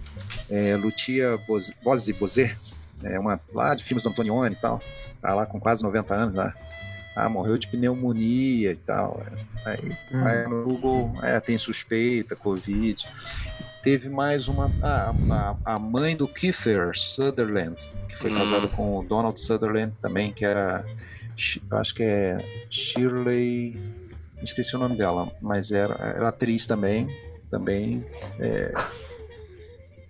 [0.48, 1.38] é, Lucia
[1.82, 2.56] Bozzi Bozé,
[3.02, 4.80] é uma lá de filmes do Antonioni e tal.
[5.20, 6.46] Tá lá com quase 90 anos lá.
[6.46, 6.54] Né?
[7.16, 9.22] Ah, morreu de pneumonia e tal.
[9.66, 10.26] Aí, hum.
[10.26, 13.04] aí no Google é, tem suspeita, Covid.
[13.82, 14.70] Teve mais uma.
[14.82, 15.12] Ah,
[15.64, 17.76] a, a mãe do Kiefer Sutherland,
[18.08, 18.38] que foi hum.
[18.38, 20.84] casada com o Donald Sutherland também, que era.
[21.70, 22.38] Acho que é
[22.70, 23.80] Shirley.
[24.42, 27.08] Esqueci o nome dela, mas era, era atriz também.
[27.50, 28.04] Também.
[28.38, 28.72] É,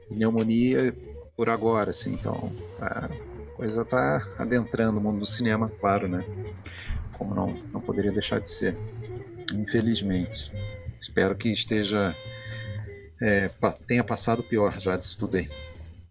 [0.09, 0.95] pneumonia
[1.37, 2.13] por agora, assim.
[2.13, 3.09] Então, a
[3.57, 6.25] coisa tá adentrando o mundo do cinema, claro, né?
[7.17, 8.77] Como não, não poderia deixar de ser.
[9.53, 10.53] Infelizmente.
[11.01, 12.15] Espero que esteja
[13.21, 13.51] é,
[13.87, 15.49] tenha passado pior já disso tudo aí.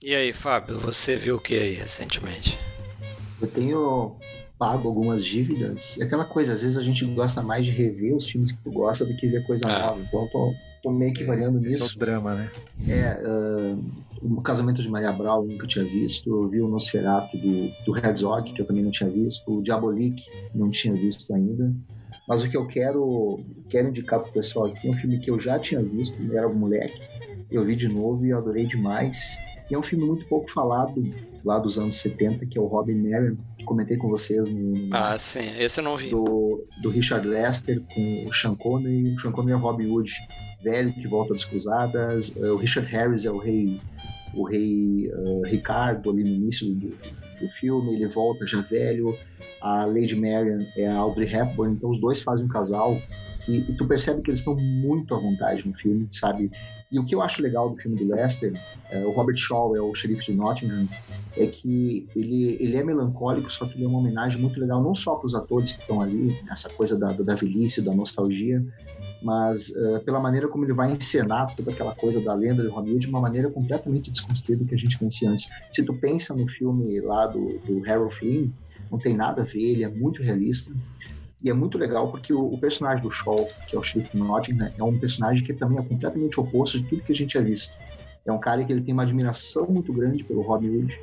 [0.01, 2.57] E aí, Fábio, você viu o que aí recentemente?
[3.41, 4.15] Eu tenho
[4.59, 5.95] pago algumas dívidas.
[5.95, 8.71] E aquela coisa, às vezes a gente gosta mais de rever os filmes que tu
[8.71, 9.87] gosta do que ver coisa ah.
[9.87, 10.01] nova.
[10.01, 10.53] Então eu tô,
[10.83, 11.85] tô meio que variando nisso.
[11.85, 12.51] Esse é o drama, né?
[12.87, 13.83] É, uh,
[14.21, 16.29] o Casamento de Maria Brown, nunca tinha visto.
[16.29, 19.49] Eu vi o Nosferatu do, do Herzog, que eu também não tinha visto.
[19.49, 20.21] O Diabolik,
[20.53, 21.73] não tinha visto ainda.
[22.27, 25.39] Mas o que eu quero, quero indicar pro pessoal aqui é um filme que eu
[25.39, 26.99] já tinha visto, era moleque.
[27.49, 29.37] Eu vi de novo e eu adorei demais.
[29.69, 31.03] E é um filme muito pouco falado
[31.45, 33.37] lá dos anos 70, que é o Robin Merriam.
[33.69, 34.73] Comentei com vocês no.
[34.89, 36.09] Ah, sim, esse eu não vi.
[36.09, 39.13] Do, do Richard Lester com o Sean Connery.
[39.13, 40.11] O Sean Connery é o Robin Hood
[40.63, 42.35] velho que volta das cruzadas.
[42.35, 43.79] O Richard Harris é o rei
[44.33, 49.15] o rei uh, Ricardo ali no início do, do filme, ele volta já velho,
[49.61, 52.99] a Lady Marian é a Audrey Hepburn, então os dois fazem um casal
[53.49, 56.51] e, e, tu percebe que eles estão muito à vontade no filme, sabe?
[56.91, 58.53] E o que eu acho legal do filme do Lester,
[58.91, 60.87] é, o Robert Shaw é o xerife de Nottingham,
[61.35, 64.93] é que ele, ele é melancólico, só que ele é uma homenagem muito legal, não
[64.93, 68.63] só para os atores que estão ali, essa coisa da, da velhice, da nostalgia,
[69.23, 72.99] mas uh, pela maneira como ele vai encenar toda aquela coisa da lenda de Hood
[72.99, 75.49] de uma maneira completamente desconstruída que a gente conhecia antes.
[75.71, 78.49] Se tu pensa no filme lá do, do Harold Flynn,
[78.91, 80.71] não tem nada a ver, ele é muito realista.
[81.43, 84.71] E é muito legal porque o, o personagem do Shaw, que é o Sheriff Nottingham,
[84.77, 87.73] é um personagem que também é completamente oposto de tudo que a gente já visto.
[88.25, 91.01] É um cara que ele tem uma admiração muito grande pelo Robin Hood,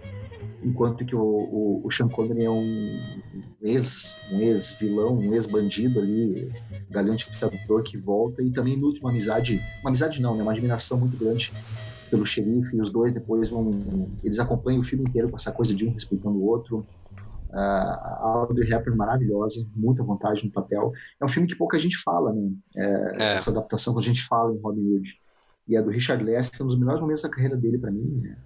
[0.63, 2.63] enquanto que o, o, o Sean Connery é um
[3.63, 6.49] ex, um ex-vilão, um ex-bandido ali,
[6.91, 10.99] galhante ditador que volta e também nutre uma amizade, uma amizade não, né, uma admiração
[10.99, 11.53] muito grande
[12.11, 15.75] pelo xerife e os dois depois vão, eles acompanham o filme inteiro com essa coisa
[15.75, 16.87] de um respeitando o outro,
[17.61, 20.93] a Audrey Hepburn maravilhosa, muita vontade no papel.
[21.21, 22.53] É um filme que pouca gente fala, né?
[22.77, 23.37] É, é.
[23.37, 25.21] Essa adaptação que a gente fala em Robin Hood.
[25.69, 28.21] E é do Richard Lester, um dos melhores momentos da carreira dele para mim.
[28.23, 28.37] Né?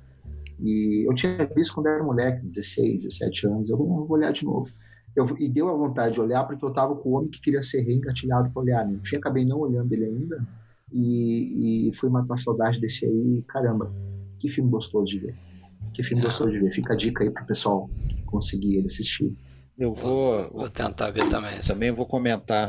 [0.60, 3.70] E eu tinha visto quando era moleque, 16, 17 anos.
[3.70, 4.70] Eu vou, olhar de novo.
[5.16, 7.60] Eu, e deu a vontade de olhar porque eu tava com o homem que queria
[7.60, 8.86] ser reengatilhado para olhar.
[8.86, 9.00] Né?
[9.12, 10.46] Eu acabei não olhando ele ainda.
[10.92, 13.44] E, e foi uma, uma saudade desse aí.
[13.48, 13.92] Caramba,
[14.38, 15.49] que filme gostoso de ver.
[15.92, 16.26] Que filme é.
[16.26, 16.72] gostoso de ver.
[16.72, 17.90] Fica a dica aí pro pessoal
[18.26, 19.32] conseguir ele assistir.
[19.78, 21.58] Eu vou, vou tentar ver também.
[21.60, 22.68] Também vou comentar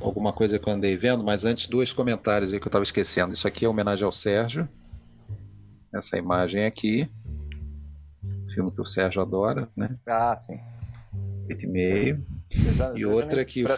[0.00, 3.34] alguma coisa que eu andei vendo, mas antes dois comentários aí que eu estava esquecendo.
[3.34, 4.68] Isso aqui é homenagem ao Sérgio.
[5.92, 7.10] Essa imagem aqui.
[8.48, 9.96] Filme que o Sérgio adora, né?
[10.06, 10.60] Ah, sim.
[11.48, 12.24] Oito e meio.
[12.94, 13.68] E outra que o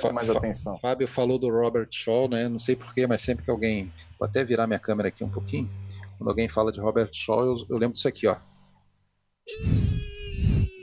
[0.78, 2.50] Fábio falou do Robert Shaw, né?
[2.50, 3.90] Não sei porquê, mas sempre que alguém.
[4.18, 5.70] Vou até virar minha câmera aqui um pouquinho.
[6.18, 8.36] Quando alguém fala de Robert Shaw, eu, eu lembro disso aqui, ó.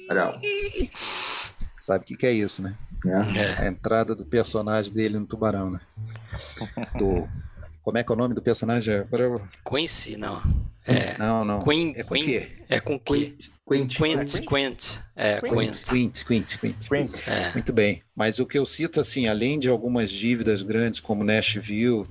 [0.09, 0.39] Não.
[1.79, 2.75] Sabe o que, que é isso, né?
[3.05, 3.63] É.
[3.63, 5.79] A entrada do personagem dele no Tubarão, né?
[6.97, 7.27] Do,
[7.83, 8.95] como é que é o nome do personagem?
[8.95, 10.41] Agora Quincy, não.
[10.87, 11.63] É, não, não.
[11.63, 13.49] Queen, é com Queen, É com Quint.
[13.67, 13.97] Quint.
[13.97, 14.45] Quint.
[14.47, 14.99] Quint.
[15.15, 15.83] É, Quint.
[15.83, 16.87] Quint, Quint, Quint.
[16.87, 17.27] Quint.
[17.27, 17.51] É.
[17.53, 18.03] Muito bem.
[18.15, 22.05] Mas o que eu cito, assim, além de algumas dívidas grandes como Nashville,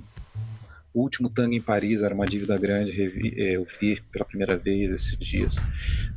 [0.92, 2.92] O último Tango em Paris era uma dívida grande,
[3.36, 5.56] é, eu vi pela primeira vez esses dias.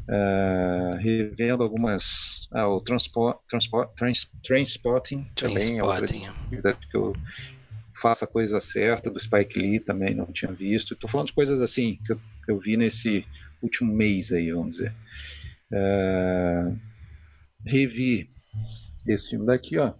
[0.08, 2.48] Uh, revendo algumas.
[2.52, 6.08] Ah, o Transport, Transport, Trans, Transpotting também é outra
[6.90, 7.14] que eu
[7.94, 10.94] faço a coisa certa, do Spike Lee também não tinha visto.
[10.94, 13.26] Estou falando de coisas assim que eu, que eu, vi nesse
[13.62, 14.94] último mês aí, vamos dizer.
[15.74, 16.80] Uh,
[17.66, 18.30] revi
[19.06, 19.94] esse filme daqui, ó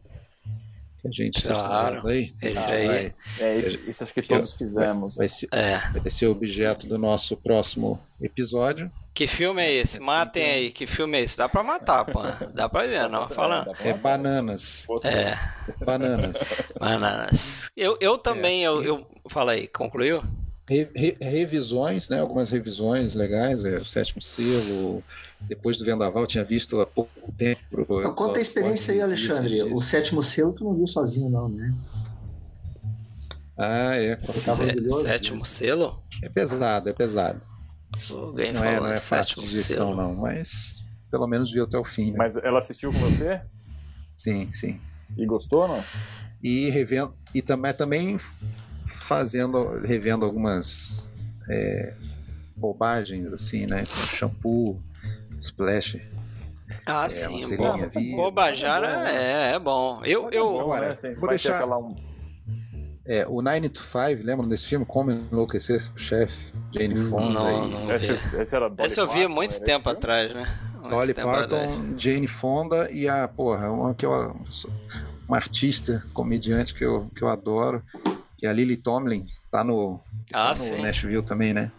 [1.10, 2.34] que a gente tá claro, aí.
[2.42, 3.14] Esse ah, aí.
[3.40, 5.16] É, isso, isso, acho que, que todos fizemos.
[5.16, 5.78] Vai, vai, ser, é.
[6.00, 8.92] vai ser objeto do nosso próximo episódio.
[9.14, 10.00] Que filme é esse?
[10.00, 11.38] Matem aí, que filme é esse?
[11.38, 12.22] Dá pra matar, pô.
[12.54, 13.28] Dá pra ver, não?
[13.28, 13.72] Falando.
[13.80, 14.86] É bananas.
[15.04, 15.36] É.
[15.84, 16.62] Bananas.
[16.80, 17.72] Bananas.
[17.76, 18.68] Eu, eu também, é.
[18.68, 19.08] eu, eu.
[19.28, 20.22] Fala aí, concluiu?
[20.70, 22.20] Re, re, revisões, né?
[22.20, 25.02] Algumas revisões legais, é, o sétimo selo,
[25.42, 27.62] depois do Vendaval, tinha visto há pouco tempo.
[27.72, 29.64] Então, conta a experiência aí, Alexandre.
[29.64, 31.74] O sétimo selo tu não viu sozinho, não, né?
[33.58, 34.20] Ah, é.
[34.20, 35.46] sétimo né?
[35.46, 36.04] selo?
[36.22, 37.48] É pesado, é pesado.
[38.12, 41.84] Alguém não é, não é fácil de gestão, não, mas pelo menos viu até o
[41.84, 42.12] fim.
[42.12, 42.18] Né?
[42.18, 43.42] Mas ela assistiu com você?
[44.16, 44.80] Sim, sim.
[45.18, 45.84] E gostou, não?
[46.44, 48.18] E revendo, e também, também
[48.88, 51.10] fazendo, revendo algumas
[51.50, 51.94] é,
[52.56, 53.84] bobagens, assim, né?
[53.86, 54.82] Shampoo,
[55.38, 56.02] Splash.
[56.86, 58.16] Ah, é, sim.
[58.16, 60.02] Bobajara é, é bom.
[60.04, 60.60] Eu, eu...
[60.60, 61.16] Agora, né?
[61.16, 61.66] vou deixar...
[61.66, 61.96] Um...
[63.06, 64.86] É, o Nine to Five, lembra desse filme?
[64.86, 66.52] Como Enlouquecer o Chefe?
[66.74, 67.40] Jane Fonda.
[67.40, 70.60] Não, não esse, esse, era Dolly esse eu vi há muito tempo atrás, né?
[70.74, 72.02] Muito Dolly Parton, atrás.
[72.02, 74.36] Jane Fonda e a, porra, uma que eu,
[75.26, 77.82] uma artista, comediante que eu, que eu adoro,
[78.38, 80.00] que é a Lily Tomlin, tá no,
[80.32, 81.72] ah, tá no Nashville também, né?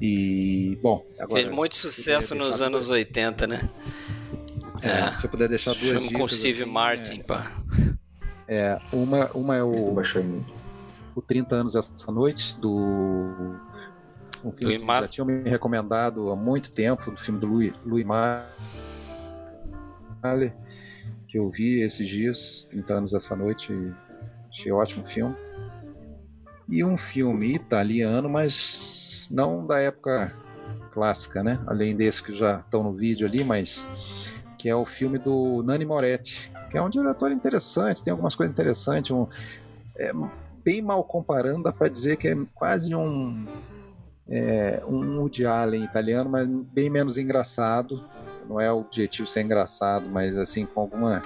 [0.00, 1.42] E, bom, agora.
[1.42, 2.98] Fez muito sucesso nos anos duas...
[2.98, 3.70] 80, né?
[4.82, 7.52] É, é, se eu puder deixar duas Filme com Steve assim, Martin, é, pá.
[8.48, 9.94] É, uma, uma é o,
[11.14, 13.54] o 30 anos essa noite, do.
[14.42, 15.02] Um filme Louis que Mar...
[15.02, 18.46] já tinham me recomendado há muito tempo, do filme do Louis, Louis Malle,
[21.28, 23.70] que eu vi esses dias, 30 anos essa noite,
[24.50, 25.34] achei ótimo filme.
[26.68, 30.32] E um filme italiano, mas não da época
[30.92, 31.58] clássica, né?
[31.66, 33.86] Além desse que já estão no vídeo ali, mas
[34.58, 38.52] que é o filme do Nani Moretti, que é um diretor interessante, tem algumas coisas
[38.52, 39.26] interessantes, um,
[39.98, 40.12] é,
[40.64, 43.46] bem mal comparando, dá para dizer que é quase um
[44.28, 48.04] é, um Woody Allen italiano, mas bem menos engraçado.
[48.48, 51.22] Não é o objetivo ser engraçado, mas assim com alguma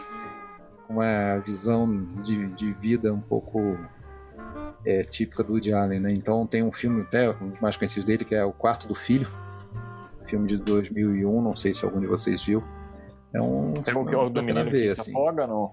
[0.89, 3.79] uma visão de, de vida um pouco
[4.87, 6.13] é, típica do Woody Allen, né?
[6.13, 8.95] Então tem um filme até um dos mais conhecidos dele que é O Quarto do
[8.95, 9.29] Filho,
[10.27, 12.63] filme de 2001, não sei se algum de vocês viu.
[13.33, 15.11] É um é filme que é o do menino que assim.
[15.11, 15.73] afoga, não?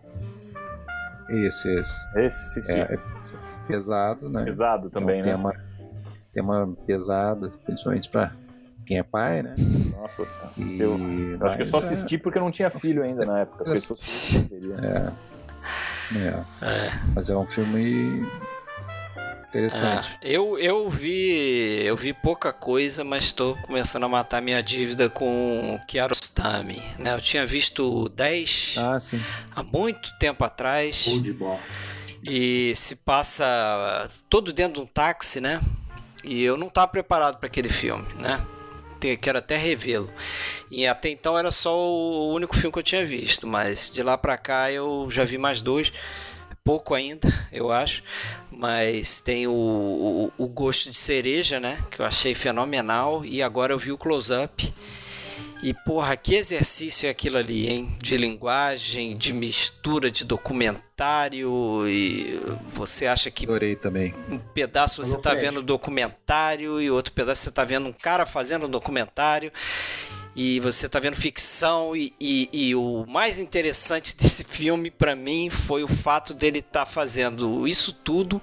[1.30, 2.20] Esse, esse.
[2.20, 3.00] Esse, sim, é, é,
[3.68, 4.44] pesado, né?
[4.44, 5.32] Pesado também, é um né?
[5.32, 5.56] Tema,
[6.34, 8.34] tema pesado, principalmente para
[8.86, 9.56] quem é pai, né?
[9.98, 10.52] Nossa senhora.
[10.58, 10.80] E...
[10.80, 13.66] Eu, eu acho que eu só assisti porque eu não tinha filho ainda na época.
[14.82, 15.12] É.
[16.18, 16.44] É.
[16.66, 16.92] é.
[17.16, 18.28] Mas é um filme
[19.52, 20.18] Interessante.
[20.22, 25.10] É, eu, eu vi eu vi pouca coisa, mas estou começando a matar minha dívida
[25.10, 26.82] com Kiarostami.
[26.98, 27.14] Né?
[27.14, 28.98] Eu tinha visto 10 ah,
[29.54, 31.04] há muito tempo atrás.
[31.04, 31.60] Futebol.
[32.24, 35.60] E se passa todo dentro de um táxi, né?
[36.24, 38.40] E eu não estava preparado para aquele filme, né?
[39.18, 40.10] Quero até revê-lo.
[40.70, 44.18] E até então era só o único filme que eu tinha visto, mas de lá
[44.18, 45.92] para cá eu já vi mais dois
[46.64, 48.04] pouco ainda, eu acho,
[48.52, 51.78] mas tem o, o, o, gosto de cereja, né?
[51.90, 53.26] Que eu achei fenomenal.
[53.26, 54.72] E agora eu vi o close-up.
[55.64, 57.96] E porra, que exercício é aquilo ali, hein?
[58.00, 61.88] De linguagem, de mistura de documentário.
[61.88, 62.40] E
[62.74, 63.46] você acha que.
[63.46, 64.14] Adorei também.
[64.30, 68.66] Um pedaço você está vendo documentário e outro pedaço você está vendo um cara fazendo
[68.66, 69.52] um documentário
[70.36, 75.50] e você tá vendo ficção e, e, e o mais interessante desse filme para mim
[75.50, 78.42] foi o fato dele estar tá fazendo isso tudo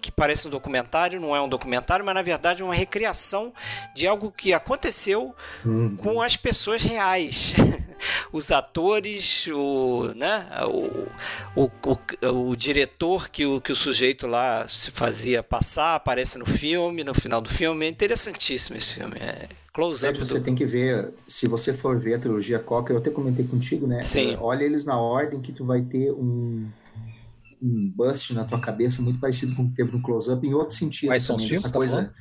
[0.00, 3.52] que parece um documentário, não é um documentário, mas na verdade é uma recriação
[3.94, 5.34] de algo que aconteceu
[5.64, 5.96] uhum.
[5.96, 7.54] com as pessoas reais.
[8.32, 11.06] Os atores, o, né, o,
[11.54, 16.46] o, o, o, diretor que o, que o sujeito lá se fazia passar, aparece no
[16.46, 17.84] filme, no final do filme.
[17.84, 19.18] É interessantíssimo esse filme.
[19.20, 20.18] É Close-up.
[20.18, 20.44] Você do...
[20.44, 24.02] tem que ver, se você for ver a trilogia Cocker, eu até comentei contigo, né?
[24.02, 24.34] Sim.
[24.34, 26.68] É, olha eles na ordem que tu vai ter um,
[27.62, 30.74] um bust na tua cabeça muito parecido com o que teve no Close-up, em outro
[30.74, 31.10] sentido.
[31.10, 31.64] Quais são filmes?
[31.64, 32.12] Essa tá coisa.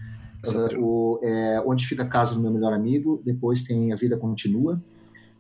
[0.46, 4.16] Uh, o, é, onde fica a casa do meu melhor amigo, depois tem A Vida
[4.16, 4.82] Continua.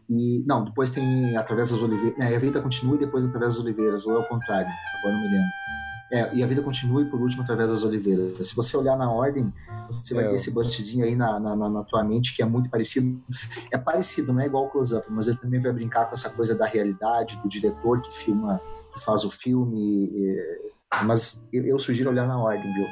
[0.10, 2.20] E, não, depois tem Através das Oliveiras.
[2.20, 5.22] É, a Vida Continua e depois Através das Oliveiras, ou é o contrário, agora não
[5.22, 5.50] me lembro.
[6.12, 8.48] É, e a vida continua e por último através das oliveiras.
[8.48, 9.54] Se você olhar na ordem,
[9.88, 10.30] você vai é.
[10.30, 13.22] ter esse bustzinho aí na, na, na, tua mente que é muito parecido.
[13.72, 16.56] É parecido, não é igual o close-up, mas ele também vai brincar com essa coisa
[16.56, 18.60] da realidade, do diretor que filma,
[18.92, 20.06] que faz o filme.
[20.06, 20.70] E,
[21.04, 22.88] mas eu, eu, sugiro olhar na ordem, viu?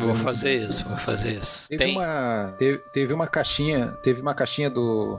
[0.00, 1.66] Vou fazer isso, vou fazer isso.
[1.68, 1.96] Teve Tem...
[1.96, 5.18] uma teve, teve uma caixinha, teve uma caixinha do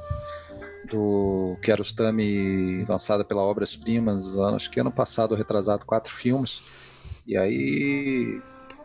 [0.90, 6.81] do Kiarostami lançada pela Obras Primas, acho que ano passado, retrasado, quatro filmes.
[7.32, 8.42] E aí,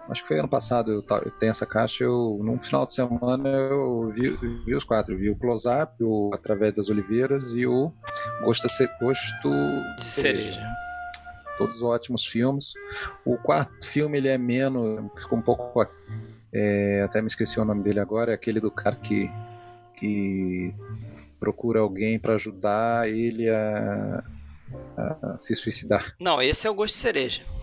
[0.08, 3.48] acho que foi ano passado, eu, eu tenho essa caixa, eu, num final de semana
[3.48, 5.14] eu vi, vi os quatro.
[5.14, 7.92] Eu vi o Close Up, o Através das Oliveiras e o
[8.44, 8.68] Gosto,
[9.00, 9.50] Gosto
[9.98, 10.52] de Cereja.
[10.52, 10.68] cereja.
[11.58, 12.74] Todos ótimos filmes.
[13.24, 15.84] O quarto filme ele é menos, ficou um pouco.
[16.52, 19.28] É, até me esqueci o nome dele agora, é aquele do cara que,
[19.92, 20.72] que
[21.40, 24.22] procura alguém para ajudar ele a,
[24.96, 26.14] a, se suicidar.
[26.20, 27.55] Não, esse é o gosto de cereja.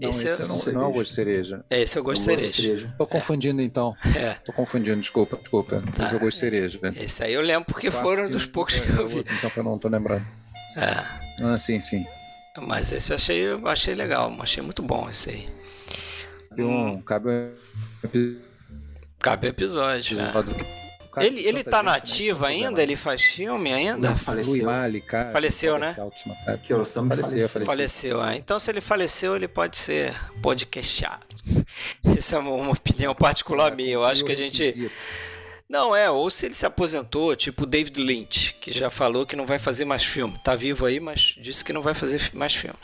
[0.00, 1.64] Não, esse, esse é, não, não, é o gosto de cereja.
[1.68, 2.52] É, esse é o gosto, de cereja.
[2.52, 2.94] cereja.
[2.96, 3.64] Tô confundindo é.
[3.64, 3.94] então.
[4.16, 4.34] É.
[4.44, 5.82] Tô confundindo, desculpa, desculpa.
[5.94, 6.06] Tá.
[6.06, 6.78] Esse é o gosto de cereja.
[6.82, 6.94] Né?
[6.96, 9.18] Esse aí eu lembro porque foram dos poucos que eu vi.
[9.18, 10.24] Outro, então eu não tô lembrando.
[10.76, 11.04] É.
[11.42, 12.06] Ah, sim, sim.
[12.62, 15.48] Mas esse eu achei, eu achei legal, achei muito bom esse aí.
[16.58, 17.02] Um, hum.
[17.02, 17.30] Cabe
[19.20, 20.16] Cabe episódio.
[20.16, 20.32] Né?
[21.24, 22.82] Ele, ele tá nativo ainda?
[22.82, 24.08] Ele faz filme ainda?
[24.08, 24.64] Não, faleceu.
[24.64, 25.94] Mali, cara, faleceu, né?
[25.98, 27.48] Última, que faleceu, faleceu.
[27.48, 27.66] Faleceu.
[27.66, 28.20] faleceu.
[28.20, 31.26] Ah, então, se ele faleceu, ele pode ser podcastado.
[32.16, 33.92] Essa é uma, uma opinião particular minha.
[33.92, 34.90] Eu acho que a gente.
[35.68, 39.36] Não, é, ou se ele se aposentou, tipo o David Lynch, que já falou que
[39.36, 40.36] não vai fazer mais filme.
[40.42, 42.76] Tá vivo aí, mas disse que não vai fazer mais filme.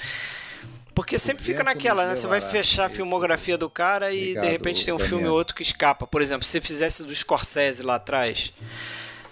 [0.96, 2.16] Porque sempre fica naquela, né?
[2.16, 5.10] Você vai fechar a filmografia do cara e Obrigado, de repente tem um Daniel.
[5.10, 6.06] filme ou outro que escapa.
[6.06, 8.50] Por exemplo, se você fizesse do Scorsese lá atrás.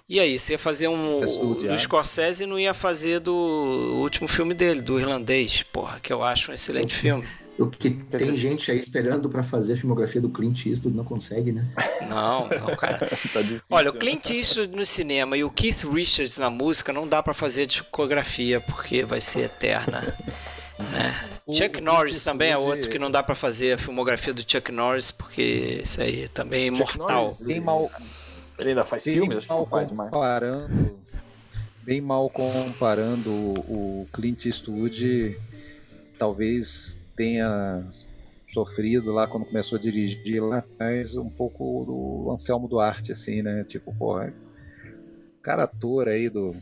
[0.06, 4.52] E aí, você ia fazer um do Scorsese e não ia fazer do último filme
[4.52, 7.26] dele, do irlandês, porra, que eu acho um excelente filme.
[7.56, 11.64] Porque tem gente aí esperando para fazer a filmografia do Clint Eastwood, não consegue, né?
[12.10, 12.98] Não, não, cara.
[12.98, 17.08] tá difícil, Olha, o Clint Eastwood no cinema e o Keith Richards na música não
[17.08, 20.14] dá para fazer a discografia, porque vai ser eterna.
[20.78, 21.14] Né?
[21.52, 25.10] Chuck Norris também é outro que não dá para fazer a filmografia do Chuck Norris,
[25.10, 27.32] porque isso aí também é imortal.
[27.42, 27.90] bem mal...
[28.58, 29.46] Ele ainda faz bem filmes?
[29.46, 30.96] Mal faz comparando,
[31.82, 35.36] Bem mal comparando o Clint Eastwood,
[36.18, 37.84] talvez tenha
[38.52, 43.64] sofrido lá quando começou a dirigir lá atrás um pouco do Anselmo Duarte, assim, né?
[43.64, 44.32] Tipo, porra,
[45.42, 46.56] cara ator aí do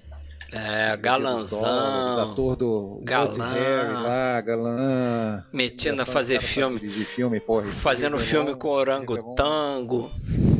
[0.52, 2.30] é, galanzão.
[2.30, 3.52] ator do galã.
[3.52, 5.44] Harry lá, galã.
[5.52, 6.78] Metendo a fazer filme.
[6.78, 10.10] De filme porra, fazendo filme com orangotango.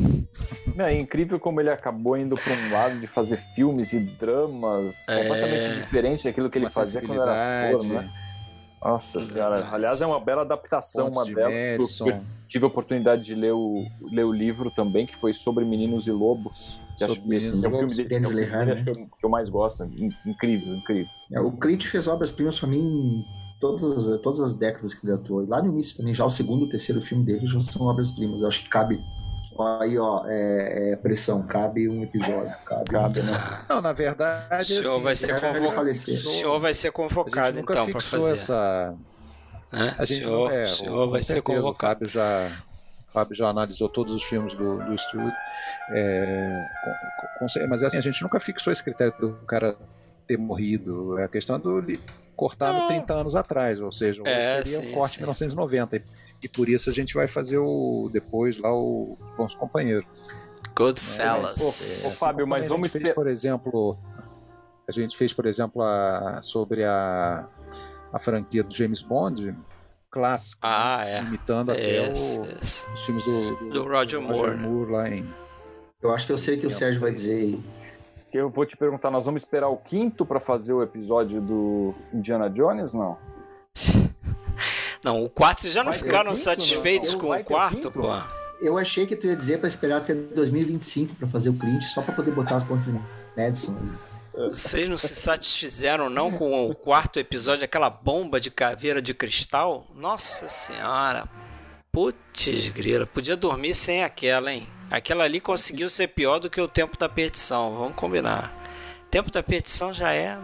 [0.75, 5.19] É incrível como ele acabou indo para um lado de fazer filmes e dramas é...
[5.19, 8.09] completamente diferente daquilo que ele fazia quando era ator, né?
[8.83, 9.67] Nossa senhora.
[9.71, 11.99] Aliás, é uma bela adaptação, Pontos uma delas.
[11.99, 16.07] Eu tive a oportunidade de ler o, ler o livro também, que foi sobre Meninos
[16.07, 16.79] e Lobos.
[16.97, 18.83] Que acho que é o filme dele, é o filme né?
[18.83, 19.83] que, eu, que eu mais gosto.
[20.25, 21.07] Incrível, incrível.
[21.31, 23.23] É, o Clint fez obras-primas para mim
[23.59, 25.47] todas, todas as décadas que ele atuou.
[25.47, 28.41] Lá no início também, já o segundo, o terceiro filme dele já são obras-primas.
[28.41, 29.01] Eu acho que cabe
[29.59, 32.51] Aí, ó, é, é, pressão, cabe um episódio.
[32.65, 33.65] Cabe, cabe né?
[33.69, 34.73] Não, na verdade.
[34.73, 35.89] O senhor assim, vai ser convocado.
[35.89, 38.33] O senhor vai ser convocado, então, para fazer.
[38.33, 38.95] Essa...
[39.71, 39.93] É?
[39.97, 42.05] A gente senhor, é, senhor vai ser convocado.
[42.05, 42.72] O Fábio já, o
[43.13, 45.31] Fábio já analisou todos os filmes do, do estúdio.
[45.91, 46.65] É,
[47.39, 49.77] com, com, mas assim, a gente nunca fixou esse critério do cara
[50.27, 51.17] ter morrido.
[51.19, 51.83] É a questão do
[52.35, 56.03] cortar no 30 anos atrás, ou seja, é, seria sim, um corte em 1990.
[56.41, 60.05] E por isso a gente vai fazer o depois lá o Bons Companheiros.
[60.75, 62.03] Goodfellas.
[62.03, 63.97] É, ô, Fábio, mas vamos fez, por exemplo,
[64.87, 67.47] a gente fez, por exemplo, a, sobre a,
[68.11, 69.55] a franquia do James Bond,
[70.13, 71.17] clássico, ah, né?
[71.17, 71.21] é.
[71.21, 75.27] imitando até o, os filmes do, do, do Roger, Moore, Moore lá em.
[75.99, 77.63] Eu acho que eu sei o que o Sérgio vai dizer aí.
[78.31, 82.49] Eu vou te perguntar, nós vamos esperar o quinto para fazer o episódio do Indiana
[82.49, 83.17] Jones, não?
[85.03, 87.19] Não, o quarto, vocês já não vai ficaram quinto, satisfeitos não?
[87.19, 88.03] com o quarto, pô?
[88.61, 92.01] Eu achei que tu ia dizer para esperar até 2025 para fazer o Clint, só
[92.01, 92.97] para poder botar as pontas em
[93.35, 93.75] Madison.
[94.33, 99.85] Vocês não se satisfizeram não com o quarto episódio, aquela bomba de caveira de cristal?
[99.95, 101.25] Nossa senhora.
[101.91, 104.67] Putz, grila, podia dormir sem aquela, hein?
[104.89, 108.51] Aquela ali conseguiu ser pior do que o tempo da perdição, vamos combinar.
[109.11, 110.35] Tempo da perdição já é.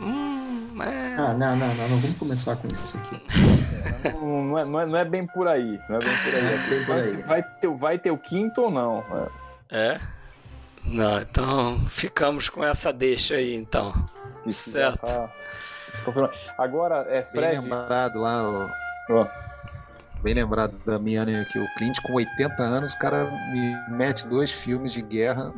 [0.00, 1.14] Hum, é...
[1.18, 3.20] Ah, não, não, não, não vamos começar com isso aqui.
[4.18, 5.78] não, não, é, não, é, não é bem por aí.
[5.90, 6.46] Não é bem por aí.
[6.46, 7.22] É por aí.
[7.22, 9.04] Vai, ter, vai ter o quinto ou não?
[9.70, 9.78] É?
[9.78, 10.00] é?
[10.86, 13.92] Não, então ficamos com essa deixa aí, então.
[14.46, 15.06] Isso certo.
[15.06, 15.32] Tá...
[16.58, 17.60] Agora, é Fred.
[17.60, 18.70] Bem lembrado lá,
[19.08, 19.44] o...
[20.22, 24.50] Bem lembrado da minha aqui, o Clint com 80 anos, o cara me mete dois
[24.50, 25.52] filmes de guerra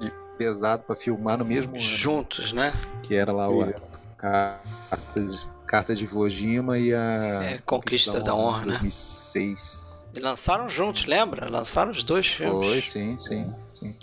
[0.00, 2.72] de pesado para filmar no mesmo Juntos, ano, né?
[3.04, 3.72] Que era lá o
[4.18, 10.04] Cartas, Carta de Vojima e a é, Conquista da Honra, 2006.
[10.06, 10.10] né?
[10.16, 11.48] E lançaram juntos, lembra?
[11.48, 12.66] Lançaram os dois filmes.
[12.66, 13.96] Foi, sim, sim, sim.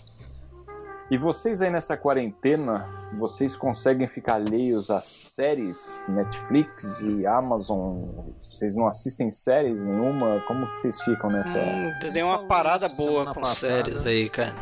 [1.11, 8.05] E vocês aí nessa quarentena, vocês conseguem ficar alheios às séries Netflix e Amazon?
[8.39, 10.41] Vocês não assistem séries nenhuma?
[10.47, 11.59] Como que vocês ficam nessa?
[11.59, 13.83] Hum, tem uma parada boa com passada.
[13.83, 14.55] séries aí, cara.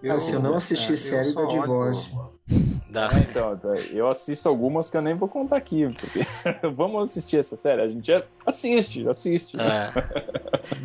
[0.00, 2.30] Eu, se eu não assisti é, série, dá divórcio.
[2.88, 3.10] Dá.
[3.12, 3.58] É, então,
[3.90, 6.20] eu assisto algumas que eu nem vou contar aqui, porque
[6.76, 7.82] vamos assistir essa série.
[7.82, 8.12] A gente
[8.46, 9.56] assiste, assiste.
[9.60, 9.90] É.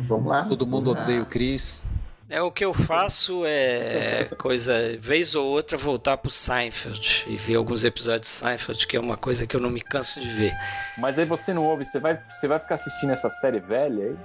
[0.02, 0.46] vamos lá.
[0.46, 1.84] Todo mundo odeia o Chris.
[2.30, 7.56] É o que eu faço é coisa, vez ou outra, voltar pro Seinfeld e ver
[7.56, 10.56] alguns episódios de Seinfeld, que é uma coisa que eu não me canso de ver.
[10.96, 14.16] Mas aí você não ouve, você vai, você vai ficar assistindo essa série velha aí?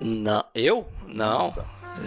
[0.00, 0.88] Não, eu?
[1.06, 1.54] Não.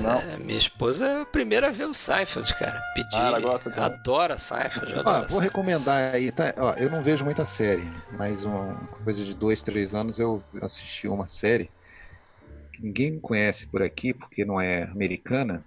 [0.02, 0.19] Não.
[0.19, 2.82] É, minha esposa é a primeira a ver o Seinfeld, cara.
[2.94, 3.15] Pedi.
[3.15, 3.86] Ah, ela gosta também.
[3.86, 4.91] Adora Seinfeld.
[4.91, 5.44] Adora ah, vou Seinfeld.
[5.45, 6.53] recomendar aí, tá?
[6.57, 8.76] Ó, eu não vejo muita série, mas uma
[9.06, 11.69] coisa de dois, três anos eu assisti uma série
[12.76, 15.64] que ninguém conhece por aqui, porque não é americana,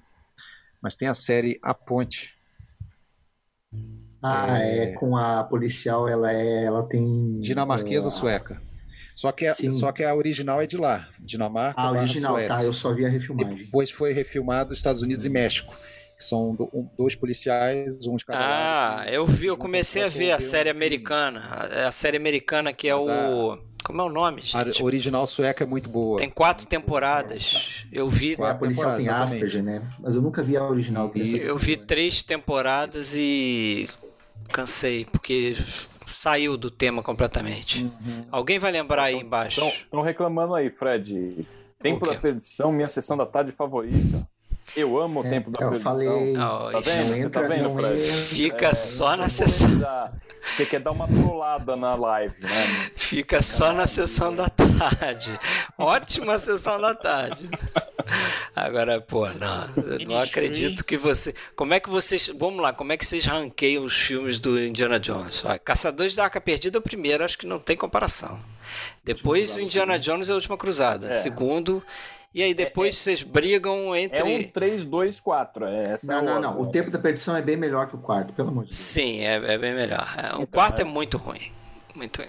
[0.81, 2.35] mas tem a série A Ponte.
[4.23, 8.61] Ah, é, é com a policial, ela é, ela tem dinamarquesa é, sueca.
[9.15, 12.57] Só que, a, só que a original é de lá, Dinamarca, a original, tá, Suécia.
[12.57, 13.57] tá, eu só vi a refilmagem.
[13.57, 15.75] Depois foi refilmado nos Estados Unidos e México.
[16.19, 16.57] São
[16.97, 21.41] dois policiais, uns Ah, eu vi, eu comecei a ver a série americana.
[21.87, 24.83] A série americana que é o como é o nome, gente?
[24.83, 26.19] A original sueca é muito boa.
[26.19, 27.85] Tem quatro temporadas.
[27.93, 28.37] Eu vi.
[28.41, 29.83] A policial tem Asperger, né?
[29.99, 31.11] Mas eu nunca vi a original.
[31.15, 33.89] eu vi três temporadas e
[34.49, 35.57] cansei, porque
[36.07, 37.85] saiu do tema completamente.
[37.85, 38.25] Uhum.
[38.31, 39.65] Alguém vai lembrar aí embaixo?
[39.65, 41.47] Estão reclamando aí, Fred.
[41.79, 44.27] Tempo da Perdição, minha sessão da tarde favorita.
[44.77, 45.93] Eu amo o é, Tempo da eu Perdição.
[45.93, 46.33] Falei...
[46.35, 47.17] tá vendo?
[47.17, 48.13] Você tá vendo, Fred?
[48.13, 49.71] Fica é, só na sessão.
[50.51, 52.91] Você quer dar uma trollada na live, né?
[52.97, 55.39] Fica só na sessão da tarde.
[55.77, 57.49] Ótima sessão da tarde.
[58.55, 59.69] Agora, pô, não,
[60.07, 61.35] não acredito que você.
[61.55, 62.29] Como é que vocês.
[62.39, 65.45] Vamos lá, como é que vocês ranqueiam os filmes do Indiana Jones?
[65.45, 68.43] Olha, Caçadores da Arca Perdida, o primeiro, acho que não tem comparação.
[69.05, 71.09] Depois, Indiana Jones é a última cruzada.
[71.09, 71.13] É.
[71.13, 71.83] Segundo,
[72.35, 74.21] e aí depois é, é, vocês brigam entre.
[74.21, 75.65] É um 3, 2, 4.
[75.67, 76.61] É não, não, não.
[76.61, 78.79] O tempo da perdição é bem melhor que o quarto, pelo amor de Deus.
[78.79, 80.07] Sim, é, é bem melhor.
[80.17, 80.83] É, o então, quarto é...
[80.83, 81.51] é muito ruim.
[81.95, 82.29] Muito ruim.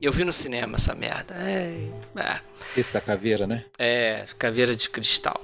[0.00, 1.34] Eu vi no cinema essa merda.
[1.34, 2.40] É, é.
[2.76, 3.64] Esse da caveira, né?
[3.78, 5.40] É, caveira de cristal.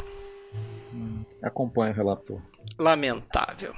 [0.93, 2.41] Hum, acompanha o relator.
[2.79, 3.73] Lamentável.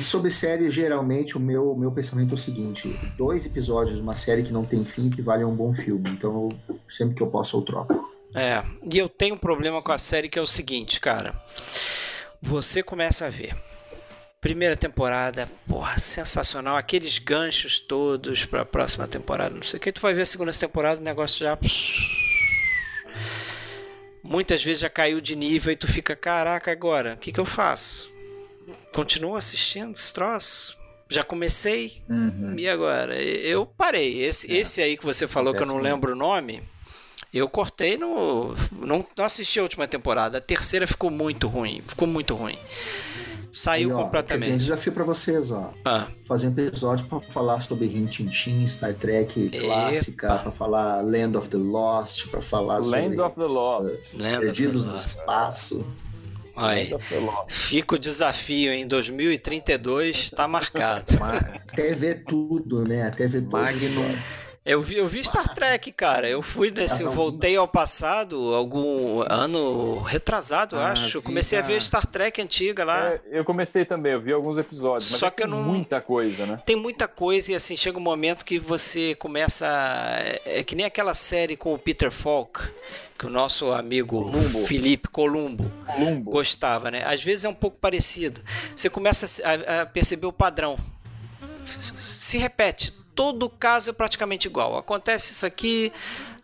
[0.00, 4.42] Sobre série, geralmente o meu, meu pensamento é o seguinte: dois episódios de uma série
[4.42, 6.10] que não tem fim que vale um bom filme.
[6.10, 6.48] Então,
[6.88, 8.17] sempre que eu posso, eu troco.
[8.34, 11.34] É, e eu tenho um problema com a série que é o seguinte, cara.
[12.42, 13.56] Você começa a ver.
[14.40, 16.76] Primeira temporada, porra, sensacional.
[16.76, 19.90] Aqueles ganchos todos pra próxima temporada, não sei o que.
[19.90, 21.58] Tu vai ver a segunda temporada, o negócio já.
[24.22, 27.46] Muitas vezes já caiu de nível e tu fica, caraca, agora, o que, que eu
[27.46, 28.12] faço?
[28.92, 30.76] Continuo assistindo esse troço?
[31.08, 32.02] Já comecei?
[32.08, 32.54] Uhum.
[32.58, 33.16] E agora?
[33.16, 34.22] Eu parei.
[34.22, 34.58] Esse, é.
[34.58, 36.62] esse aí que você falou Acontece que eu não lembro o nome
[37.32, 38.54] eu cortei no.
[38.72, 40.38] Não, não assisti a última temporada.
[40.38, 41.82] A terceira ficou muito ruim.
[41.86, 42.58] Ficou muito ruim.
[43.52, 44.46] Saiu Aí, ó, completamente.
[44.46, 45.72] Tem um desafio para vocês, ó.
[45.84, 46.06] Ah.
[46.24, 48.06] Fazer um episódio para falar sobre Rin
[48.68, 53.46] Star Trek clássica, para falar Land of the Lost, para falar Land sobre of the
[53.46, 55.84] Lost, uh, Perdidos no Espaço.
[56.56, 56.90] Aí,
[57.46, 61.04] fica o desafio em 2032, está marcado.
[61.72, 63.06] Até ver tudo, né?
[63.06, 64.16] Até ver Magnum.
[64.68, 66.28] Eu vi, eu vi Star Trek, cara.
[66.28, 67.02] Eu fui nesse.
[67.02, 71.22] Eu voltei ao passado, algum ano retrasado, ah, acho.
[71.22, 73.14] Comecei a ver Star Trek antiga lá.
[73.14, 75.10] É, eu comecei também, eu vi alguns episódios.
[75.10, 75.62] Só é que eu não.
[75.62, 76.60] Muita coisa, né?
[76.66, 79.66] Tem muita coisa e assim, chega um momento que você começa.
[80.44, 82.60] É, é que nem aquela série com o Peter Falk
[83.18, 84.66] que o nosso amigo Columbo.
[84.66, 87.04] Felipe Columbo, Columbo, gostava, né?
[87.04, 88.42] Às vezes é um pouco parecido.
[88.76, 90.78] Você começa a, a perceber o padrão.
[91.98, 94.78] Se repete todo caso é praticamente igual.
[94.78, 95.92] Acontece isso aqui,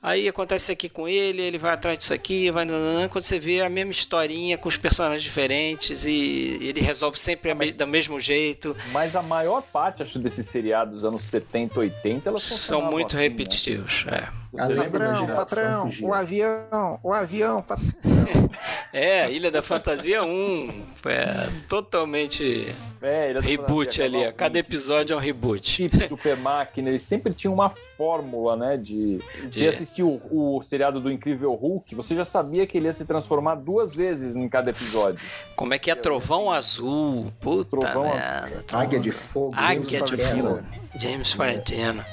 [0.02, 2.66] aí acontece isso aqui com ele, ele vai atrás disso aqui, vai
[3.08, 7.54] quando você vê a mesma historinha com os personagens diferentes e ele resolve sempre ah,
[7.54, 8.76] mas, do mesmo jeito.
[8.90, 13.18] Mas a maior parte, acho, desses seriados dos anos 70, 80, elas são muito assim,
[13.18, 13.22] né?
[13.22, 14.28] repetitivos, né?
[14.40, 14.43] é.
[14.56, 17.88] Patrão, patrão, o avião, o avião, patrão.
[18.92, 20.84] É, Ilha da Fantasia 1.
[21.06, 22.72] É totalmente
[23.02, 24.32] é, reboot ali.
[24.34, 25.88] Cada episódio é um reboot.
[26.08, 28.76] Super Máquina, eles sempre tinham uma fórmula, né?
[28.76, 29.18] De.
[29.48, 29.58] de...
[29.58, 33.04] Você assistiu o, o seriado do Incrível Hulk, você já sabia que ele ia se
[33.04, 35.20] transformar duas vezes em cada episódio.
[35.56, 37.32] Como é que é Trovão Azul?
[37.40, 38.46] Puta Trovão merda.
[38.46, 38.64] Azul.
[38.72, 39.54] Águia de Fogo.
[39.56, 40.60] Águia de Fogo.
[40.96, 42.04] James Quarantino.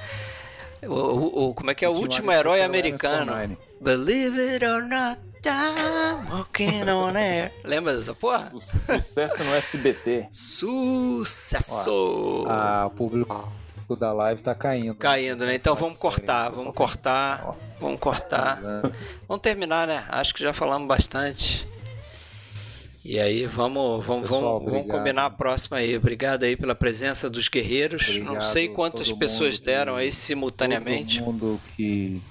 [0.83, 3.57] O, o, o, como é que é o último herói americano?
[3.79, 5.19] Believe it or not.
[5.43, 7.51] I'm walking on air.
[7.63, 8.51] Lembra dessa porra?
[8.59, 10.27] Sucesso no SBT.
[10.31, 11.89] Sucesso!
[12.47, 13.51] Ah, o público
[13.95, 14.95] da live tá caindo.
[14.95, 15.55] Caindo, né?
[15.55, 18.59] Então vamos cortar, vamos cortar, vamos cortar.
[19.27, 20.05] Vamos terminar, né?
[20.09, 21.67] Acho que já falamos bastante.
[23.03, 25.97] E aí, vamos, vamos, Pessoal, vamos, vamos combinar a próxima aí.
[25.97, 28.03] Obrigado aí pela presença dos guerreiros.
[28.07, 31.17] Obrigado, Não sei quantas pessoas deram aí simultaneamente.
[31.17, 32.21] Todo mundo que.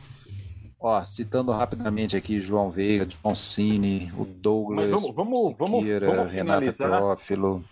[0.78, 6.32] Ó, citando rapidamente aqui João Veiga, John Cine, o Douglas, Mas vamos, vamos, vamos, vamos
[6.32, 7.64] Renata Teófilo.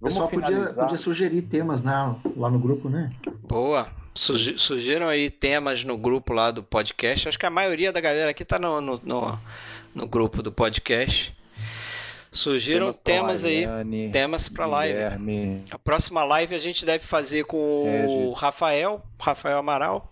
[0.00, 3.10] O pessoal podia, podia sugerir temas né, lá no grupo, né?
[3.48, 3.88] Boa.
[4.14, 7.28] Sugiram aí temas no grupo lá do podcast.
[7.28, 9.38] Acho que a maioria da galera aqui tá no, no, no,
[9.94, 11.34] no grupo do podcast.
[12.34, 13.64] Surgiram temas aí,
[14.12, 14.98] temas para live.
[15.70, 20.10] A próxima live a gente deve fazer com o Rafael, Rafael Amaral.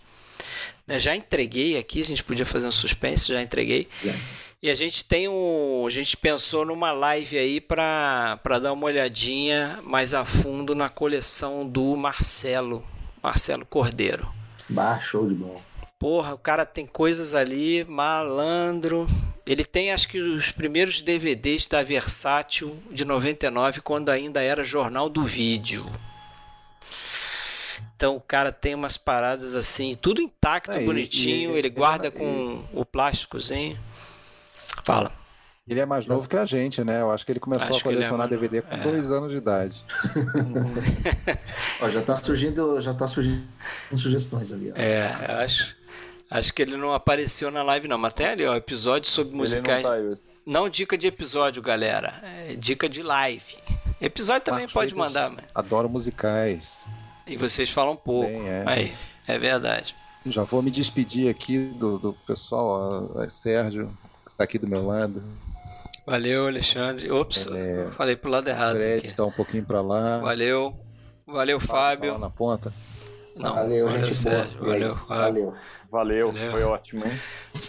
[0.86, 3.88] Né, já entreguei aqui, a gente podia fazer um suspense, já entreguei.
[4.06, 4.14] É.
[4.62, 9.80] E a gente tem um, a gente pensou numa live aí para dar uma olhadinha
[9.82, 12.84] mais a fundo na coleção do Marcelo,
[13.20, 14.32] Marcelo Cordeiro.
[14.68, 15.71] Bah, show de bola.
[16.02, 19.06] Porra, o cara tem coisas ali, malandro.
[19.46, 25.08] Ele tem acho que os primeiros DVDs da Versátil de 99, quando ainda era Jornal
[25.08, 25.86] do Vídeo.
[27.94, 32.08] Então o cara tem umas paradas assim, tudo intacto, é, bonitinho, ele, ele, ele guarda
[32.08, 33.78] ele, com o plásticozinho.
[34.82, 35.21] Fala.
[35.68, 37.02] Ele é mais novo que a gente, né?
[37.02, 38.78] Eu acho que ele começou acho a é colecionar é DVD com é.
[38.78, 39.84] dois anos de idade.
[41.80, 43.46] ó, já tá surgindo, já tá surgindo
[43.94, 44.72] sugestões ali.
[44.72, 44.76] Ó.
[44.76, 45.06] É,
[45.44, 45.76] acho.
[46.28, 47.96] Acho que ele não apareceu na live, não.
[47.96, 49.84] Mas tem ali, ó, episódio sobre musicais.
[49.84, 52.14] Não, tá não, dica de episódio, galera.
[52.24, 53.56] É dica de live.
[54.00, 55.44] Episódio também pode mandar, mas...
[55.54, 56.90] Adoro musicais.
[57.24, 58.28] E vocês falam pouco.
[58.28, 58.64] Bem, é.
[58.66, 58.92] Aí,
[59.28, 59.94] é verdade.
[60.26, 64.86] Já vou me despedir aqui do, do pessoal, ó, Sérgio, que tá aqui do meu
[64.86, 65.22] lado.
[66.06, 67.10] Valeu, Alexandre.
[67.10, 68.76] Ops, é, falei pro lado errado.
[68.76, 69.14] Fred aqui.
[69.14, 70.18] tá um pouquinho para lá.
[70.18, 70.74] Valeu.
[71.26, 72.12] Valeu, tá, Fábio.
[72.12, 72.72] Tá lá na ponta.
[73.36, 74.60] Não, valeu, valeu, Sérgio.
[74.60, 75.54] Valeu, Fábio.
[75.90, 77.20] Valeu, valeu, foi ótimo, hein?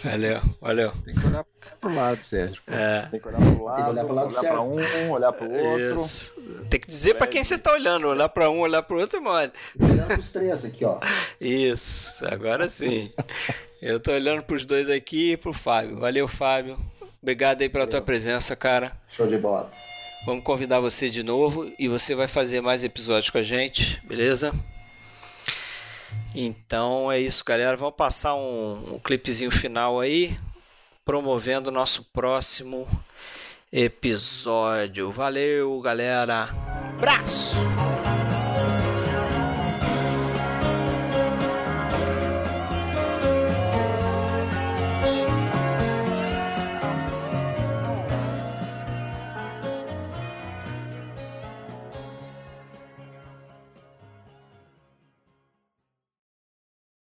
[0.02, 0.92] Valeu, valeu.
[1.04, 1.44] Tem que olhar
[1.78, 2.62] pro lado, Sérgio.
[2.66, 3.02] É.
[3.10, 5.50] Tem que olhar pro lado, Tem que olhar pro lado olhar pra um, olhar pro
[5.50, 5.98] outro.
[5.98, 6.34] Isso.
[6.70, 9.52] Tem que dizer para quem você tá olhando, olhar para um, olhar pro outro, mano.
[9.78, 10.98] Olhar pros três aqui, ó.
[11.38, 13.12] Isso, agora sim.
[13.82, 15.98] Eu tô olhando pros dois aqui e pro Fábio.
[15.98, 16.78] Valeu, Fábio.
[17.24, 17.90] Obrigado aí pela Valeu.
[17.90, 18.92] tua presença, cara.
[19.08, 19.72] Show de bola.
[20.26, 24.52] Vamos convidar você de novo e você vai fazer mais episódios com a gente, beleza?
[26.34, 27.78] Então é isso, galera.
[27.78, 30.36] Vamos passar um, um clipezinho final aí,
[31.02, 32.86] promovendo o nosso próximo
[33.72, 35.10] episódio.
[35.10, 36.50] Valeu, galera.
[36.90, 37.93] Abraço!